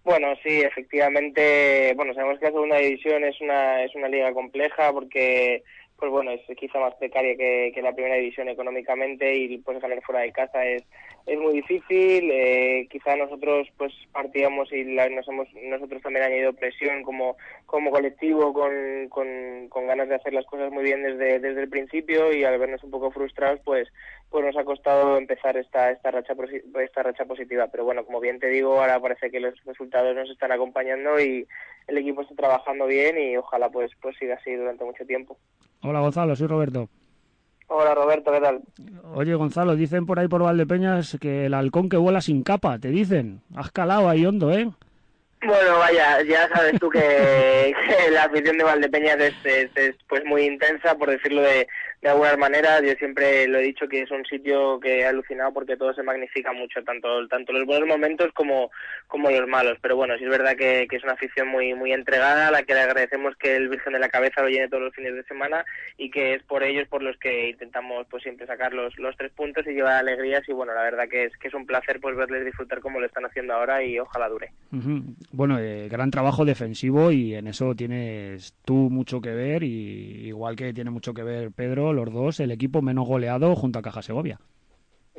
Bueno, 0.03 0.29
sí, 0.43 0.61
efectivamente, 0.61 1.93
bueno, 1.95 2.13
sabemos 2.13 2.39
que 2.39 2.45
la 2.45 2.51
segunda 2.51 2.77
división 2.77 3.23
es 3.25 3.39
una 3.41 3.83
es 3.83 3.93
una 3.95 4.07
liga 4.07 4.33
compleja 4.33 4.93
porque 4.93 5.63
pues 5.97 6.11
bueno, 6.11 6.31
es 6.31 6.41
quizá 6.57 6.79
más 6.79 6.93
precaria 6.95 7.35
que, 7.35 7.71
que 7.73 7.81
la 7.81 7.91
primera 7.93 8.15
división 8.15 8.47
económicamente 8.47 9.35
y 9.35 9.57
pues 9.57 9.81
ganar 9.81 10.01
fuera 10.03 10.21
de 10.21 10.31
casa 10.31 10.63
es 10.65 10.83
es 11.25 11.37
muy 11.37 11.55
difícil, 11.55 12.31
eh, 12.31 12.87
quizá 12.89 13.17
nosotros 13.17 13.67
pues 13.77 13.91
partíamos 14.13 14.71
y 14.71 14.85
la- 14.85 15.09
nos 15.09 15.27
hemos 15.27 15.47
nosotros 15.55 16.01
también 16.01 16.23
añadido 16.25 16.53
presión 16.53 17.03
como 17.03 17.35
como 17.67 17.91
colectivo 17.91 18.53
con, 18.53 18.71
con, 19.09 19.67
con 19.67 19.87
ganas 19.87 20.07
de 20.07 20.15
hacer 20.15 20.33
las 20.33 20.45
cosas 20.45 20.71
muy 20.71 20.83
bien 20.85 21.03
desde 21.03 21.39
desde 21.39 21.61
el 21.61 21.69
principio 21.69 22.31
y 22.33 22.45
al 22.45 22.57
vernos 22.57 22.81
un 22.83 22.91
poco 22.91 23.11
frustrados 23.11 23.59
pues 23.65 23.89
pues 24.29 24.43
nos 24.45 24.55
ha 24.57 24.63
costado 24.63 25.17
empezar 25.17 25.57
esta 25.57 25.91
esta 25.91 26.09
racha 26.09 26.33
esta 26.81 27.03
racha 27.03 27.25
positiva 27.25 27.67
pero 27.67 27.83
bueno 27.83 28.05
como 28.05 28.21
bien 28.21 28.39
te 28.39 28.47
digo 28.47 28.79
ahora 28.79 28.99
parece 29.01 29.29
que 29.29 29.41
los 29.41 29.53
resultados 29.65 30.15
nos 30.15 30.29
están 30.29 30.53
acompañando 30.53 31.19
y 31.19 31.45
el 31.87 31.97
equipo 31.97 32.21
está 32.21 32.35
trabajando 32.35 32.85
bien 32.87 33.19
y 33.19 33.35
ojalá 33.35 33.69
pues 33.69 33.91
pues 34.01 34.15
siga 34.17 34.35
así 34.35 34.53
durante 34.55 34.85
mucho 34.85 35.05
tiempo 35.05 35.37
Hola 35.83 35.99
Gonzalo, 35.99 36.35
soy 36.37 36.47
Roberto. 36.47 36.87
hola 37.67 37.93
Roberto 37.93 38.31
qué 38.31 38.39
tal 38.39 38.61
Oye 39.13 39.35
Gonzalo, 39.35 39.75
dicen 39.75 40.05
por 40.05 40.19
ahí 40.19 40.29
por 40.29 40.41
Valdepeñas 40.41 41.17
que 41.19 41.45
el 41.47 41.53
halcón 41.53 41.89
que 41.89 41.97
vuela 41.97 42.21
sin 42.21 42.43
capa, 42.43 42.79
te 42.79 42.89
dicen. 42.89 43.41
Has 43.55 43.71
calado 43.71 44.07
ahí 44.09 44.25
hondo, 44.25 44.51
¿eh? 44.51 44.69
Bueno, 45.45 45.77
vaya, 45.77 46.23
ya 46.23 46.49
sabes 46.49 46.79
tú 46.79 46.89
que, 46.89 47.73
que 47.87 48.11
la 48.11 48.23
afición 48.23 48.57
de 48.57 48.63
Valdepeñas 48.63 49.19
es, 49.19 49.33
es, 49.43 49.69
es, 49.75 49.95
pues 50.09 50.25
muy 50.25 50.43
intensa, 50.43 50.95
por 50.95 51.09
decirlo 51.09 51.41
de, 51.41 51.67
de 52.01 52.09
algunas 52.09 52.37
maneras. 52.37 52.81
Yo 52.83 52.93
siempre 52.93 53.47
lo 53.47 53.59
he 53.59 53.63
dicho 53.63 53.87
que 53.87 54.01
es 54.01 54.11
un 54.11 54.25
sitio 54.25 54.79
que 54.79 54.99
he 54.99 55.05
alucinado 55.05 55.53
porque 55.53 55.77
todo 55.77 55.93
se 55.93 56.03
magnifica 56.03 56.53
mucho, 56.53 56.83
tanto 56.83 57.27
tanto 57.27 57.53
los 57.53 57.65
buenos 57.65 57.87
momentos 57.87 58.31
como, 58.33 58.71
como 59.07 59.29
los 59.29 59.47
malos. 59.47 59.77
Pero 59.81 59.95
bueno, 59.95 60.17
sí 60.17 60.23
es 60.23 60.29
verdad 60.29 60.55
que, 60.55 60.87
es 60.89 61.03
una 61.03 61.13
afición 61.13 61.47
muy 61.47 61.73
muy 61.73 61.93
entregada, 61.93 62.47
a 62.47 62.51
la 62.51 62.63
que 62.63 62.73
le 62.73 62.81
agradecemos 62.81 63.35
que 63.37 63.55
el 63.55 63.69
Virgen 63.69 63.93
de 63.93 63.99
la 63.99 64.09
Cabeza 64.09 64.41
lo 64.41 64.49
llene 64.49 64.69
todos 64.69 64.83
los 64.83 64.95
fines 64.95 65.13
de 65.13 65.23
semana 65.23 65.65
y 65.97 66.09
que 66.09 66.33
es 66.33 66.43
por 66.43 66.63
ellos 66.63 66.87
por 66.87 67.03
los 67.03 67.17
que 67.17 67.49
intentamos 67.49 68.05
pues 68.09 68.23
siempre 68.23 68.47
sacar 68.47 68.73
los, 68.73 68.97
los 68.97 69.15
tres 69.15 69.31
puntos 69.31 69.65
y 69.67 69.71
llevar 69.71 69.93
alegrías 69.93 70.47
y 70.47 70.53
bueno, 70.53 70.73
la 70.73 70.83
verdad 70.83 71.07
que 71.09 71.25
es 71.25 71.37
que 71.37 71.47
es 71.47 71.53
un 71.53 71.65
placer 71.65 71.99
pues 71.99 72.15
verles 72.15 72.45
disfrutar 72.45 72.79
como 72.79 72.99
lo 72.99 73.05
están 73.05 73.25
haciendo 73.25 73.53
ahora 73.53 73.83
y 73.83 73.99
ojalá 73.99 74.29
dure. 74.29 74.51
Bueno, 75.31 75.59
eh, 75.59 75.87
gran 75.89 76.11
trabajo 76.11 76.45
defensivo 76.45 77.11
y 77.11 77.35
en 77.35 77.47
eso 77.47 77.75
tienes 77.75 78.53
tú 78.65 78.89
mucho 78.89 79.21
que 79.21 79.31
ver 79.31 79.63
y 79.63 80.27
igual 80.27 80.55
que 80.55 80.73
tiene 80.73 80.89
mucho 80.89 81.13
que 81.13 81.23
ver 81.23 81.51
Pedro, 81.51 81.86
los 81.93 82.11
dos, 82.11 82.39
el 82.39 82.51
equipo 82.51 82.81
menos 82.81 83.07
goleado 83.07 83.55
junto 83.55 83.79
a 83.79 83.81
Caja 83.81 84.01
Segovia. 84.01 84.39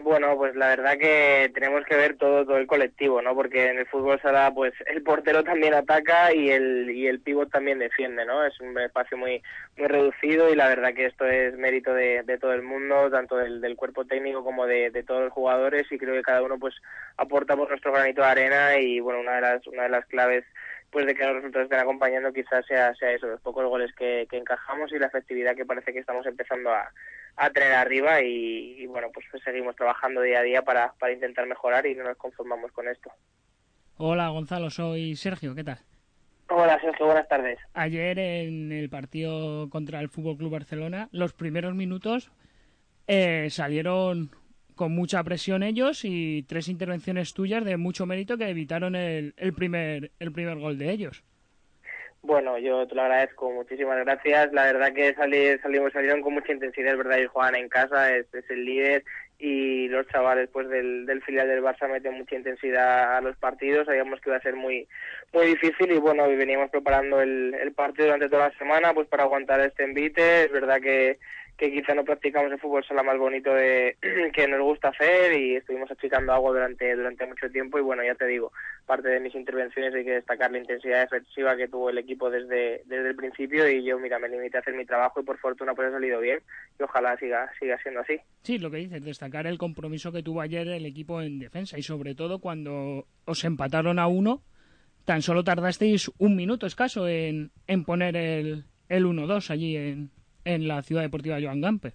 Bueno, 0.00 0.36
pues 0.36 0.54
la 0.54 0.68
verdad 0.68 0.96
que 0.96 1.50
tenemos 1.52 1.84
que 1.84 1.96
ver 1.96 2.16
todo 2.16 2.46
todo 2.46 2.56
el 2.56 2.68
colectivo, 2.68 3.20
¿no? 3.20 3.34
Porque 3.34 3.68
en 3.68 3.78
el 3.78 3.86
fútbol 3.86 4.20
sala, 4.22 4.50
pues 4.54 4.72
el 4.86 5.02
portero 5.02 5.42
también 5.42 5.74
ataca 5.74 6.32
y 6.32 6.50
el 6.50 6.88
y 6.90 7.08
el 7.08 7.20
pívot 7.20 7.50
también 7.50 7.80
defiende, 7.80 8.24
¿no? 8.24 8.44
Es 8.44 8.58
un 8.60 8.78
espacio 8.78 9.18
muy 9.18 9.42
muy 9.76 9.88
reducido 9.88 10.50
y 10.50 10.56
la 10.56 10.68
verdad 10.68 10.94
que 10.94 11.06
esto 11.06 11.26
es 11.26 11.58
mérito 11.58 11.92
de, 11.92 12.22
todo 12.40 12.52
el 12.52 12.62
mundo, 12.62 13.10
tanto 13.10 13.36
del, 13.36 13.76
cuerpo 13.76 14.04
técnico 14.04 14.44
como 14.44 14.66
de, 14.66 14.90
todos 15.06 15.24
los 15.24 15.32
jugadores 15.32 15.90
y 15.90 15.98
creo 15.98 16.14
que 16.14 16.22
cada 16.22 16.42
uno 16.42 16.58
pues 16.58 16.74
aporta 17.16 17.56
por 17.56 17.68
nuestro 17.68 17.92
granito 17.92 18.22
de 18.22 18.28
arena 18.28 18.78
y 18.78 19.00
bueno, 19.00 19.20
una 19.20 19.34
de 19.34 19.40
las 19.40 19.66
una 19.66 19.82
de 19.82 19.88
las 19.90 20.06
claves 20.06 20.44
pues 20.90 21.06
de 21.06 21.14
que 21.14 21.24
los 21.24 21.36
resultados 21.36 21.64
estén 21.64 21.80
acompañando 21.80 22.32
quizás 22.32 22.64
sea, 22.66 22.94
sea 22.94 23.12
eso, 23.12 23.26
los 23.26 23.40
pocos 23.40 23.66
goles 23.66 23.92
que, 23.94 24.26
que 24.30 24.38
encajamos 24.38 24.90
y 24.92 24.98
la 24.98 25.06
efectividad 25.06 25.54
que 25.54 25.66
parece 25.66 25.92
que 25.92 25.98
estamos 25.98 26.24
empezando 26.26 26.70
a, 26.70 26.90
a 27.36 27.50
tener 27.50 27.72
arriba 27.72 28.22
y, 28.22 28.80
y 28.80 28.86
bueno, 28.86 29.08
pues, 29.12 29.26
pues 29.30 29.42
seguimos 29.42 29.76
trabajando 29.76 30.22
día 30.22 30.40
a 30.40 30.42
día 30.42 30.62
para, 30.62 30.94
para 30.98 31.12
intentar 31.12 31.46
mejorar 31.46 31.86
y 31.86 31.94
no 31.94 32.04
nos 32.04 32.16
conformamos 32.16 32.72
con 32.72 32.88
esto. 32.88 33.10
Hola 33.96 34.28
Gonzalo, 34.28 34.70
soy 34.70 35.16
Sergio, 35.16 35.54
¿qué 35.54 35.64
tal? 35.64 35.78
Hola 36.50 36.80
Sergio, 36.80 37.04
buenas 37.04 37.28
tardes. 37.28 37.58
Ayer 37.74 38.18
en 38.18 38.72
el 38.72 38.88
partido 38.88 39.68
contra 39.68 40.00
el 40.00 40.08
Fútbol 40.08 40.38
Club 40.38 40.52
Barcelona, 40.52 41.08
los 41.12 41.34
primeros 41.34 41.74
minutos 41.74 42.30
eh, 43.06 43.48
salieron 43.50 44.30
con 44.78 44.92
mucha 44.92 45.22
presión 45.22 45.62
ellos 45.62 46.04
y 46.04 46.44
tres 46.48 46.68
intervenciones 46.68 47.34
tuyas 47.34 47.64
de 47.64 47.76
mucho 47.76 48.06
mérito 48.06 48.38
que 48.38 48.48
evitaron 48.48 48.94
el, 48.96 49.34
el 49.36 49.52
primer 49.52 50.12
el 50.18 50.32
primer 50.32 50.56
gol 50.58 50.78
de 50.78 50.90
ellos. 50.90 51.22
Bueno, 52.22 52.58
yo 52.58 52.86
te 52.86 52.94
lo 52.94 53.02
agradezco, 53.02 53.50
muchísimas 53.50 53.98
gracias. 54.04 54.52
La 54.52 54.64
verdad 54.64 54.92
que 54.92 55.14
salí, 55.14 55.56
salimos, 55.58 55.92
salieron 55.92 56.20
con 56.20 56.34
mucha 56.34 56.52
intensidad, 56.52 56.92
es 56.92 56.98
verdad, 56.98 57.18
ellos 57.18 57.30
juegan 57.32 57.54
en 57.54 57.68
casa, 57.68 58.14
es, 58.16 58.26
es 58.34 58.48
el 58.50 58.64
líder 58.64 59.04
y 59.38 59.86
los 59.88 60.06
chavales 60.08 60.48
pues 60.52 60.68
del, 60.68 61.22
filial 61.24 61.46
del 61.46 61.62
Barça 61.62 61.88
meten 61.88 62.14
mucha 62.14 62.34
intensidad 62.34 63.16
a 63.16 63.20
los 63.20 63.36
partidos, 63.36 63.86
sabíamos 63.86 64.20
que 64.20 64.30
iba 64.30 64.36
a 64.36 64.42
ser 64.42 64.56
muy 64.56 64.88
muy 65.32 65.46
difícil 65.46 65.92
y 65.92 65.98
bueno, 65.98 66.26
veníamos 66.26 66.70
preparando 66.70 67.20
el, 67.20 67.54
el 67.54 67.72
partido 67.72 68.06
durante 68.06 68.28
toda 68.28 68.48
la 68.48 68.58
semana 68.58 68.92
pues 68.94 69.06
para 69.06 69.22
aguantar 69.22 69.60
este 69.60 69.84
envite, 69.84 70.44
es 70.44 70.52
verdad 70.52 70.80
que 70.80 71.18
que 71.58 71.72
quizá 71.72 71.92
no 71.92 72.04
practicamos 72.04 72.52
el 72.52 72.60
fútbol 72.60 72.84
sala 72.84 73.02
más 73.02 73.18
bonito 73.18 73.52
de 73.52 73.96
que 74.32 74.46
nos 74.46 74.62
gusta 74.62 74.88
hacer 74.88 75.32
y 75.38 75.56
estuvimos 75.56 75.90
achicando 75.90 76.32
agua 76.32 76.52
durante 76.52 76.94
durante 76.94 77.26
mucho 77.26 77.50
tiempo 77.50 77.78
y 77.78 77.82
bueno 77.82 78.04
ya 78.04 78.14
te 78.14 78.26
digo 78.26 78.52
parte 78.86 79.08
de 79.08 79.18
mis 79.18 79.34
intervenciones 79.34 79.92
hay 79.92 80.04
que 80.04 80.12
destacar 80.12 80.52
la 80.52 80.58
intensidad 80.58 81.00
defensiva 81.00 81.56
que 81.56 81.66
tuvo 81.66 81.90
el 81.90 81.98
equipo 81.98 82.30
desde 82.30 82.82
desde 82.86 83.08
el 83.08 83.16
principio 83.16 83.68
y 83.68 83.84
yo 83.84 83.98
mira 83.98 84.20
me 84.20 84.28
limité 84.28 84.56
a 84.56 84.60
hacer 84.60 84.74
mi 84.74 84.86
trabajo 84.86 85.20
y 85.20 85.24
por 85.24 85.36
fortuna 85.38 85.74
pues 85.74 85.88
ha 85.88 85.92
salido 85.92 86.20
bien 86.20 86.40
y 86.78 86.82
ojalá 86.84 87.16
siga 87.18 87.50
siga 87.58 87.76
siendo 87.82 88.00
así. 88.00 88.20
Sí, 88.42 88.58
lo 88.58 88.70
que 88.70 88.78
dices, 88.78 89.04
destacar 89.04 89.46
el 89.48 89.58
compromiso 89.58 90.12
que 90.12 90.22
tuvo 90.22 90.40
ayer 90.40 90.68
el 90.68 90.86
equipo 90.86 91.20
en 91.20 91.40
defensa 91.40 91.76
y 91.76 91.82
sobre 91.82 92.14
todo 92.14 92.38
cuando 92.38 93.06
os 93.24 93.44
empataron 93.44 93.98
a 93.98 94.06
uno, 94.06 94.42
tan 95.04 95.22
solo 95.22 95.42
tardasteis 95.42 96.10
un 96.18 96.36
minuto 96.36 96.66
escaso 96.66 97.08
en, 97.08 97.50
en 97.66 97.84
poner 97.84 98.16
el, 98.16 98.64
el 98.88 99.06
1-2 99.06 99.50
allí 99.50 99.76
en, 99.76 100.10
en 100.54 100.66
la 100.66 100.82
ciudad 100.82 101.02
deportiva 101.02 101.38
Joan 101.40 101.60
Gamper. 101.60 101.92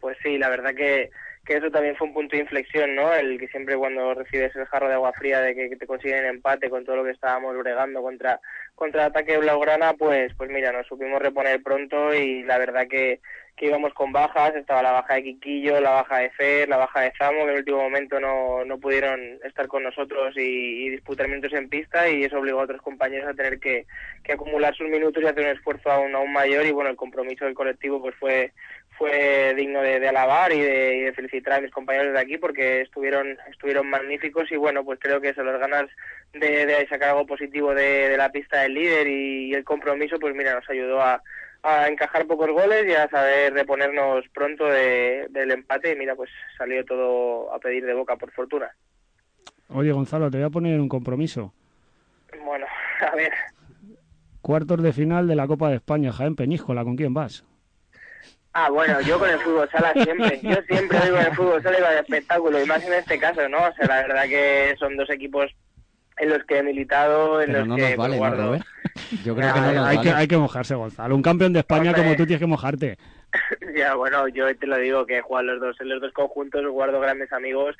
Pues 0.00 0.16
sí, 0.22 0.38
la 0.38 0.48
verdad 0.48 0.74
que, 0.74 1.10
que 1.44 1.56
eso 1.56 1.70
también 1.70 1.96
fue 1.96 2.06
un 2.06 2.14
punto 2.14 2.36
de 2.36 2.42
inflexión, 2.42 2.94
¿no? 2.94 3.12
El 3.12 3.38
que 3.38 3.48
siempre 3.48 3.76
cuando 3.76 4.14
recibes 4.14 4.54
el 4.54 4.66
jarro 4.66 4.88
de 4.88 4.94
agua 4.94 5.12
fría 5.12 5.40
de 5.40 5.54
que, 5.54 5.76
te 5.76 5.86
consiguen 5.86 6.24
empate 6.24 6.70
con 6.70 6.84
todo 6.84 6.96
lo 6.96 7.04
que 7.04 7.10
estábamos 7.10 7.56
bregando 7.58 8.00
contra 8.02 8.40
contra 8.76 9.02
el 9.02 9.08
ataque 9.08 9.38
blaugrana, 9.38 9.94
pues 9.94 10.32
pues 10.36 10.50
mira, 10.50 10.72
nos 10.72 10.86
supimos 10.86 11.20
reponer 11.20 11.62
pronto 11.62 12.14
y 12.14 12.42
la 12.44 12.58
verdad 12.58 12.86
que, 12.88 13.20
que 13.56 13.66
íbamos 13.66 13.92
con 13.92 14.12
bajas, 14.12 14.54
estaba 14.54 14.82
la 14.82 14.92
baja 14.92 15.14
de 15.14 15.24
Quiquillo, 15.24 15.80
la 15.80 15.90
baja 15.90 16.18
de 16.18 16.30
Fer, 16.30 16.68
la 16.68 16.76
baja 16.76 17.00
de 17.00 17.12
Zamo, 17.18 17.38
que 17.38 17.42
en 17.44 17.50
el 17.50 17.58
último 17.58 17.82
momento 17.82 18.20
no, 18.20 18.64
no 18.64 18.78
pudieron 18.78 19.20
estar 19.44 19.66
con 19.66 19.82
nosotros 19.82 20.36
y, 20.36 20.86
y 20.86 20.90
disputar 20.90 21.28
minutos 21.28 21.52
en 21.52 21.68
pista 21.68 22.08
y 22.08 22.24
eso 22.24 22.38
obligó 22.38 22.60
a 22.60 22.64
otros 22.64 22.82
compañeros 22.82 23.28
a 23.28 23.34
tener 23.34 23.58
que, 23.58 23.86
que 24.22 24.32
acumular 24.32 24.74
sus 24.76 24.88
minutos 24.88 25.22
y 25.22 25.26
hacer 25.26 25.44
un 25.44 25.56
esfuerzo 25.56 25.90
aún, 25.90 26.14
aún 26.14 26.32
mayor 26.32 26.64
y 26.66 26.70
bueno, 26.70 26.90
el 26.90 26.96
compromiso 26.96 27.44
del 27.44 27.54
colectivo 27.54 28.00
pues 28.00 28.14
fue 28.16 28.52
fue 28.98 29.54
digno 29.56 29.80
de, 29.80 30.00
de 30.00 30.08
alabar 30.08 30.52
y 30.52 30.60
de, 30.60 30.96
y 30.96 31.00
de 31.02 31.12
felicitar 31.12 31.54
a 31.54 31.60
mis 31.60 31.70
compañeros 31.70 32.12
de 32.12 32.20
aquí 32.20 32.38
porque 32.38 32.82
estuvieron 32.82 33.38
estuvieron 33.50 33.88
magníficos 33.88 34.50
y 34.52 34.56
bueno 34.56 34.84
pues 34.84 34.98
creo 35.00 35.20
que 35.20 35.30
eso 35.30 35.42
las 35.42 35.58
ganas 35.58 35.86
de, 36.32 36.66
de 36.66 36.86
sacar 36.88 37.10
algo 37.10 37.26
positivo 37.26 37.74
de, 37.74 38.14
la 38.16 38.30
pista 38.30 38.60
del 38.60 38.74
líder 38.74 39.06
y, 39.08 39.50
y 39.50 39.54
el 39.54 39.64
compromiso 39.64 40.18
pues 40.18 40.34
mira 40.34 40.54
nos 40.54 40.68
ayudó 40.68 41.00
a, 41.00 41.22
a 41.62 41.88
encajar 41.88 42.26
pocos 42.26 42.50
goles 42.50 42.84
y 42.86 42.92
a 42.92 43.08
saber 43.08 43.52
reponernos 43.54 44.24
pronto 44.34 44.64
de, 44.66 45.26
del 45.30 45.50
empate 45.52 45.92
y 45.92 45.96
mira 45.96 46.14
pues 46.14 46.30
salió 46.58 46.84
todo 46.84 47.52
a 47.54 47.58
pedir 47.58 47.84
de 47.86 47.94
boca 47.94 48.16
por 48.16 48.30
fortuna 48.32 48.70
Oye, 49.74 49.90
Gonzalo, 49.90 50.30
te 50.30 50.36
voy 50.36 50.46
a 50.46 50.50
poner 50.50 50.78
un 50.78 50.88
compromiso. 50.88 51.54
bueno 52.44 52.66
a 53.00 53.14
ver 53.16 53.32
Cuartos 54.42 54.82
de 54.82 54.92
final 54.92 55.28
de 55.28 55.36
la 55.36 55.46
Copa 55.46 55.68
de 55.70 55.76
España, 55.76 56.12
Jaén 56.12 56.34
Peñíscola, 56.34 56.82
¿con 56.82 56.96
quién 56.96 57.14
vas? 57.14 57.44
Ah, 58.54 58.68
bueno, 58.70 59.00
yo 59.00 59.18
con 59.18 59.30
el 59.30 59.38
fútbol 59.40 59.68
sala 59.70 59.92
siempre. 59.94 60.38
Yo 60.42 60.56
siempre 60.68 60.98
voy 60.98 61.10
con 61.10 61.20
el 61.20 61.34
fútbol 61.34 61.62
sala 61.62 61.78
y 61.78 61.82
con 61.82 61.92
el 61.92 61.98
espectáculo, 61.98 62.62
y 62.62 62.66
más 62.66 62.84
en 62.84 62.92
este 62.94 63.18
caso, 63.18 63.48
¿no? 63.48 63.58
O 63.58 63.72
sea, 63.74 63.86
la 63.86 64.02
verdad 64.02 64.24
que 64.24 64.74
son 64.78 64.96
dos 64.96 65.08
equipos 65.10 65.50
en 66.18 66.28
los 66.28 66.44
que 66.44 66.58
he 66.58 66.62
militado, 66.62 67.40
en 67.40 67.46
Pero 67.46 67.58
los 67.60 67.68
no 67.68 67.76
que 67.76 67.82
nos 67.82 67.96
vale, 67.96 68.18
pues, 68.18 68.32
¿no? 68.38 68.56
Yo 69.24 69.34
creo 69.34 69.54
que 69.54 69.60
no 69.60 69.72
nos 69.72 69.86
hay, 69.86 69.98
que, 69.98 70.08
vale. 70.10 70.20
hay 70.20 70.28
que 70.28 70.36
mojarse, 70.36 70.74
Gonzalo. 70.74 71.14
Un 71.14 71.22
campeón 71.22 71.52
de 71.54 71.60
España 71.60 71.90
Hombre. 71.90 72.02
como 72.02 72.16
tú 72.16 72.26
tienes 72.26 72.40
que 72.40 72.46
mojarte. 72.46 72.98
ya, 73.76 73.94
bueno, 73.94 74.28
yo 74.28 74.54
te 74.54 74.66
lo 74.66 74.76
digo, 74.76 75.06
que 75.06 75.16
he 75.18 75.22
jugado 75.22 75.46
los 75.46 75.60
dos, 75.60 75.80
en 75.80 75.88
los 75.88 76.02
dos 76.02 76.12
conjuntos, 76.12 76.66
guardo 76.68 77.00
grandes 77.00 77.32
amigos 77.32 77.74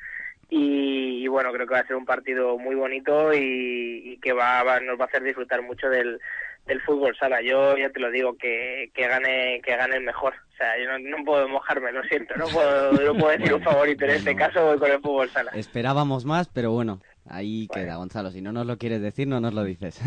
y, 0.49 1.23
y 1.23 1.27
bueno, 1.27 1.51
creo 1.53 1.67
que 1.67 1.73
va 1.75 1.81
a 1.81 1.87
ser 1.87 1.95
un 1.95 2.05
partido 2.05 2.57
muy 2.57 2.73
bonito 2.73 3.31
y, 3.33 4.01
y 4.13 4.17
que 4.17 4.33
va, 4.33 4.63
va- 4.63 4.79
nos 4.79 4.99
va 4.99 5.03
a 5.05 5.07
hacer 5.07 5.21
disfrutar 5.21 5.61
mucho 5.61 5.87
del, 5.89 6.19
del 6.65 6.81
fútbol 6.81 7.15
sala. 7.17 7.41
Yo 7.41 7.77
ya 7.77 7.89
te 7.89 7.99
lo 7.99 8.09
digo, 8.11 8.35
que, 8.37 8.89
que 8.93 9.07
gane 9.07 9.61
que 9.63 9.75
gane 9.75 9.97
el 9.97 10.03
mejor. 10.03 10.33
O 10.53 10.55
sea, 10.55 10.77
yo 10.77 10.85
no, 10.91 11.17
no 11.17 11.25
puedo 11.25 11.47
mojarme, 11.47 11.91
lo 11.91 12.03
siento, 12.03 12.35
no 12.35 12.47
puedo, 12.47 12.91
no 12.91 13.15
puedo 13.15 13.31
decir 13.37 13.53
un 13.53 13.61
favorito. 13.63 14.05
En 14.05 14.11
este 14.11 14.35
caso 14.35 14.65
voy 14.65 14.77
con 14.77 14.91
el 14.91 15.01
fútbol 15.01 15.29
sala. 15.29 15.51
Esperábamos 15.53 16.25
más, 16.25 16.47
pero 16.49 16.71
bueno, 16.71 17.01
ahí 17.27 17.67
queda, 17.73 17.95
Gonzalo. 17.97 18.31
Si 18.31 18.41
no 18.41 18.51
nos 18.51 18.65
lo 18.65 18.77
quieres 18.77 19.01
decir, 19.01 19.27
no 19.27 19.39
nos 19.39 19.53
lo 19.53 19.63
dices. 19.63 19.99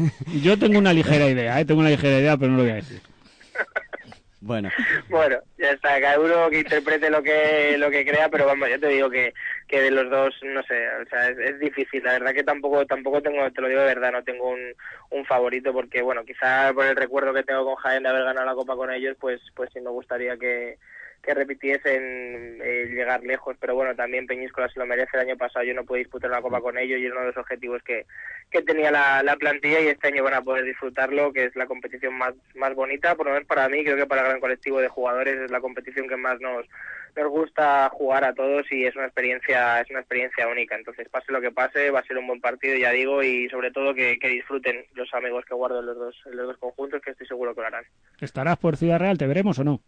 Yo 0.42 0.58
tengo 0.58 0.78
una 0.78 0.92
ligera 0.94 1.28
idea, 1.28 1.60
¿eh? 1.60 1.64
Tengo 1.64 1.80
una 1.80 1.90
ligera 1.90 2.18
idea, 2.18 2.36
pero 2.36 2.52
no 2.52 2.58
lo 2.58 2.62
voy 2.64 2.72
a 2.72 2.76
decir. 2.76 3.00
Bueno, 4.40 4.70
Bueno, 5.08 5.38
ya 5.58 5.70
está, 5.70 6.00
cada 6.00 6.20
uno 6.20 6.50
que 6.50 6.60
interprete 6.60 7.10
lo 7.10 7.22
que 7.22 7.76
lo 7.78 7.90
que 7.90 8.04
crea, 8.04 8.28
pero 8.28 8.46
vamos, 8.46 8.68
yo 8.68 8.78
te 8.78 8.88
digo 8.88 9.10
que, 9.10 9.32
que 9.66 9.80
de 9.80 9.90
los 9.90 10.10
dos, 10.10 10.34
no 10.42 10.62
sé, 10.64 10.88
o 10.88 11.06
sea, 11.08 11.28
es, 11.28 11.38
es 11.38 11.58
difícil, 11.58 12.02
la 12.04 12.12
verdad 12.12 12.32
que 12.32 12.44
tampoco 12.44 12.84
tampoco 12.86 13.22
tengo, 13.22 13.50
te 13.50 13.60
lo 13.60 13.68
digo 13.68 13.80
de 13.80 13.86
verdad, 13.86 14.12
no 14.12 14.24
tengo 14.24 14.48
un, 14.50 15.24
favorito 15.26 15.72
porque, 15.72 16.02
bueno, 16.02 16.24
quizá 16.24 16.72
por 16.72 16.86
el 16.86 16.94
recuerdo 16.94 17.34
que 17.34 17.42
tengo 17.42 17.64
con 17.64 17.74
Jaén 17.76 18.04
de 18.04 18.10
haber 18.10 18.22
ganado 18.22 18.46
la 18.46 18.54
Copa 18.54 18.76
con 18.76 18.92
ellos, 18.92 19.16
pues 19.18 19.40
pues 19.54 19.70
sí 19.72 19.80
me 19.80 19.90
gustaría 19.90 20.36
que, 20.36 20.78
que 21.26 21.34
repitiesen 21.34 22.58
eh, 22.62 22.86
llegar 22.88 23.22
lejos, 23.24 23.56
pero 23.60 23.74
bueno, 23.74 23.96
también 23.96 24.26
Peñíscola 24.26 24.68
se 24.68 24.78
lo 24.78 24.86
merece, 24.86 25.10
el 25.14 25.28
año 25.28 25.36
pasado 25.36 25.64
yo 25.64 25.74
no 25.74 25.84
pude 25.84 25.98
disputar 25.98 26.30
una 26.30 26.40
Copa 26.40 26.60
con 26.60 26.78
ellos 26.78 27.00
y 27.00 27.06
es 27.06 27.10
uno 27.10 27.22
de 27.22 27.26
los 27.26 27.36
objetivos 27.36 27.82
que, 27.82 28.06
que 28.50 28.62
tenía 28.62 28.92
la, 28.92 29.24
la 29.24 29.36
plantilla 29.36 29.80
y 29.80 29.88
este 29.88 30.06
año 30.06 30.22
van 30.22 30.34
a 30.34 30.42
poder 30.42 30.64
disfrutarlo, 30.64 31.32
que 31.32 31.46
es 31.46 31.56
la 31.56 31.66
competición 31.66 32.14
más, 32.14 32.34
más 32.54 32.74
bonita, 32.74 33.16
por 33.16 33.26
lo 33.26 33.32
menos 33.32 33.48
para 33.48 33.68
mí, 33.68 33.82
creo 33.82 33.96
que 33.96 34.06
para 34.06 34.22
el 34.22 34.28
gran 34.28 34.40
colectivo 34.40 34.80
de 34.80 34.88
jugadores 34.88 35.36
es 35.36 35.50
la 35.50 35.60
competición 35.60 36.08
que 36.08 36.16
más 36.16 36.40
nos, 36.40 36.64
nos 37.16 37.28
gusta 37.28 37.88
jugar 37.90 38.24
a 38.24 38.32
todos 38.32 38.70
y 38.70 38.84
es 38.84 38.94
una 38.94 39.06
experiencia, 39.06 39.80
es 39.80 39.90
una 39.90 40.00
experiencia 40.00 40.46
única. 40.46 40.76
Entonces, 40.76 41.08
pase 41.08 41.32
lo 41.32 41.40
que 41.40 41.50
pase, 41.50 41.90
va 41.90 42.00
a 42.00 42.06
ser 42.06 42.18
un 42.18 42.28
buen 42.28 42.40
partido, 42.40 42.76
ya 42.76 42.92
digo, 42.92 43.22
y 43.24 43.48
sobre 43.48 43.72
todo 43.72 43.94
que, 43.94 44.18
que 44.20 44.28
disfruten 44.28 44.84
los 44.94 45.12
amigos 45.12 45.44
que 45.44 45.54
guardo 45.54 45.80
en 45.80 45.86
los 45.86 45.96
dos, 45.96 46.16
en 46.26 46.36
los 46.36 46.46
dos 46.46 46.58
conjuntos, 46.58 47.02
que 47.02 47.10
estoy 47.10 47.26
seguro 47.26 47.52
que 47.54 47.62
lo 47.62 47.66
harán. 47.66 47.84
¿Estarás 48.20 48.58
por 48.58 48.76
Ciudad 48.76 49.00
Real? 49.00 49.18
¿Te 49.18 49.26
veremos 49.26 49.58
o 49.58 49.64
no? 49.64 49.80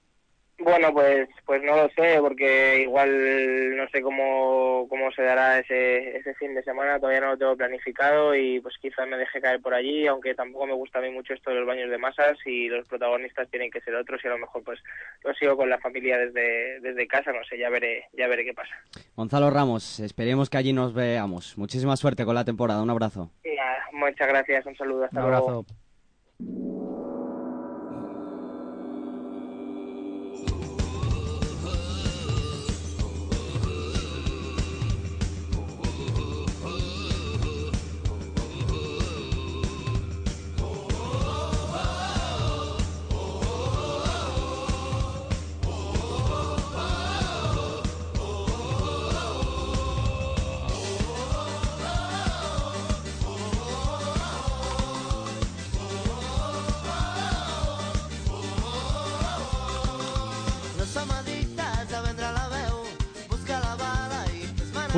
Bueno, 0.58 0.92
pues 0.92 1.28
pues 1.46 1.62
no 1.62 1.76
lo 1.76 1.88
sé, 1.90 2.18
porque 2.20 2.82
igual 2.82 3.76
no 3.76 3.88
sé 3.88 4.02
cómo, 4.02 4.86
cómo 4.88 5.10
se 5.12 5.22
dará 5.22 5.60
ese, 5.60 6.16
ese 6.16 6.34
fin 6.34 6.54
de 6.54 6.64
semana, 6.64 6.98
todavía 6.98 7.20
no 7.20 7.28
lo 7.28 7.38
tengo 7.38 7.56
planificado 7.56 8.34
y 8.34 8.60
pues 8.60 8.74
quizás 8.80 9.08
me 9.08 9.16
deje 9.16 9.40
caer 9.40 9.60
por 9.60 9.72
allí, 9.72 10.06
aunque 10.06 10.34
tampoco 10.34 10.66
me 10.66 10.74
gusta 10.74 10.98
a 10.98 11.02
mí 11.02 11.10
mucho 11.10 11.32
esto 11.32 11.50
de 11.50 11.56
los 11.56 11.66
baños 11.66 11.90
de 11.90 11.98
masas 11.98 12.36
y 12.44 12.68
los 12.68 12.88
protagonistas 12.88 13.48
tienen 13.50 13.70
que 13.70 13.80
ser 13.80 13.94
otros 13.94 14.20
y 14.24 14.26
a 14.26 14.30
lo 14.30 14.38
mejor 14.38 14.64
pues 14.64 14.80
lo 15.22 15.32
sigo 15.34 15.56
con 15.56 15.70
la 15.70 15.78
familia 15.78 16.18
desde, 16.18 16.80
desde 16.80 17.06
casa, 17.06 17.32
no 17.32 17.44
sé, 17.48 17.56
ya 17.56 17.70
veré, 17.70 18.06
ya 18.12 18.26
veré 18.26 18.44
qué 18.44 18.54
pasa. 18.54 18.74
Gonzalo 19.14 19.50
Ramos, 19.50 20.00
esperemos 20.00 20.50
que 20.50 20.56
allí 20.56 20.72
nos 20.72 20.92
veamos. 20.92 21.56
Muchísima 21.56 21.96
suerte 21.96 22.24
con 22.24 22.34
la 22.34 22.44
temporada. 22.44 22.82
Un 22.82 22.90
abrazo. 22.90 23.30
Nada, 23.44 23.86
muchas 23.92 24.28
gracias, 24.28 24.66
un 24.66 24.76
saludo, 24.76 25.04
hasta 25.04 25.20
Un 25.20 25.24
abrazo. 25.24 25.66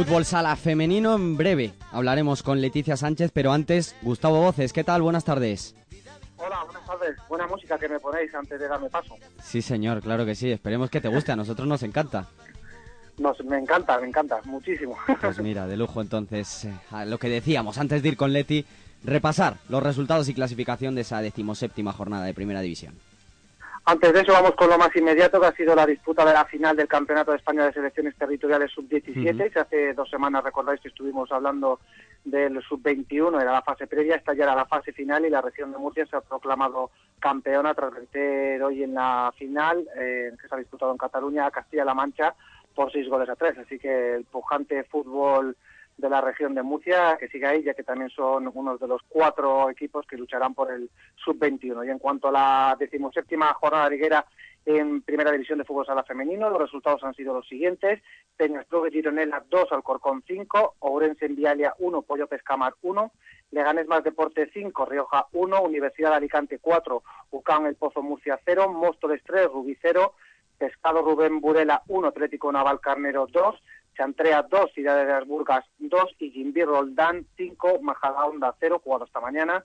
Fútbol 0.01 0.25
sala 0.25 0.57
femenino 0.57 1.15
en 1.15 1.37
breve. 1.37 1.75
Hablaremos 1.93 2.43
con 2.43 2.63
Leticia 2.63 2.97
Sánchez, 2.97 3.33
pero 3.35 3.53
antes, 3.53 3.95
Gustavo 4.01 4.41
Voces. 4.41 4.73
¿Qué 4.73 4.83
tal? 4.83 5.03
Buenas 5.03 5.27
tardes. 5.27 5.75
Hola, 6.39 6.65
buenas 6.65 6.87
tardes. 6.87 7.17
Buena 7.29 7.47
música 7.47 7.79
que 7.79 7.87
me 7.87 8.01
ponéis 8.01 8.35
antes 8.35 8.59
de 8.59 8.67
darme 8.67 8.89
paso. 8.89 9.15
Sí, 9.43 9.61
señor, 9.61 10.01
claro 10.01 10.25
que 10.25 10.35
sí. 10.35 10.51
Esperemos 10.51 10.89
que 10.89 11.03
te 11.03 11.09
guste. 11.09 11.33
A 11.33 11.37
nosotros 11.37 11.69
nos 11.69 11.83
encanta. 11.83 12.27
Nos, 13.19 13.45
me 13.45 13.59
encanta, 13.59 14.01
me 14.01 14.09
encanta, 14.09 14.41
muchísimo. 14.45 14.97
Pues 15.21 15.39
mira, 15.39 15.67
de 15.67 15.77
lujo 15.77 16.01
entonces. 16.01 16.65
eh, 16.65 16.73
a 16.93 17.05
lo 17.05 17.19
que 17.19 17.29
decíamos 17.29 17.77
antes 17.77 18.03
de 18.03 18.09
ir 18.09 18.17
con 18.17 18.33
Leti, 18.33 18.65
repasar 19.05 19.59
los 19.69 19.83
resultados 19.83 20.31
y 20.31 20.35
clasificación 20.35 20.95
de 20.95 21.03
esa 21.03 21.21
decimoséptima 21.21 21.93
jornada 21.93 22.25
de 22.25 22.33
Primera 22.33 22.63
División. 22.63 22.95
Antes 23.91 24.13
de 24.13 24.21
eso 24.21 24.31
vamos 24.31 24.55
con 24.55 24.71
lo 24.71 24.79
más 24.79 24.95
inmediato, 24.95 25.41
que 25.41 25.49
ha 25.49 25.53
sido 25.53 25.75
la 25.75 25.85
disputa 25.85 26.25
de 26.25 26.33
la 26.33 26.45
final 26.45 26.77
del 26.77 26.87
Campeonato 26.87 27.33
de 27.33 27.39
España 27.39 27.65
de 27.65 27.73
Selecciones 27.73 28.15
Territoriales 28.15 28.71
Sub-17. 28.71 29.11
Ujú. 29.11 29.43
Y 29.43 29.59
Hace 29.59 29.95
dos 29.95 30.09
semanas, 30.09 30.45
recordáis 30.45 30.81
que 30.81 30.91
estuvimos 30.91 31.33
hablando 31.33 31.81
del 32.25 32.63
Sub-21, 32.63 33.43
era 33.43 33.51
la 33.51 33.63
fase 33.63 33.89
previa, 33.89 34.15
esta 34.15 34.33
ya 34.33 34.45
era 34.45 34.55
la 34.55 34.67
fase 34.67 34.93
final 34.93 35.27
y 35.27 35.31
la 35.31 35.41
región 35.41 35.73
de 35.73 35.79
Murcia 35.79 36.07
se 36.07 36.15
ha 36.15 36.21
proclamado 36.21 36.93
campeona 37.19 37.75
tras 37.75 37.93
vencer 37.93 38.63
hoy 38.63 38.85
en 38.85 38.95
la 38.95 39.35
final, 39.37 39.85
eh, 39.97 40.31
que 40.41 40.47
se 40.47 40.55
ha 40.55 40.59
disputado 40.59 40.93
en 40.93 40.99
Cataluña, 40.99 41.47
a 41.47 41.51
Castilla-La 41.51 41.93
Mancha 41.93 42.37
por 42.77 42.93
seis 42.93 43.09
goles 43.09 43.29
a 43.29 43.35
tres. 43.35 43.59
Así 43.59 43.81
que 43.81 44.15
el 44.15 44.25
pujante 44.25 44.85
fútbol 44.85 45.57
de 46.01 46.11
la 46.11 46.21
región 46.21 46.55
de 46.55 46.63
Murcia, 46.63 47.17
que 47.19 47.29
sigue 47.29 47.47
ahí, 47.47 47.63
ya 47.63 47.75
que 47.75 47.83
también 47.83 48.11
son 48.11 48.51
uno 48.53 48.77
de 48.77 48.89
los 48.89 49.03
cuatro 49.09 49.71
equipos 49.71 50.07
que 50.07 50.17
lucharán 50.17 50.55
por 50.55 50.73
el 50.73 50.91
sub-21. 51.25 51.87
Y 51.87 51.91
en 51.91 51.99
cuanto 51.99 52.29
a 52.29 52.33
la 52.33 52.77
decimoséptima 52.79 53.53
jornada 53.55 53.89
liguera 53.89 54.25
en 54.65 55.03
Primera 55.03 55.33
División 55.33 55.59
de 55.59 55.65
Fútbol 55.65 55.87
Sala 55.87 56.05
Femenino, 56.05 56.51
los 56.51 56.61
resultados 56.61 57.03
han 57.05 57.15
sido 57.15 57.35
los 57.35 57.49
siguientes. 57.49 58.03
Peñas 58.37 58.67
de 58.69 58.91
Gironella 58.91 59.43
2, 59.49 59.73
Alcorcón 59.73 60.23
5, 60.27 60.77
Ourense 60.81 61.27
en 61.27 61.37
Vialia 61.37 61.75
1, 61.79 62.03
Pollo 62.03 62.27
Pescamar 62.27 62.75
1, 62.83 63.13
Leganés 63.53 63.87
Más 63.87 64.05
Deporte 64.05 64.51
5, 64.53 64.87
Rioja 64.87 65.27
1, 65.33 65.63
Universidad 65.63 66.11
de 66.11 66.17
Alicante 66.17 66.59
4, 66.59 67.03
UCAM 67.31 67.67
El 67.67 67.77
Pozo 67.77 68.03
Murcia 68.03 68.39
0, 68.45 68.69
Móstoles 68.69 69.23
3, 69.25 69.47
Rubí 69.47 69.77
0, 69.81 70.15
Pescado 70.59 71.03
Rubén 71.03 71.41
Burela 71.41 71.83
1, 71.89 72.09
Atlético 72.09 72.53
Naval 72.53 72.81
Carnero 72.81 73.27
2, 73.27 73.63
Chantrea 74.01 74.47
2, 74.49 74.73
Ciudad 74.73 74.97
de 74.97 75.05
las 75.05 75.27
Burgas 75.27 75.63
2 75.79 76.17
y 76.21 76.31
Gimbir 76.31 76.65
Roldán 76.65 77.27
5, 77.37 77.83
Majadahonda 77.83 78.55
0, 78.59 78.81
jugado 78.83 79.05
esta 79.05 79.21
mañana. 79.21 79.63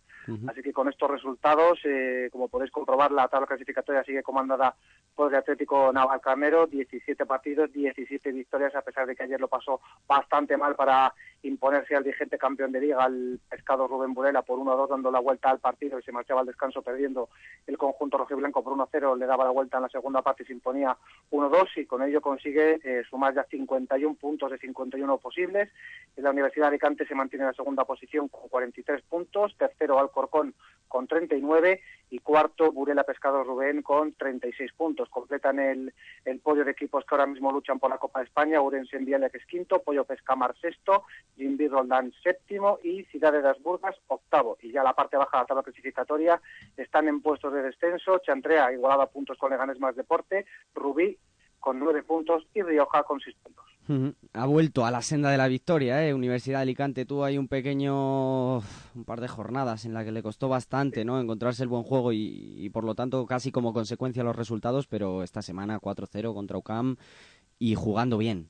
Así 0.47 0.61
que 0.61 0.73
con 0.73 0.89
estos 0.89 1.09
resultados, 1.09 1.79
eh, 1.85 2.27
como 2.33 2.49
podéis 2.49 2.71
comprobar, 2.71 3.13
la 3.13 3.29
tabla 3.29 3.47
clasificatoria 3.47 4.03
sigue 4.03 4.23
comandada 4.23 4.75
por 5.15 5.31
el 5.31 5.39
Atlético 5.39 5.93
Navalcarnero, 5.93 6.67
17 6.67 7.25
partidos, 7.25 7.71
17 7.71 8.33
victorias, 8.33 8.75
a 8.75 8.81
pesar 8.81 9.07
de 9.07 9.15
que 9.15 9.23
ayer 9.23 9.39
lo 9.39 9.47
pasó 9.47 9.79
bastante 10.05 10.57
mal 10.57 10.75
para 10.75 11.13
imponerse 11.43 11.95
al 11.95 12.03
vigente 12.03 12.37
campeón 12.37 12.73
de 12.73 12.81
liga, 12.81 13.03
al 13.03 13.39
pescado 13.47 13.87
Rubén 13.87 14.13
Burela, 14.13 14.41
por 14.41 14.59
1-2, 14.59 14.89
dando 14.89 15.11
la 15.11 15.19
vuelta 15.19 15.49
al 15.51 15.59
partido 15.59 15.97
y 15.97 16.03
se 16.03 16.11
marchaba 16.11 16.41
al 16.41 16.47
descanso 16.47 16.81
perdiendo 16.81 17.29
el 17.67 17.77
conjunto 17.77 18.17
rojiblanco 18.17 18.63
por 18.63 18.73
1-0, 18.73 19.17
le 19.17 19.27
daba 19.27 19.45
la 19.45 19.51
vuelta 19.51 19.77
en 19.77 19.83
la 19.83 19.89
segunda 19.89 20.23
parte 20.23 20.43
y 20.43 20.47
se 20.47 20.53
imponía 20.53 20.97
1-2 21.31 21.67
y 21.77 21.85
con 21.85 22.01
ello 22.01 22.19
consigue 22.19 22.79
eh, 22.83 23.03
sumar 23.09 23.33
ya 23.33 23.43
51 23.43 24.15
puntos 24.15 24.24
de 24.25 24.57
51 24.57 25.17
posibles. 25.19 25.69
La 26.15 26.31
Universidad 26.31 26.65
de 26.65 26.69
Alicante 26.69 27.05
se 27.05 27.13
mantiene 27.13 27.43
en 27.43 27.49
la 27.49 27.53
segunda 27.53 27.85
posición 27.85 28.27
con 28.27 28.49
43 28.49 29.03
puntos, 29.03 29.55
tercero 29.55 29.99
Alcorcón 29.99 30.55
con 30.87 31.07
39 31.07 31.81
y 32.09 32.19
cuarto 32.19 32.71
Burela 32.71 33.03
Pescado 33.03 33.43
Rubén 33.43 33.83
con 33.83 34.13
36 34.13 34.73
puntos. 34.73 35.09
Completan 35.09 35.59
el, 35.59 35.93
el 36.23 36.39
podio 36.39 36.65
de 36.65 36.71
equipos 36.71 37.05
que 37.05 37.13
ahora 37.13 37.27
mismo 37.27 37.51
luchan 37.51 37.79
por 37.79 37.89
la 37.89 37.97
Copa 37.97 38.19
de 38.19 38.25
España, 38.25 38.61
Urense 38.61 38.97
en 38.97 39.05
Viale 39.05 39.29
que 39.29 39.37
es 39.37 39.45
quinto, 39.45 39.83
Pollo 39.83 40.05
Pescamar 40.05 40.55
sexto, 40.59 41.03
Jimbir 41.35 41.71
Roldán 41.71 42.11
séptimo 42.23 42.79
y 42.83 43.03
Ciudad 43.05 43.31
de 43.31 43.41
las 43.41 43.61
Burgas 43.61 43.95
octavo. 44.07 44.57
Y 44.61 44.71
ya 44.71 44.83
la 44.83 44.93
parte 44.93 45.17
baja 45.17 45.37
de 45.37 45.43
la 45.43 45.47
tabla 45.47 45.63
clasificatoria 45.63 46.41
están 46.77 47.07
en 47.07 47.21
puestos 47.21 47.53
de 47.53 47.61
descenso, 47.61 48.19
Chantrea 48.19 48.71
igualada 48.73 49.03
a 49.03 49.09
puntos 49.09 49.37
con 49.37 49.51
Leganés 49.51 49.79
Más 49.79 49.95
Deporte, 49.95 50.45
Rubí 50.73 51.17
con 51.65 51.79
nueve 51.79 52.03
puntos 52.03 52.45
y 52.53 52.61
Rioja 52.61 53.01
con 53.01 53.19
seis 53.19 53.35
puntos. 53.41 53.74
Ha 54.33 54.45
vuelto 54.47 54.85
a 54.85 54.91
la 54.91 55.01
senda 55.01 55.29
de 55.29 55.37
la 55.37 55.47
victoria, 55.47 56.05
¿eh? 56.05 56.13
Universidad 56.13 56.59
de 56.59 56.63
Alicante 56.63 57.05
tuvo 57.05 57.23
ahí 57.23 57.37
un 57.37 57.47
pequeño... 57.47 58.57
un 58.57 59.05
par 59.05 59.21
de 59.21 59.27
jornadas 59.27 59.85
en 59.85 59.93
la 59.93 60.03
que 60.03 60.11
le 60.11 60.23
costó 60.23 60.49
bastante, 60.49 61.05
¿no? 61.05 61.19
Encontrarse 61.19 61.63
el 61.63 61.69
buen 61.69 61.83
juego 61.83 62.11
y, 62.11 62.69
por 62.73 62.83
lo 62.83 62.95
tanto 62.95 63.25
casi 63.25 63.51
como 63.51 63.73
consecuencia 63.73 64.23
los 64.23 64.35
resultados, 64.35 64.87
pero 64.87 65.21
esta 65.21 65.41
semana 65.41 65.79
4-0 65.79 66.33
contra 66.33 66.57
UCAM 66.57 66.97
y 67.59 67.75
jugando 67.75 68.17
bien. 68.17 68.49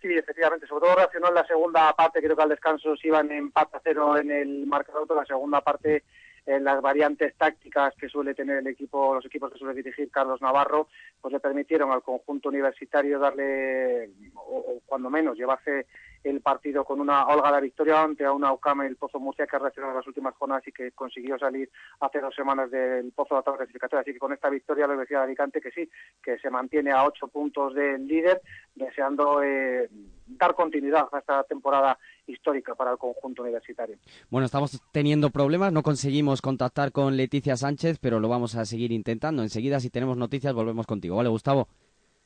Sí, 0.00 0.08
efectivamente, 0.08 0.66
sobre 0.66 0.86
todo 0.86 0.96
reaccionó 0.96 1.28
en 1.28 1.34
la 1.34 1.46
segunda 1.46 1.92
parte, 1.92 2.20
creo 2.20 2.34
que 2.34 2.42
al 2.42 2.48
descanso 2.48 2.96
se 2.96 3.06
iban 3.06 3.30
empate 3.30 3.76
a 3.76 3.80
cero 3.84 4.16
en 4.16 4.32
el 4.32 4.66
marcador, 4.66 5.06
la 5.14 5.24
segunda 5.24 5.60
parte 5.60 6.02
en 6.46 6.64
las 6.64 6.80
variantes 6.82 7.34
tácticas 7.36 7.94
que 7.94 8.08
suele 8.08 8.34
tener 8.34 8.58
el 8.58 8.66
equipo, 8.66 9.14
los 9.14 9.24
equipos 9.24 9.52
que 9.52 9.58
suele 9.58 9.74
dirigir 9.74 10.10
Carlos 10.10 10.40
Navarro, 10.40 10.88
pues 11.20 11.32
le 11.32 11.40
permitieron 11.40 11.92
al 11.92 12.02
conjunto 12.02 12.48
universitario 12.48 13.18
darle, 13.18 14.10
o, 14.34 14.56
o 14.58 14.80
cuando 14.86 15.08
menos, 15.10 15.36
llevarse 15.36 15.86
el 16.24 16.40
partido 16.40 16.84
con 16.84 17.00
una 17.00 17.26
holgada 17.26 17.60
victoria 17.60 18.02
ante 18.02 18.24
a 18.24 18.32
una 18.32 18.52
UCAM 18.52 18.82
el 18.82 18.96
Pozo 18.96 19.18
Murcia 19.18 19.46
que 19.46 19.56
ha 19.56 19.58
reaccionado 19.58 19.92
en 19.92 19.98
las 19.98 20.06
últimas 20.06 20.34
jornadas 20.34 20.66
y 20.66 20.72
que 20.72 20.92
consiguió 20.92 21.38
salir 21.38 21.70
hace 22.00 22.20
dos 22.20 22.34
semanas 22.34 22.70
del 22.70 23.12
Pozo 23.12 23.34
de 23.34 23.40
la 23.40 23.42
tabla 23.42 23.58
clasificatoria. 23.58 24.02
Así 24.02 24.12
que 24.12 24.18
con 24.18 24.32
esta 24.32 24.48
victoria 24.50 24.86
la 24.86 24.94
Universidad 24.94 25.20
de 25.20 25.26
Alicante 25.26 25.60
que 25.60 25.70
sí, 25.70 25.88
que 26.22 26.38
se 26.38 26.50
mantiene 26.50 26.92
a 26.92 27.04
ocho 27.04 27.28
puntos 27.28 27.74
del 27.74 28.06
líder, 28.06 28.40
deseando 28.74 29.42
eh, 29.42 29.88
dar 30.26 30.54
continuidad 30.54 31.08
a 31.12 31.18
esta 31.18 31.44
temporada 31.44 31.98
histórica 32.26 32.74
para 32.74 32.92
el 32.92 32.98
conjunto 32.98 33.42
universitario. 33.42 33.96
Bueno, 34.30 34.46
estamos 34.46 34.80
teniendo 34.92 35.30
problemas, 35.30 35.72
no 35.72 35.82
conseguimos 35.82 36.40
contactar 36.40 36.92
con 36.92 37.16
Leticia 37.16 37.56
Sánchez, 37.56 37.98
pero 38.00 38.20
lo 38.20 38.28
vamos 38.28 38.54
a 38.54 38.64
seguir 38.64 38.92
intentando. 38.92 39.42
Enseguida, 39.42 39.80
si 39.80 39.90
tenemos 39.90 40.16
noticias, 40.16 40.54
volvemos 40.54 40.86
contigo. 40.86 41.16
¿Vale, 41.16 41.28
Gustavo? 41.28 41.68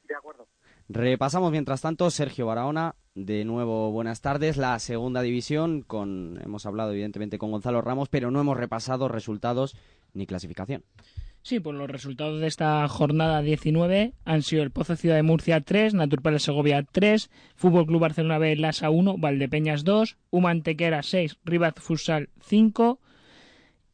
De 0.04 0.14
acuerdo. 0.14 0.46
Repasamos 0.88 1.50
mientras 1.50 1.80
tanto, 1.80 2.10
Sergio 2.10 2.46
Barahona, 2.46 2.94
de 3.16 3.44
nuevo 3.44 3.90
buenas 3.90 4.20
tardes, 4.20 4.56
la 4.56 4.78
segunda 4.78 5.20
división, 5.20 5.82
con 5.82 6.38
hemos 6.44 6.64
hablado 6.64 6.92
evidentemente 6.92 7.38
con 7.38 7.50
Gonzalo 7.50 7.82
Ramos, 7.82 8.08
pero 8.08 8.30
no 8.30 8.40
hemos 8.40 8.56
repasado 8.56 9.08
resultados 9.08 9.76
ni 10.14 10.26
clasificación. 10.26 10.84
Sí, 11.42 11.58
pues 11.58 11.76
los 11.76 11.90
resultados 11.90 12.40
de 12.40 12.46
esta 12.46 12.86
jornada 12.88 13.42
19 13.42 14.14
han 14.24 14.42
sido 14.42 14.62
el 14.62 14.70
Pozo 14.70 14.94
Ciudad 14.94 15.16
de 15.16 15.24
Murcia 15.24 15.60
3, 15.60 15.94
Naturpales 15.94 16.44
Segovia 16.44 16.84
3, 16.84 17.30
Fútbol 17.56 17.86
Club 17.86 18.00
Barcelona 18.00 18.38
B 18.38 18.54
Lasa 18.54 18.88
1, 18.90 19.16
Valdepeñas 19.18 19.82
2, 19.82 20.16
Humantequera 20.30 21.02
6, 21.02 21.38
Rivas 21.44 21.74
Futsal 21.78 22.30
5, 22.42 23.00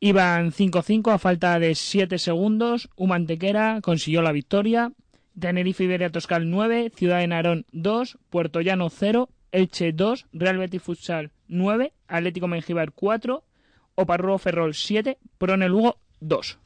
iban 0.01 0.53
5-5 0.53 1.11
a 1.11 1.19
falta 1.19 1.59
de 1.59 1.75
7 1.75 2.19
segundos, 2.19 2.91
Humantequera 2.97 3.81
consiguió 3.83 4.21
la 4.21 4.33
victoria, 4.33 4.93
Tenerife 5.39 5.85
Iberia 5.85 6.11
Toscal 6.11 6.51
9, 6.51 6.93
Ciudad 6.95 7.19
de 7.19 7.27
Narón 7.27 7.67
2, 7.73 8.19
Puerto 8.31 8.61
Llano 8.61 8.91
0, 8.91 9.29
Elche 9.51 9.93
2, 9.93 10.27
Real 10.33 10.59
Betis 10.59 10.83
Futsal 10.83 11.31
9, 11.49 11.93
Atlético 12.09 12.49
Mengíbar 12.49 12.93
4, 12.93 13.45
Oparruo 13.95 14.39
Ferrol 14.39 14.75
7, 14.75 15.19
Prone 15.39 15.69
Lugo 15.69 15.99
2. 16.21 16.59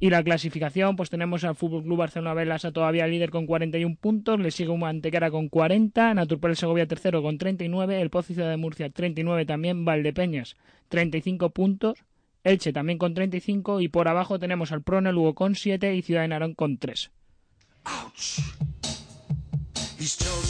Y 0.00 0.10
la 0.10 0.22
clasificación, 0.22 0.96
pues 0.96 1.08
tenemos 1.08 1.44
al 1.44 1.54
Fútbol 1.54 1.82
Club 1.82 1.98
Barcelona 1.98 2.34
Velasa 2.34 2.72
todavía 2.72 3.06
líder 3.06 3.30
con 3.30 3.46
41 3.46 3.96
puntos, 4.00 4.40
le 4.40 4.50
sigue 4.50 4.70
un 4.70 4.84
Antequera 4.84 5.30
con 5.30 5.48
40, 5.48 6.14
Naturpel 6.14 6.56
Segovia 6.56 6.86
tercero 6.86 7.22
con 7.22 7.38
39, 7.38 8.00
el 8.00 8.10
Pozo 8.10 8.34
Ciudad 8.34 8.50
de 8.50 8.56
Murcia 8.56 8.90
39 8.90 9.46
también, 9.46 9.84
Valdepeñas 9.84 10.56
35 10.88 11.50
puntos, 11.50 12.04
Elche 12.42 12.74
también 12.74 12.98
con 12.98 13.14
35 13.14 13.80
y 13.80 13.88
por 13.88 14.08
abajo 14.08 14.38
tenemos 14.38 14.72
al 14.72 14.82
Prone 14.82 15.12
Lugo 15.12 15.34
con 15.34 15.54
7 15.54 15.94
y 15.94 16.02
Ciudad 16.02 16.22
de 16.22 16.28
Narón 16.28 16.54
con 16.54 16.76
3. 16.76 17.10
Ouch! 17.86 18.40
He's 19.98 20.16
told 20.16 20.43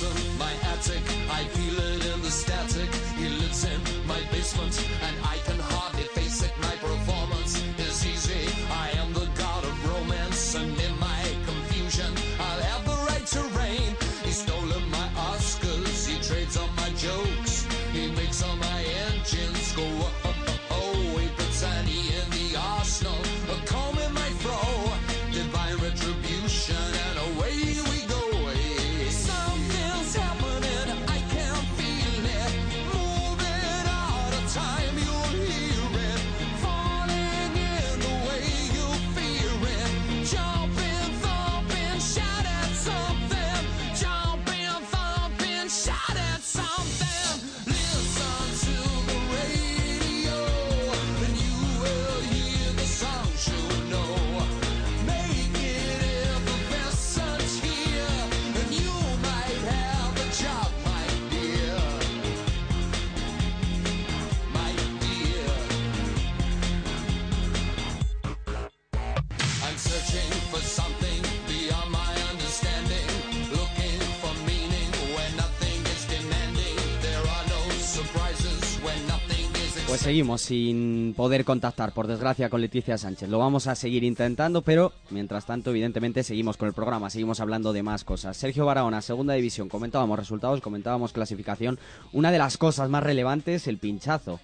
seguimos 80.04 80.42
sin 80.42 81.14
poder 81.16 81.46
contactar, 81.46 81.92
por 81.92 82.06
desgracia, 82.06 82.50
con 82.50 82.60
Leticia 82.60 82.98
Sánchez. 82.98 83.30
Lo 83.30 83.38
vamos 83.38 83.66
a 83.68 83.74
seguir 83.74 84.04
intentando, 84.04 84.60
pero 84.60 84.92
mientras 85.08 85.46
tanto, 85.46 85.70
evidentemente, 85.70 86.22
seguimos 86.22 86.58
con 86.58 86.68
el 86.68 86.74
programa, 86.74 87.08
seguimos 87.08 87.40
hablando 87.40 87.72
de 87.72 87.82
más 87.82 88.04
cosas. 88.04 88.36
Sergio 88.36 88.66
Barahona, 88.66 89.00
segunda 89.00 89.32
división, 89.32 89.70
comentábamos 89.70 90.18
resultados, 90.18 90.60
comentábamos 90.60 91.14
clasificación. 91.14 91.78
Una 92.12 92.30
de 92.30 92.36
las 92.36 92.58
cosas 92.58 92.90
más 92.90 93.02
relevantes, 93.02 93.66
el 93.66 93.78
pinchazo. 93.78 94.40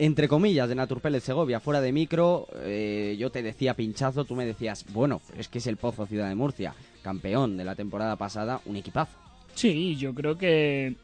Entre 0.00 0.26
comillas, 0.26 0.68
de 0.68 0.74
Naturpélez 0.74 1.22
Segovia, 1.22 1.60
fuera 1.60 1.80
de 1.80 1.92
micro, 1.92 2.48
eh, 2.64 3.14
yo 3.16 3.30
te 3.30 3.44
decía 3.44 3.74
pinchazo, 3.74 4.24
tú 4.24 4.34
me 4.34 4.44
decías, 4.44 4.84
bueno, 4.92 5.20
es 5.38 5.46
que 5.46 5.58
es 5.58 5.68
el 5.68 5.76
Pozo 5.76 6.06
Ciudad 6.06 6.28
de 6.28 6.34
Murcia, 6.34 6.74
campeón 7.02 7.56
de 7.56 7.64
la 7.64 7.76
temporada 7.76 8.16
pasada, 8.16 8.60
un 8.64 8.74
equipazo. 8.74 9.16
Sí, 9.54 9.94
yo 9.94 10.12
creo 10.14 10.36
que 10.36 10.96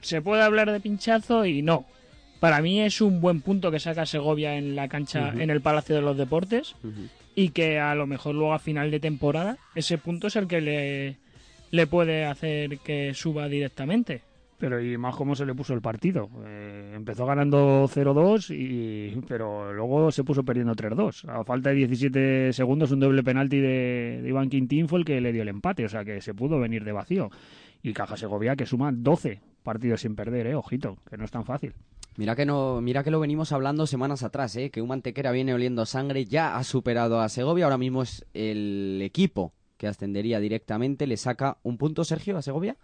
se 0.00 0.20
puede 0.22 0.42
hablar 0.42 0.72
de 0.72 0.80
pinchazo 0.80 1.46
y 1.46 1.62
no. 1.62 1.86
Para 2.40 2.60
mí 2.60 2.80
es 2.80 3.00
un 3.00 3.20
buen 3.20 3.40
punto 3.40 3.70
que 3.70 3.80
saca 3.80 4.06
Segovia 4.06 4.56
en 4.56 4.76
la 4.76 4.88
cancha, 4.88 5.30
en 5.30 5.50
el 5.50 5.60
Palacio 5.60 5.94
de 5.94 6.02
los 6.02 6.16
Deportes, 6.16 6.74
y 7.34 7.50
que 7.50 7.78
a 7.78 7.94
lo 7.94 8.06
mejor 8.06 8.34
luego 8.34 8.54
a 8.54 8.58
final 8.58 8.90
de 8.90 9.00
temporada 9.00 9.56
ese 9.74 9.98
punto 9.98 10.26
es 10.26 10.36
el 10.36 10.46
que 10.46 10.60
le, 10.60 11.16
le 11.70 11.86
puede 11.86 12.24
hacer 12.24 12.78
que 12.78 13.14
suba 13.14 13.48
directamente. 13.48 14.22
Pero 14.58 14.80
y 14.80 14.96
más 14.96 15.16
cómo 15.16 15.34
se 15.34 15.44
le 15.44 15.54
puso 15.54 15.74
el 15.74 15.80
partido. 15.80 16.30
Eh, 16.46 16.92
empezó 16.94 17.26
ganando 17.26 17.88
0-2, 17.88 18.54
y, 18.54 19.20
pero 19.26 19.72
luego 19.72 20.10
se 20.12 20.22
puso 20.22 20.44
perdiendo 20.44 20.74
3-2. 20.74 21.28
A 21.28 21.44
falta 21.44 21.70
de 21.70 21.76
17 21.76 22.52
segundos, 22.52 22.92
un 22.92 23.00
doble 23.00 23.22
penalti 23.22 23.58
de, 23.58 24.20
de 24.22 24.28
Iván 24.28 24.48
Quintín 24.48 24.88
fue 24.88 25.00
el 25.00 25.04
que 25.04 25.20
le 25.20 25.32
dio 25.32 25.42
el 25.42 25.48
empate. 25.48 25.84
O 25.84 25.88
sea 25.88 26.04
que 26.04 26.20
se 26.20 26.34
pudo 26.34 26.60
venir 26.60 26.84
de 26.84 26.92
vacío. 26.92 27.30
Y 27.82 27.92
Caja 27.92 28.16
Segovia 28.16 28.56
que 28.56 28.64
suma 28.64 28.92
12 28.92 29.40
partidos 29.64 30.02
sin 30.02 30.14
perder, 30.14 30.46
eh, 30.46 30.54
ojito, 30.54 30.98
que 31.10 31.16
no 31.16 31.24
es 31.24 31.30
tan 31.30 31.44
fácil. 31.44 31.74
Mira 32.16 32.36
que 32.36 32.46
no, 32.46 32.80
mira 32.80 33.02
que 33.02 33.10
lo 33.10 33.18
venimos 33.18 33.50
hablando 33.52 33.86
semanas 33.86 34.22
atrás, 34.22 34.54
¿eh? 34.56 34.70
que 34.70 34.80
un 34.80 34.88
Mantequera 34.88 35.32
viene 35.32 35.52
oliendo 35.52 35.84
sangre, 35.84 36.24
ya 36.26 36.56
ha 36.56 36.62
superado 36.62 37.20
a 37.20 37.28
Segovia, 37.28 37.64
ahora 37.64 37.78
mismo 37.78 38.02
es 38.02 38.24
el 38.34 39.00
equipo 39.02 39.52
que 39.76 39.88
ascendería 39.88 40.38
directamente, 40.38 41.06
le 41.08 41.16
saca 41.16 41.58
un 41.64 41.76
punto 41.76 42.04
Sergio 42.04 42.36
a 42.38 42.42
Segovia. 42.42 42.76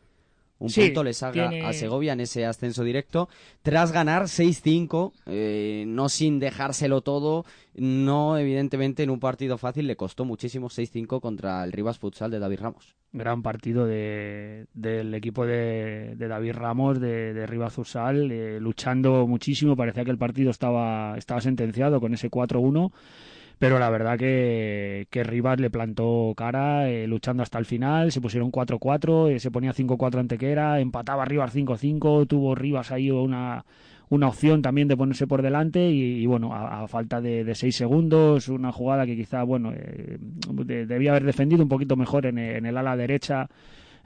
Un 0.58 0.68
Sí, 0.68 0.86
punto 0.86 1.04
le 1.04 1.14
saca 1.14 1.48
tiene- 1.48 1.64
a 1.64 1.72
Segovia 1.72 2.12
en 2.12 2.20
ese 2.20 2.44
ascenso 2.44 2.82
directo, 2.84 3.28
tras 3.62 3.92
ganar 3.92 4.28
6-5, 4.28 5.12
eh, 5.26 5.84
no 5.86 6.08
sin 6.10 6.38
dejárselo 6.38 7.00
todo, 7.00 7.46
no 7.74 8.36
evidentemente 8.36 9.02
en 9.04 9.08
un 9.10 9.20
partido 9.20 9.56
fácil, 9.56 9.86
le 9.86 9.96
costó 9.96 10.26
muchísimo 10.26 10.68
6-5 10.68 11.20
contra 11.22 11.64
el 11.64 11.72
Rivas 11.72 11.98
Futsal 11.98 12.30
de 12.30 12.40
David 12.40 12.58
Ramos. 12.60 12.94
Gran 13.12 13.42
partido 13.42 13.86
de, 13.86 14.66
del 14.72 15.12
equipo 15.14 15.44
de, 15.44 16.14
de 16.16 16.28
David 16.28 16.52
Ramos, 16.52 17.00
de, 17.00 17.34
de 17.34 17.46
Rivas 17.46 17.72
Futsal, 17.72 18.30
eh, 18.30 18.60
luchando 18.60 19.26
muchísimo. 19.26 19.74
Parecía 19.74 20.04
que 20.04 20.12
el 20.12 20.18
partido 20.18 20.50
estaba, 20.50 21.18
estaba 21.18 21.40
sentenciado 21.40 22.00
con 22.00 22.14
ese 22.14 22.30
4-1. 22.30 22.92
Pero 23.60 23.78
la 23.78 23.90
verdad 23.90 24.18
que, 24.18 25.06
que 25.10 25.22
Rivas 25.22 25.60
le 25.60 25.68
plantó 25.68 26.32
cara, 26.34 26.88
eh, 26.88 27.06
luchando 27.06 27.42
hasta 27.42 27.58
el 27.58 27.66
final. 27.66 28.10
Se 28.10 28.20
pusieron 28.20 28.50
4-4, 28.50 29.32
eh, 29.32 29.38
se 29.38 29.50
ponía 29.50 29.74
5-4 29.74 30.18
Antequera, 30.18 30.80
empataba 30.80 31.26
Rivas 31.26 31.54
5-5. 31.54 32.26
Tuvo 32.26 32.54
Rivas 32.54 32.90
ahí 32.90 33.10
una, 33.10 33.66
una 34.10 34.28
opción 34.28 34.60
también 34.60 34.88
de 34.88 34.96
ponerse 34.96 35.26
por 35.26 35.40
delante. 35.40 35.90
Y, 35.90 36.26
bueno, 36.26 36.52
a, 36.54 36.86
falta 36.88 37.20
de, 37.20 37.54
6 37.54 37.74
segundos, 37.74 38.48
una 38.48 38.72
jugada 38.72 39.06
que 39.06 39.16
quizá, 39.16 39.42
bueno, 39.42 39.72
eh, 39.74 40.18
de- 40.20 40.84
debía 40.86 41.12
haber 41.12 41.24
defendido 41.24 41.62
un 41.62 41.68
poquito 41.68 41.96
mejor 41.96 42.26
en, 42.26 42.38
en 42.38 42.66
el 42.66 42.76
ala 42.76 42.96
derecha 42.96 43.48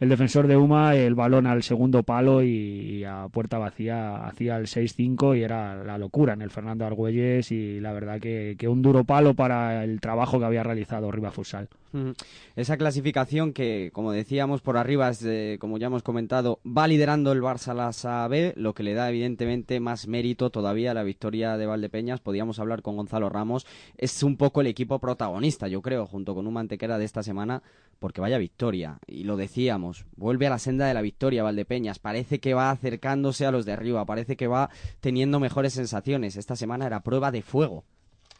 el 0.00 0.08
defensor 0.08 0.46
de 0.46 0.56
Uma 0.56 0.96
el 0.96 1.14
balón 1.14 1.46
al 1.46 1.62
segundo 1.62 2.02
palo 2.02 2.42
y, 2.42 3.04
a 3.04 3.28
puerta 3.28 3.58
vacía 3.58 4.26
hacía 4.26 4.56
el 4.56 4.66
6-5 4.66 5.36
y 5.38 5.42
era 5.42 5.82
la 5.84 5.98
locura 5.98 6.32
en 6.32 6.42
el 6.42 6.50
Fernando 6.50 6.84
Argüelles 6.86 7.50
y 7.52 7.80
la 7.80 7.92
verdad 7.92 8.20
que, 8.20 8.56
que 8.58 8.68
un 8.68 8.82
duro 8.82 9.04
palo 9.04 9.34
para 9.34 9.84
el 9.84 10.00
trabajo 10.00 10.38
que 10.38 10.44
había 10.46 10.62
realizado 10.62 11.10
Riva 11.10 11.30
Futsal. 11.30 11.68
Ujú. 11.92 12.12
Esa 12.56 12.76
clasificación 12.76 13.52
que, 13.52 13.90
como 13.92 14.10
decíamos, 14.10 14.62
por 14.62 14.76
arriba, 14.76 15.08
es 15.10 15.20
de- 15.20 15.58
como 15.60 15.78
ya 15.78 15.86
hemos 15.86 16.02
comentado, 16.02 16.58
va 16.66 16.88
liderando 16.88 17.30
el 17.32 17.40
Barça 17.40 17.72
Lasa 17.74 18.26
B, 18.26 18.52
lo 18.56 18.74
que 18.74 18.82
le 18.82 18.94
da 18.94 19.08
evidentemente 19.10 19.78
más 19.78 20.08
mérito 20.08 20.50
todavía 20.50 20.90
a 20.90 20.94
la 20.94 21.04
victoria 21.04 21.56
de 21.56 21.66
Valdepeñas. 21.66 22.20
Podíamos 22.20 22.58
hablar 22.58 22.82
con 22.82 22.96
Gonzalo 22.96 23.28
Ramos. 23.28 23.64
Es 23.96 24.22
un 24.24 24.36
poco 24.36 24.60
el 24.60 24.66
equipo 24.66 24.98
protagonista, 24.98 25.68
yo 25.68 25.82
creo, 25.82 26.06
junto 26.06 26.34
con 26.34 26.46
un 26.48 26.54
mantequera 26.54 26.98
de 26.98 27.04
esta 27.04 27.22
semana, 27.22 27.62
porque 28.00 28.20
vaya 28.20 28.38
victoria. 28.38 28.98
Y 29.06 29.22
lo 29.24 29.36
decíamos, 29.36 29.83
vuelve 30.16 30.46
a 30.46 30.50
la 30.50 30.58
senda 30.58 30.86
de 30.86 30.94
la 30.94 31.02
victoria 31.02 31.42
Valdepeñas. 31.42 31.98
Parece 31.98 32.40
que 32.40 32.54
va 32.54 32.70
acercándose 32.70 33.46
a 33.46 33.50
los 33.50 33.64
de 33.64 33.72
arriba, 33.72 34.04
parece 34.04 34.36
que 34.36 34.46
va 34.46 34.70
teniendo 35.00 35.40
mejores 35.40 35.72
sensaciones. 35.72 36.36
Esta 36.36 36.56
semana 36.56 36.86
era 36.86 37.02
prueba 37.02 37.30
de 37.30 37.42
fuego 37.42 37.84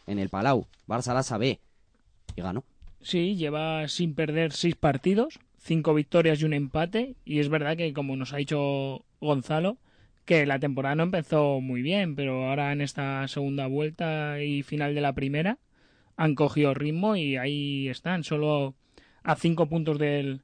en 0.06 0.18
el 0.18 0.28
Palau. 0.28 0.66
Barça 0.86 1.14
Lasa 1.14 1.38
B. 1.38 1.60
Y 2.36 2.40
ganó. 2.42 2.64
Sí, 3.00 3.36
lleva 3.36 3.86
sin 3.88 4.14
perder 4.14 4.52
seis 4.52 4.76
partidos, 4.76 5.38
cinco 5.58 5.94
victorias 5.94 6.40
y 6.40 6.44
un 6.44 6.54
empate. 6.54 7.16
Y 7.24 7.40
es 7.40 7.48
verdad 7.48 7.76
que, 7.76 7.92
como 7.92 8.16
nos 8.16 8.32
ha 8.32 8.38
dicho 8.38 9.04
Gonzalo, 9.20 9.78
que 10.24 10.46
la 10.46 10.58
temporada 10.58 10.94
no 10.94 11.02
empezó 11.02 11.60
muy 11.60 11.82
bien, 11.82 12.16
pero 12.16 12.48
ahora 12.48 12.72
en 12.72 12.80
esta 12.80 13.28
segunda 13.28 13.66
vuelta 13.66 14.42
y 14.42 14.62
final 14.62 14.94
de 14.94 15.00
la 15.00 15.12
primera 15.12 15.58
han 16.16 16.34
cogido 16.34 16.74
ritmo 16.74 17.16
y 17.16 17.36
ahí 17.36 17.88
están, 17.88 18.24
solo 18.24 18.74
a 19.22 19.36
cinco 19.36 19.68
puntos 19.68 19.98
del, 19.98 20.42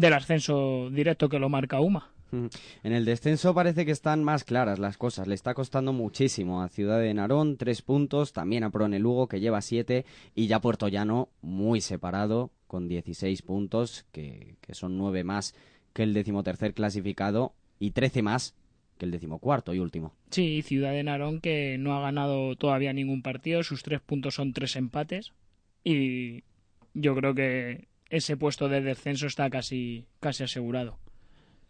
del 0.00 0.14
ascenso 0.14 0.90
directo 0.90 1.28
que 1.28 1.38
lo 1.38 1.48
marca 1.48 1.80
UMA. 1.80 2.10
Ujú. 2.30 2.50
En 2.82 2.92
el 2.92 3.04
descenso 3.04 3.54
parece 3.54 3.86
que 3.86 3.92
están 3.92 4.22
más 4.22 4.44
claras 4.44 4.78
las 4.78 4.98
cosas. 4.98 5.26
Le 5.26 5.34
está 5.34 5.54
costando 5.54 5.92
muchísimo 5.92 6.62
a 6.62 6.68
Ciudad 6.68 7.00
de 7.00 7.14
Narón, 7.14 7.56
tres 7.56 7.82
puntos. 7.82 8.32
También 8.32 8.64
a 8.64 8.70
Prone 8.70 8.98
Lugo, 8.98 9.28
que 9.28 9.40
lleva 9.40 9.62
siete. 9.62 10.04
Y 10.34 10.46
ya 10.46 10.60
Puerto 10.60 10.88
Llano, 10.88 11.30
muy 11.40 11.80
separado, 11.80 12.50
con 12.66 12.88
16 12.88 13.42
puntos, 13.42 14.04
que, 14.12 14.56
que 14.60 14.74
son 14.74 14.98
nueve 14.98 15.24
más 15.24 15.54
que 15.94 16.02
el 16.02 16.14
decimotercer 16.14 16.74
clasificado. 16.74 17.54
Y 17.80 17.92
13 17.92 18.22
más 18.22 18.54
que 18.98 19.06
el 19.06 19.12
decimocuarto 19.12 19.72
y 19.72 19.78
último. 19.78 20.12
Sí, 20.30 20.60
Ciudad 20.62 20.92
de 20.92 21.02
Narón 21.02 21.40
que 21.40 21.78
no 21.78 21.96
ha 21.96 22.02
ganado 22.02 22.56
todavía 22.56 22.92
ningún 22.92 23.22
partido, 23.22 23.62
sus 23.62 23.82
tres 23.82 24.00
puntos 24.00 24.34
son 24.34 24.52
tres 24.52 24.76
empates 24.76 25.32
y 25.84 26.42
yo 26.94 27.14
creo 27.14 27.34
que 27.34 27.87
ese 28.10 28.36
puesto 28.36 28.68
de 28.68 28.80
descenso 28.80 29.26
está 29.26 29.50
casi, 29.50 30.06
casi 30.20 30.44
asegurado. 30.44 30.98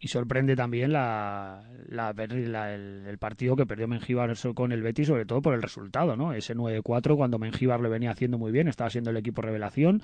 Y 0.00 0.06
sorprende 0.08 0.54
también 0.54 0.92
la, 0.92 1.64
la- 1.88 2.12
ver 2.12 2.32
la- 2.32 2.72
el, 2.72 3.04
el 3.08 3.18
partido 3.18 3.56
que 3.56 3.66
perdió 3.66 3.88
Mengíbar 3.88 4.32
con 4.54 4.70
el 4.70 4.80
Betis, 4.82 5.08
sobre 5.08 5.26
todo 5.26 5.42
por 5.42 5.54
el 5.54 5.62
resultado, 5.62 6.14
¿no? 6.16 6.32
Ese 6.32 6.54
9-4 6.54 7.16
cuando 7.16 7.38
Mengíbar 7.40 7.80
le 7.80 7.88
venía 7.88 8.12
haciendo 8.12 8.38
muy 8.38 8.52
bien, 8.52 8.68
estaba 8.68 8.90
siendo 8.90 9.10
el 9.10 9.16
equipo 9.16 9.42
revelación. 9.42 10.02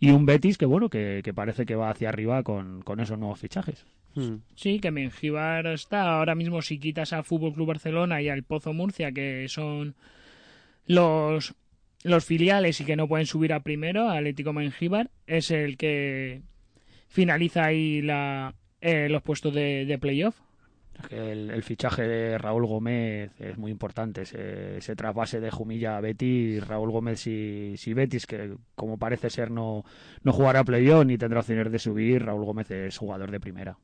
Y 0.00 0.10
un 0.10 0.24
Betis 0.26 0.56
que, 0.58 0.64
bueno, 0.66 0.88
que, 0.90 1.20
que 1.24 1.34
parece 1.34 1.64
que 1.66 1.74
va 1.74 1.90
hacia 1.90 2.08
arriba 2.10 2.42
con, 2.42 2.80
con 2.82 3.00
esos 3.00 3.18
nuevos 3.18 3.38
fichajes. 3.38 3.84
Sí, 4.54 4.80
que 4.80 4.90
Mengíbar 4.90 5.66
está 5.66 6.16
ahora 6.16 6.34
mismo 6.34 6.62
si 6.62 6.78
quitas 6.78 7.12
al 7.12 7.24
Fútbol 7.24 7.52
Club 7.52 7.68
Barcelona 7.68 8.22
y 8.22 8.30
al 8.30 8.42
Pozo 8.42 8.72
Murcia, 8.72 9.12
que 9.12 9.46
son 9.50 9.94
los, 10.86 11.54
los 12.06 12.24
filiales 12.24 12.80
y 12.80 12.84
que 12.84 12.96
no 12.96 13.08
pueden 13.08 13.26
subir 13.26 13.52
a 13.52 13.60
primero, 13.60 14.08
Atlético 14.08 14.52
Mengíbar 14.52 15.10
es 15.26 15.50
el 15.50 15.76
que 15.76 16.42
finaliza 17.08 17.64
ahí 17.64 18.00
la, 18.02 18.54
eh, 18.80 19.08
los 19.08 19.22
puestos 19.22 19.52
de, 19.52 19.84
de 19.86 19.98
playoff. 19.98 20.40
El, 21.10 21.50
el 21.50 21.62
fichaje 21.62 22.02
de 22.02 22.38
Raúl 22.38 22.64
Gómez 22.66 23.30
es 23.38 23.58
muy 23.58 23.70
importante. 23.70 24.22
Ese, 24.22 24.78
ese 24.78 24.96
trasvase 24.96 25.40
de 25.40 25.50
Jumilla 25.50 25.98
a 25.98 26.00
Betis, 26.00 26.66
Raúl 26.66 26.90
Gómez 26.90 27.26
y, 27.26 27.76
si 27.76 27.92
Betis, 27.92 28.26
que 28.26 28.54
como 28.74 28.96
parece 28.98 29.28
ser 29.28 29.50
no, 29.50 29.84
no 30.22 30.32
jugará 30.32 30.64
playoff 30.64 31.04
ni 31.04 31.18
tendrá 31.18 31.40
opciones 31.40 31.70
de 31.70 31.78
subir, 31.78 32.24
Raúl 32.24 32.44
Gómez 32.44 32.70
es 32.70 32.96
jugador 32.96 33.30
de 33.30 33.40
primera. 33.40 33.76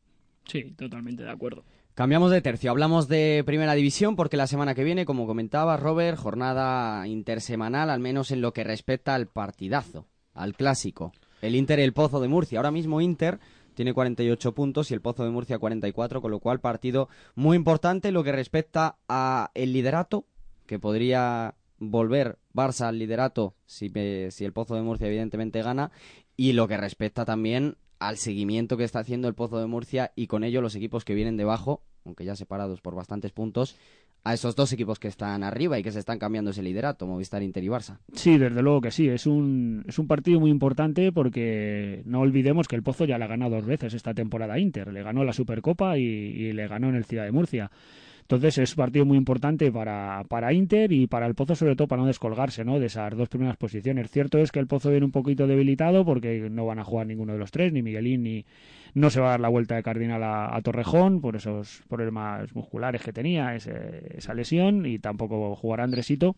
Sí, 0.45 0.73
totalmente 0.77 1.23
de 1.23 1.31
acuerdo. 1.31 1.64
Cambiamos 1.95 2.30
de 2.30 2.40
tercio, 2.40 2.70
hablamos 2.70 3.07
de 3.07 3.43
primera 3.45 3.74
división 3.74 4.16
porque 4.16 4.38
la 4.38 4.47
semana 4.47 4.74
que 4.74 4.82
viene, 4.82 5.05
como 5.05 5.26
comentaba 5.26 5.76
Robert, 5.76 6.16
jornada 6.16 7.07
intersemanal, 7.07 7.90
al 7.90 8.01
menos 8.01 8.30
en 8.30 8.40
lo 8.40 8.55
que 8.55 8.64
respecta 8.64 9.14
al 9.14 9.26
partidazo, 9.26 10.09
al 10.32 10.55
clásico. 10.55 11.12
El 11.43 11.55
Inter 11.55 11.80
y 11.80 11.82
el 11.82 11.93
Pozo 11.93 12.18
de 12.20 12.28
Murcia. 12.28 12.59
Ahora 12.59 12.70
mismo 12.70 13.03
Inter 13.03 13.40
tiene 13.74 13.93
48 13.93 14.55
puntos 14.55 14.90
y 14.90 14.95
el 14.95 15.03
Pozo 15.03 15.24
de 15.24 15.30
Murcia 15.30 15.59
44, 15.59 16.22
con 16.22 16.30
lo 16.30 16.40
cual 16.40 16.61
partido 16.61 17.11
muy 17.34 17.59
importante 17.59 18.09
en 18.09 18.14
lo 18.14 18.24
que 18.24 18.32
respecta 18.32 18.97
a 19.07 19.51
el 19.53 19.74
liderato, 19.74 20.24
que 20.64 20.78
podría 20.78 21.57
volver 21.78 22.38
Barça 22.55 22.86
al 22.86 22.99
liderato 22.99 23.55
si, 23.66 23.93
eh, 23.95 24.28
si 24.30 24.47
el 24.47 24.55
Pozo 24.55 24.76
de 24.76 24.82
Murcia 24.82 25.09
evidentemente 25.09 25.61
gana, 25.61 25.90
y 26.38 26.55
lo 26.55 26.68
que 26.68 26.78
respecta 26.78 27.26
también 27.26 27.76
al 28.09 28.16
seguimiento 28.16 28.76
que 28.76 28.84
está 28.84 28.98
haciendo 28.98 29.28
el 29.28 29.34
Pozo 29.34 29.59
de 29.59 29.66
Murcia 29.66 30.12
y 30.16 30.26
con 30.26 30.44
ello 30.44 30.61
los 30.61 30.74
equipos 30.74 31.05
que 31.05 31.14
vienen 31.14 31.36
debajo, 31.36 31.82
aunque 32.05 32.24
ya 32.24 32.34
separados 32.34 32.80
por 32.80 32.94
bastantes 32.94 33.32
puntos, 33.32 33.76
a 34.24 34.34
esos 34.34 34.55
dos 34.55 34.72
equipos 34.72 34.98
que 34.98 35.09
están 35.09 35.42
arriba 35.42 35.78
y 35.78 35.82
que 35.82 35.90
se 35.90 35.98
están 35.98 36.18
cambiando 36.18 36.53
ese 36.53 36.62
liderato, 36.62 37.07
Movistar, 37.07 37.42
Inter 37.42 37.64
y 37.64 37.68
Barça. 37.68 37.98
Sí, 38.12 38.38
desde 38.38 38.62
luego 38.62 38.80
que 38.80 38.90
sí. 38.90 39.09
Es 39.09 39.26
un, 39.26 39.84
es 39.88 39.98
un 39.98 40.07
partido 40.07 40.38
muy 40.38 40.50
importante 40.50 41.11
porque 41.11 42.03
no 42.05 42.20
olvidemos 42.20 42.68
que 42.68 42.76
el 42.76 42.82
Pozo 42.82 43.05
ya 43.05 43.18
le 43.18 43.24
ha 43.24 43.28
ganado 43.28 43.57
dos 43.57 43.66
veces 43.66 43.94
esta 43.94 44.14
temporada 44.14 44.59
Inter. 44.59 44.92
Le 44.92 45.03
ganó 45.03 45.24
la 45.24 45.32
Supercopa 45.32 45.98
y, 45.98 46.03
y 46.03 46.53
le 46.53 46.68
ganó 46.68 46.88
en 46.88 46.96
el 46.96 47.05
Ciudad 47.05 47.24
de 47.24 47.32
Murcia. 47.32 47.70
Entonces 48.23 48.59
es 48.59 48.70
un 48.73 48.77
partido 48.77 49.05
muy 49.05 49.18
importante 49.18 49.70
para, 49.70 50.25
para 50.29 50.53
Inter 50.53 50.91
y 50.93 51.07
para 51.07 51.27
el 51.27 51.35
Pozo 51.35 51.55
sobre 51.55 51.77
todo 51.77 51.89
para 51.89 52.03
no 52.03 52.09
descolgarse 52.09 52.64
¿no? 52.64 52.81
de 52.81 52.87
esas 52.87 53.16
dos 53.16 53.29
primeras 53.29 53.57
posiciones. 53.57 54.11
Cierto 54.11 54.39
es 54.39 54.51
que 54.51 54.59
el 54.59 54.66
Pozo 54.66 54.91
viene 54.91 55.05
un 55.05 55.12
poquito 55.12 55.47
debilitado 55.47 56.05
porque 56.05 56.49
no 56.51 56.66
van 56.66 56.79
a 56.79 56.85
jugar 56.85 57.07
ninguno 57.07 57.33
de 57.35 57.39
los 57.39 57.51
tres, 57.51 57.73
ni 57.73 57.83
Miguelín 57.83 58.23
ni 58.23 58.45
no 58.95 59.11
se 59.11 59.20
va 59.20 59.28
a 59.28 59.30
dar 59.30 59.40
la 59.40 59.49
vuelta 59.49 59.74
de 59.74 59.82
Cardinal 59.82 60.22
a, 60.22 60.61
Torrejón 60.62 61.20
por 61.20 61.36
esos 61.36 61.82
problemas 61.88 62.55
musculares 62.55 63.03
que 63.03 63.12
tenía, 63.12 63.55
ese- 63.55 64.16
esa 64.16 64.34
lesión 64.34 64.84
y 64.86 64.99
tampoco 64.99 65.55
jugará 65.57 65.84
Andresito. 65.84 66.36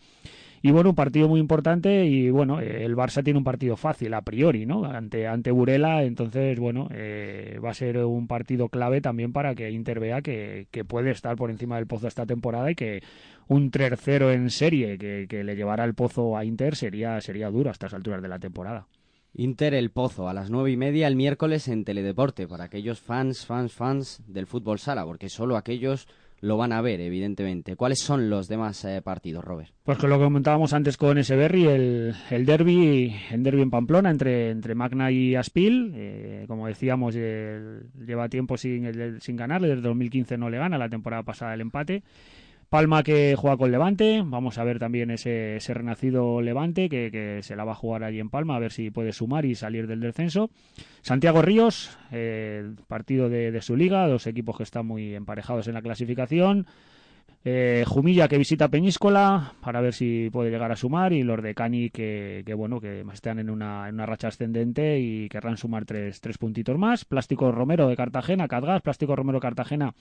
Y 0.63 0.71
bueno, 0.71 0.91
un 0.91 0.97
partido 0.97 1.29
muy 1.29 1.41
importante 1.41 2.07
y 2.07 2.31
bueno, 2.31 2.59
eh, 2.61 2.85
el 2.87 2.97
Barça 2.97 3.23
tiene 3.23 3.39
un 3.39 3.45
partido 3.45 3.77
fácil 3.77 4.15
a 4.15 4.23
priori, 4.23 4.65
¿no? 4.65 4.87
Ante, 4.87 5.27
ante 5.27 5.51
Burela, 5.51 6.05
entonces 6.05 6.59
bueno, 6.59 6.89
eh, 6.91 7.59
va 7.63 7.71
a 7.71 7.75
ser 7.75 7.99
un 7.99 8.27
partido 8.27 8.71
clave 8.71 9.03
también 9.03 9.33
para 9.33 9.55
que 9.55 9.71
Inter 9.71 10.01
vea 10.01 10.23
que, 10.23 10.67
que 10.71 10.85
puede 10.85 11.11
estar 11.11 11.37
por 11.37 11.51
encima 11.51 11.77
del 11.77 11.87
Pozo 11.87 12.09
esta 12.09 12.25
temporada 12.25 12.71
y 12.71 12.75
que 12.77 13.03
un 13.47 13.71
tercero 13.71 14.33
en 14.33 14.49
serie 14.49 14.97
que, 14.97 15.27
que 15.29 15.45
le 15.45 15.55
llevará 15.55 15.85
el 15.85 15.93
Pozo 15.93 16.35
a 16.35 16.47
Inter 16.47 16.77
sería, 16.77 17.21
sería 17.21 17.51
duro 17.51 17.69
a 17.69 17.73
estas 17.73 17.93
alturas 17.93 18.23
de 18.23 18.29
la 18.29 18.39
temporada. 18.39 18.87
Inter 19.35 19.75
El 19.75 19.91
Pozo 19.91 20.29
a 20.29 20.35
las 20.35 20.51
nueve 20.51 20.71
y 20.71 20.77
media 20.77 21.09
el 21.09 21.17
miércoles 21.17 21.69
en 21.69 21.85
Teledeporte 21.85 22.47
para 22.47 22.65
aquellos 22.65 23.01
fans, 23.01 23.47
fans, 23.47 23.73
fans 23.73 24.23
del 24.27 24.47
fútbol 24.47 24.79
sala, 24.79 25.05
porque 25.05 25.29
solo 25.29 25.57
aquellos 25.57 26.07
lo 26.41 26.57
van 26.59 26.73
a 26.73 26.83
ver, 26.83 27.01
evidentemente. 27.01 27.75
¿Cuáles 27.75 28.01
son 28.01 28.29
los 28.29 28.49
demás 28.49 28.85
eh, 28.85 29.01
partidos, 29.03 29.43
Robert? 29.45 29.71
Pues 29.83 29.97
que 29.97 30.07
lo 30.09 30.19
que 30.19 30.25
comentábamos 30.25 30.75
antes 30.75 30.99
con 30.99 31.17
ese 31.17 31.37
Berry, 31.37 31.65
el, 31.67 32.15
el 32.31 32.45
derby, 32.45 33.15
el 33.31 33.43
derby 33.43 33.63
en 33.63 33.71
Pamplona 33.71 34.11
entre, 34.11 34.51
entre 34.51 34.75
Magna 34.75 35.11
y 35.11 35.37
Aspil. 35.37 35.93
eh, 35.95 36.45
como 36.47 36.67
decíamos, 36.67 37.17
el- 37.17 37.87
lleva 38.07 38.29
tiempo 38.29 38.59
sin, 38.59 39.21
sin 39.21 39.37
ganarle, 39.37 39.69
desde 39.69 39.83
2015 39.83 40.37
no 40.37 40.51
le 40.51 40.59
gana, 40.59 40.77
la 40.77 40.91
temporada 40.91 41.23
pasada 41.23 41.55
el 41.55 41.63
empate. 41.63 42.03
Palma 42.75 43.05
que 43.05 43.37
juega 43.39 43.57
con 43.57 43.71
Levante, 43.71 44.21
vamos 44.27 44.59
a 44.59 44.65
ver 44.65 44.81
también 44.81 45.13
ese, 45.13 45.55
ese 45.59 45.75
renacido 45.75 46.43
Levante 46.43 46.89
que, 46.89 47.39
se 47.45 47.55
la 47.55 47.63
va 47.63 47.71
a 47.71 47.77
jugar 47.77 48.03
allí 48.03 48.19
en 48.19 48.31
Palma, 48.31 48.57
a 48.57 48.59
ver 48.59 48.73
si 48.73 48.91
puede 48.91 49.13
sumar 49.13 49.45
y 49.45 49.55
salir 49.55 49.87
del 49.87 50.01
descenso. 50.01 50.51
Santiago 51.01 51.41
Ríos, 51.41 51.97
eh, 52.11 52.69
partido 52.89 53.29
de 53.29 53.63
su 53.63 53.77
liga, 53.77 54.09
dos 54.09 54.27
equipos 54.27 54.57
que 54.57 54.65
están 54.65 54.87
muy 54.87 55.15
emparejados 55.15 55.69
en 55.69 55.75
la 55.75 55.83
clasificación. 55.83 56.67
Eh, 57.47 57.85
Jumilla 57.87 58.27
que 58.27 58.39
visita 58.39 58.69
Peñíscola 58.69 59.53
para 59.61 59.83
ver 59.83 59.93
si 59.93 60.31
puede 60.33 60.51
llegar 60.51 60.73
a 60.73 60.77
sumar 60.77 61.13
y 61.13 61.23
los 61.23 61.43
de 61.43 61.55
Cani 61.55 61.91
que, 61.91 62.43
bueno 62.57 62.81
que 62.81 63.05
están 63.13 63.39
en 63.39 63.51
una, 63.51 63.87
en 63.87 63.97
una 63.97 64.07
racha 64.07 64.29
ascendente 64.29 64.99
y 64.99 65.29
querrán 65.29 65.59
sumar 65.59 65.85
tres, 65.85 66.23
tres 66.23 66.39
puntitos 66.39 66.79
más. 66.79 67.05
Plástico 67.05 67.53
Romero 67.53 67.87
de 67.87 67.97
Cartagena, 67.97 68.49
Cadgas, 68.49 68.81
Plástico 68.81 69.15
Romero 69.15 69.41
Cartagena, 69.41 69.95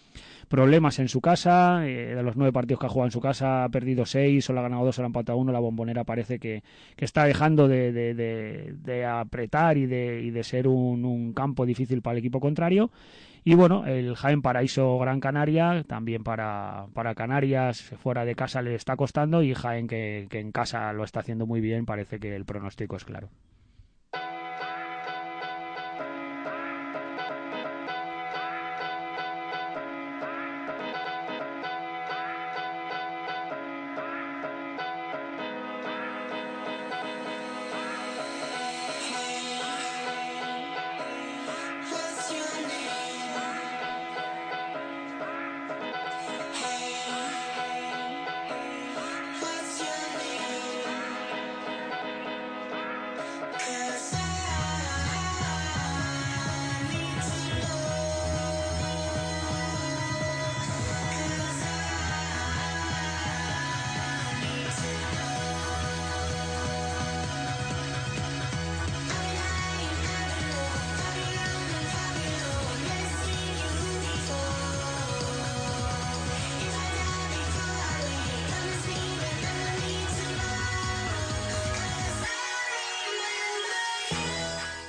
problemas 0.47 0.99
en 0.99 1.09
su 1.09 1.19
casa. 1.19 1.85
eh, 1.85 2.15
de 2.15 2.23
los 2.23 2.37
nueve 2.37 2.53
partidos 2.53 2.79
que 2.79 2.85
ha 2.85 2.89
jugado 2.89 3.07
en 3.07 3.11
su 3.11 3.19
casa 3.19 3.65
ha 3.65 3.69
perdido 3.69 4.05
seis, 4.05 4.45
solo 4.45 4.61
ha 4.61 4.63
ganado 4.63 4.85
dos, 4.85 4.95
solo 4.95 5.07
ha 5.07 5.09
empatado 5.09 5.37
uno. 5.37 5.51
La 5.51 5.59
bombonera 5.59 6.05
parece 6.05 6.39
que, 6.39 6.63
que 6.95 7.03
está 7.03 7.25
dejando 7.25 7.67
de, 7.67 7.91
de- 7.91 8.13
de- 8.13 8.73
de 8.83 9.05
apretar 9.05 9.77
y 9.77 9.85
de, 9.85 10.21
y 10.23 10.31
de 10.31 10.43
ser 10.45 10.65
un, 10.65 11.03
un 11.03 11.33
campo 11.33 11.65
difícil 11.65 12.01
para 12.01 12.13
el 12.13 12.19
equipo 12.19 12.39
contrario. 12.39 12.89
Y 13.45 13.55
bueno, 13.55 13.85
el 13.85 14.15
Jaén 14.15 14.41
Paraíso 14.41 14.97
Gran 14.99 15.19
Canaria, 15.19 15.83
también 15.85 16.23
para, 16.23 16.87
para 16.93 17.13
Canarias 17.13 17.81
fuera 17.81 18.23
de 18.23 18.35
casa 18.35 18.61
le 18.61 18.75
está 18.75 18.95
costando 18.95 19.43
y 19.43 19.53
Jaén 19.53 19.87
que, 19.87 20.27
que 20.29 20.39
en 20.39 20.51
casa 20.51 20.93
lo 20.93 21.03
está 21.03 21.19
haciendo 21.19 21.45
muy 21.45 21.59
bien, 21.59 21.85
parece 21.85 22.19
que 22.19 22.35
el 22.35 22.45
pronóstico 22.45 22.95
es 22.95 23.03
claro. 23.03 23.29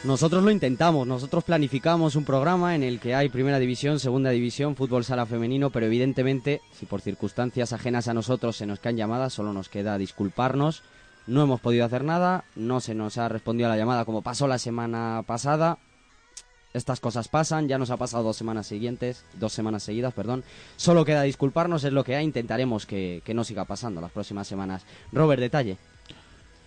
Nosotros 0.05 0.45
lo 0.45 0.51
intentamos, 0.51 1.07
nosotros 1.07 1.45
planificamos 1.45 2.15
un 2.15 2.27
programa 2.27 2.75
en 2.75 2.83
el 2.83 3.01
que 3.01 3.15
hay 3.15 3.31
primera 3.31 3.59
división, 3.59 3.99
segunda 3.99 4.29
división, 4.29 4.77
fútbol 4.77 5.03
sala 5.03 5.25
femenino, 5.25 5.71
pero 5.71 5.87
evidentemente, 5.87 6.61
si 6.73 6.85
por 6.85 7.01
circunstancias 7.01 7.73
ajenas 7.73 8.07
a 8.07 8.13
nosotros 8.13 8.55
se 8.55 8.67
nos 8.67 8.81
caen 8.81 8.99
llamadas, 8.99 9.33
solo 9.33 9.55
nos 9.55 9.71
queda 9.71 9.97
disculparnos. 9.97 10.83
No 11.27 11.43
hemos 11.43 11.63
podido 11.63 11.87
hacer 11.87 12.05
nada, 12.05 12.45
no 12.55 12.81
se 12.81 12.95
nos 12.95 13.17
ha 13.17 13.31
respondido 13.31 13.67
a 13.67 13.71
la 13.71 13.79
llamada 13.79 14.05
como 14.05 14.21
pasó 14.21 14.47
la 14.47 14.59
semana 14.59 15.23
pasada. 15.27 15.79
Estas 16.75 17.01
cosas 17.01 17.29
pasan, 17.29 17.67
ya 17.67 17.79
nos 17.79 17.91
ha 17.91 17.97
pasado 17.97 18.25
dos 18.25 18.37
semanas 18.37 18.67
siguientes, 18.67 19.25
dos 19.33 19.55
semanas 19.55 19.85
seguidas, 19.85 20.13
perdón. 20.13 20.45
Solo 20.77 21.07
queda 21.07 21.23
disculparnos, 21.23 21.83
es 21.83 21.95
lo 21.95 22.05
que 22.05 22.15
hay, 22.15 22.27
intentaremos 22.27 22.85
que, 22.85 23.23
que 23.25 23.33
no 23.33 23.43
siga 23.43 23.65
pasando 23.65 24.03
las 24.03 24.13
próximas 24.13 24.47
semanas. 24.47 24.85
Robert, 25.13 25.41
detalle. 25.41 25.79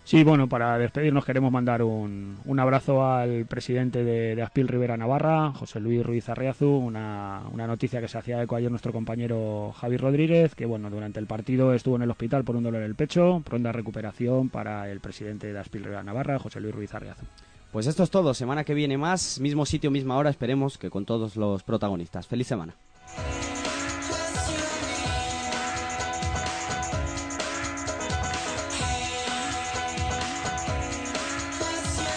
Sí, 0.08 0.24
bueno, 0.24 0.48
para 0.48 0.78
despedirnos 0.78 1.26
queremos 1.26 1.52
mandar 1.52 1.84
un, 1.84 2.38
un 2.46 2.60
abrazo 2.62 3.06
al 3.06 3.46
presidente 3.46 4.06
de, 4.06 4.42
Aspil 4.42 4.70
Rivera 4.70 4.96
Navarra, 4.96 5.52
José 5.52 5.82
Luis 5.82 6.02
Ruiz 6.02 6.30
Arriazu, 6.30 6.66
una, 6.66 7.42
una, 7.52 7.68
noticia 7.68 8.00
que 8.00 8.08
se 8.08 8.18
hacía 8.18 8.42
eco 8.42 8.56
ayer 8.56 8.72
nuestro 8.72 8.94
compañero 8.94 9.74
Javi 9.74 9.98
Rodríguez, 9.98 10.56
que 10.56 10.66
bueno, 10.66 10.90
durante 10.90 11.20
el 11.20 11.28
partido 11.28 11.74
estuvo 11.74 11.98
en 11.98 12.04
el 12.04 12.10
hospital 12.10 12.46
por 12.46 12.56
un 12.56 12.64
dolor 12.64 12.84
en 12.84 12.88
el 12.88 12.96
pecho, 12.96 13.42
pronta 13.44 13.74
recuperación 13.74 14.48
para 14.48 14.90
el 14.90 15.02
presidente 15.02 15.52
de 15.52 15.60
Aspil 15.60 15.84
Rivera 15.84 16.04
Navarra, 16.04 16.40
José 16.40 16.62
Luis 16.62 16.74
Ruiz 16.74 16.94
Arriazu. 16.94 17.26
Pues 17.74 17.86
esto 17.86 18.04
es 18.04 18.10
todo, 18.10 18.34
semana 18.34 18.64
que 18.64 18.74
viene 18.74 18.98
más, 18.98 19.42
mismo 19.42 19.66
sitio, 19.66 19.92
misma 19.92 20.16
hora, 20.16 20.30
esperemos 20.30 20.78
que 20.78 20.90
con 20.90 21.04
todos 21.04 21.36
los 21.36 21.64
protagonistas. 21.64 22.28
Feliz 22.28 22.48
semana. 22.48 22.76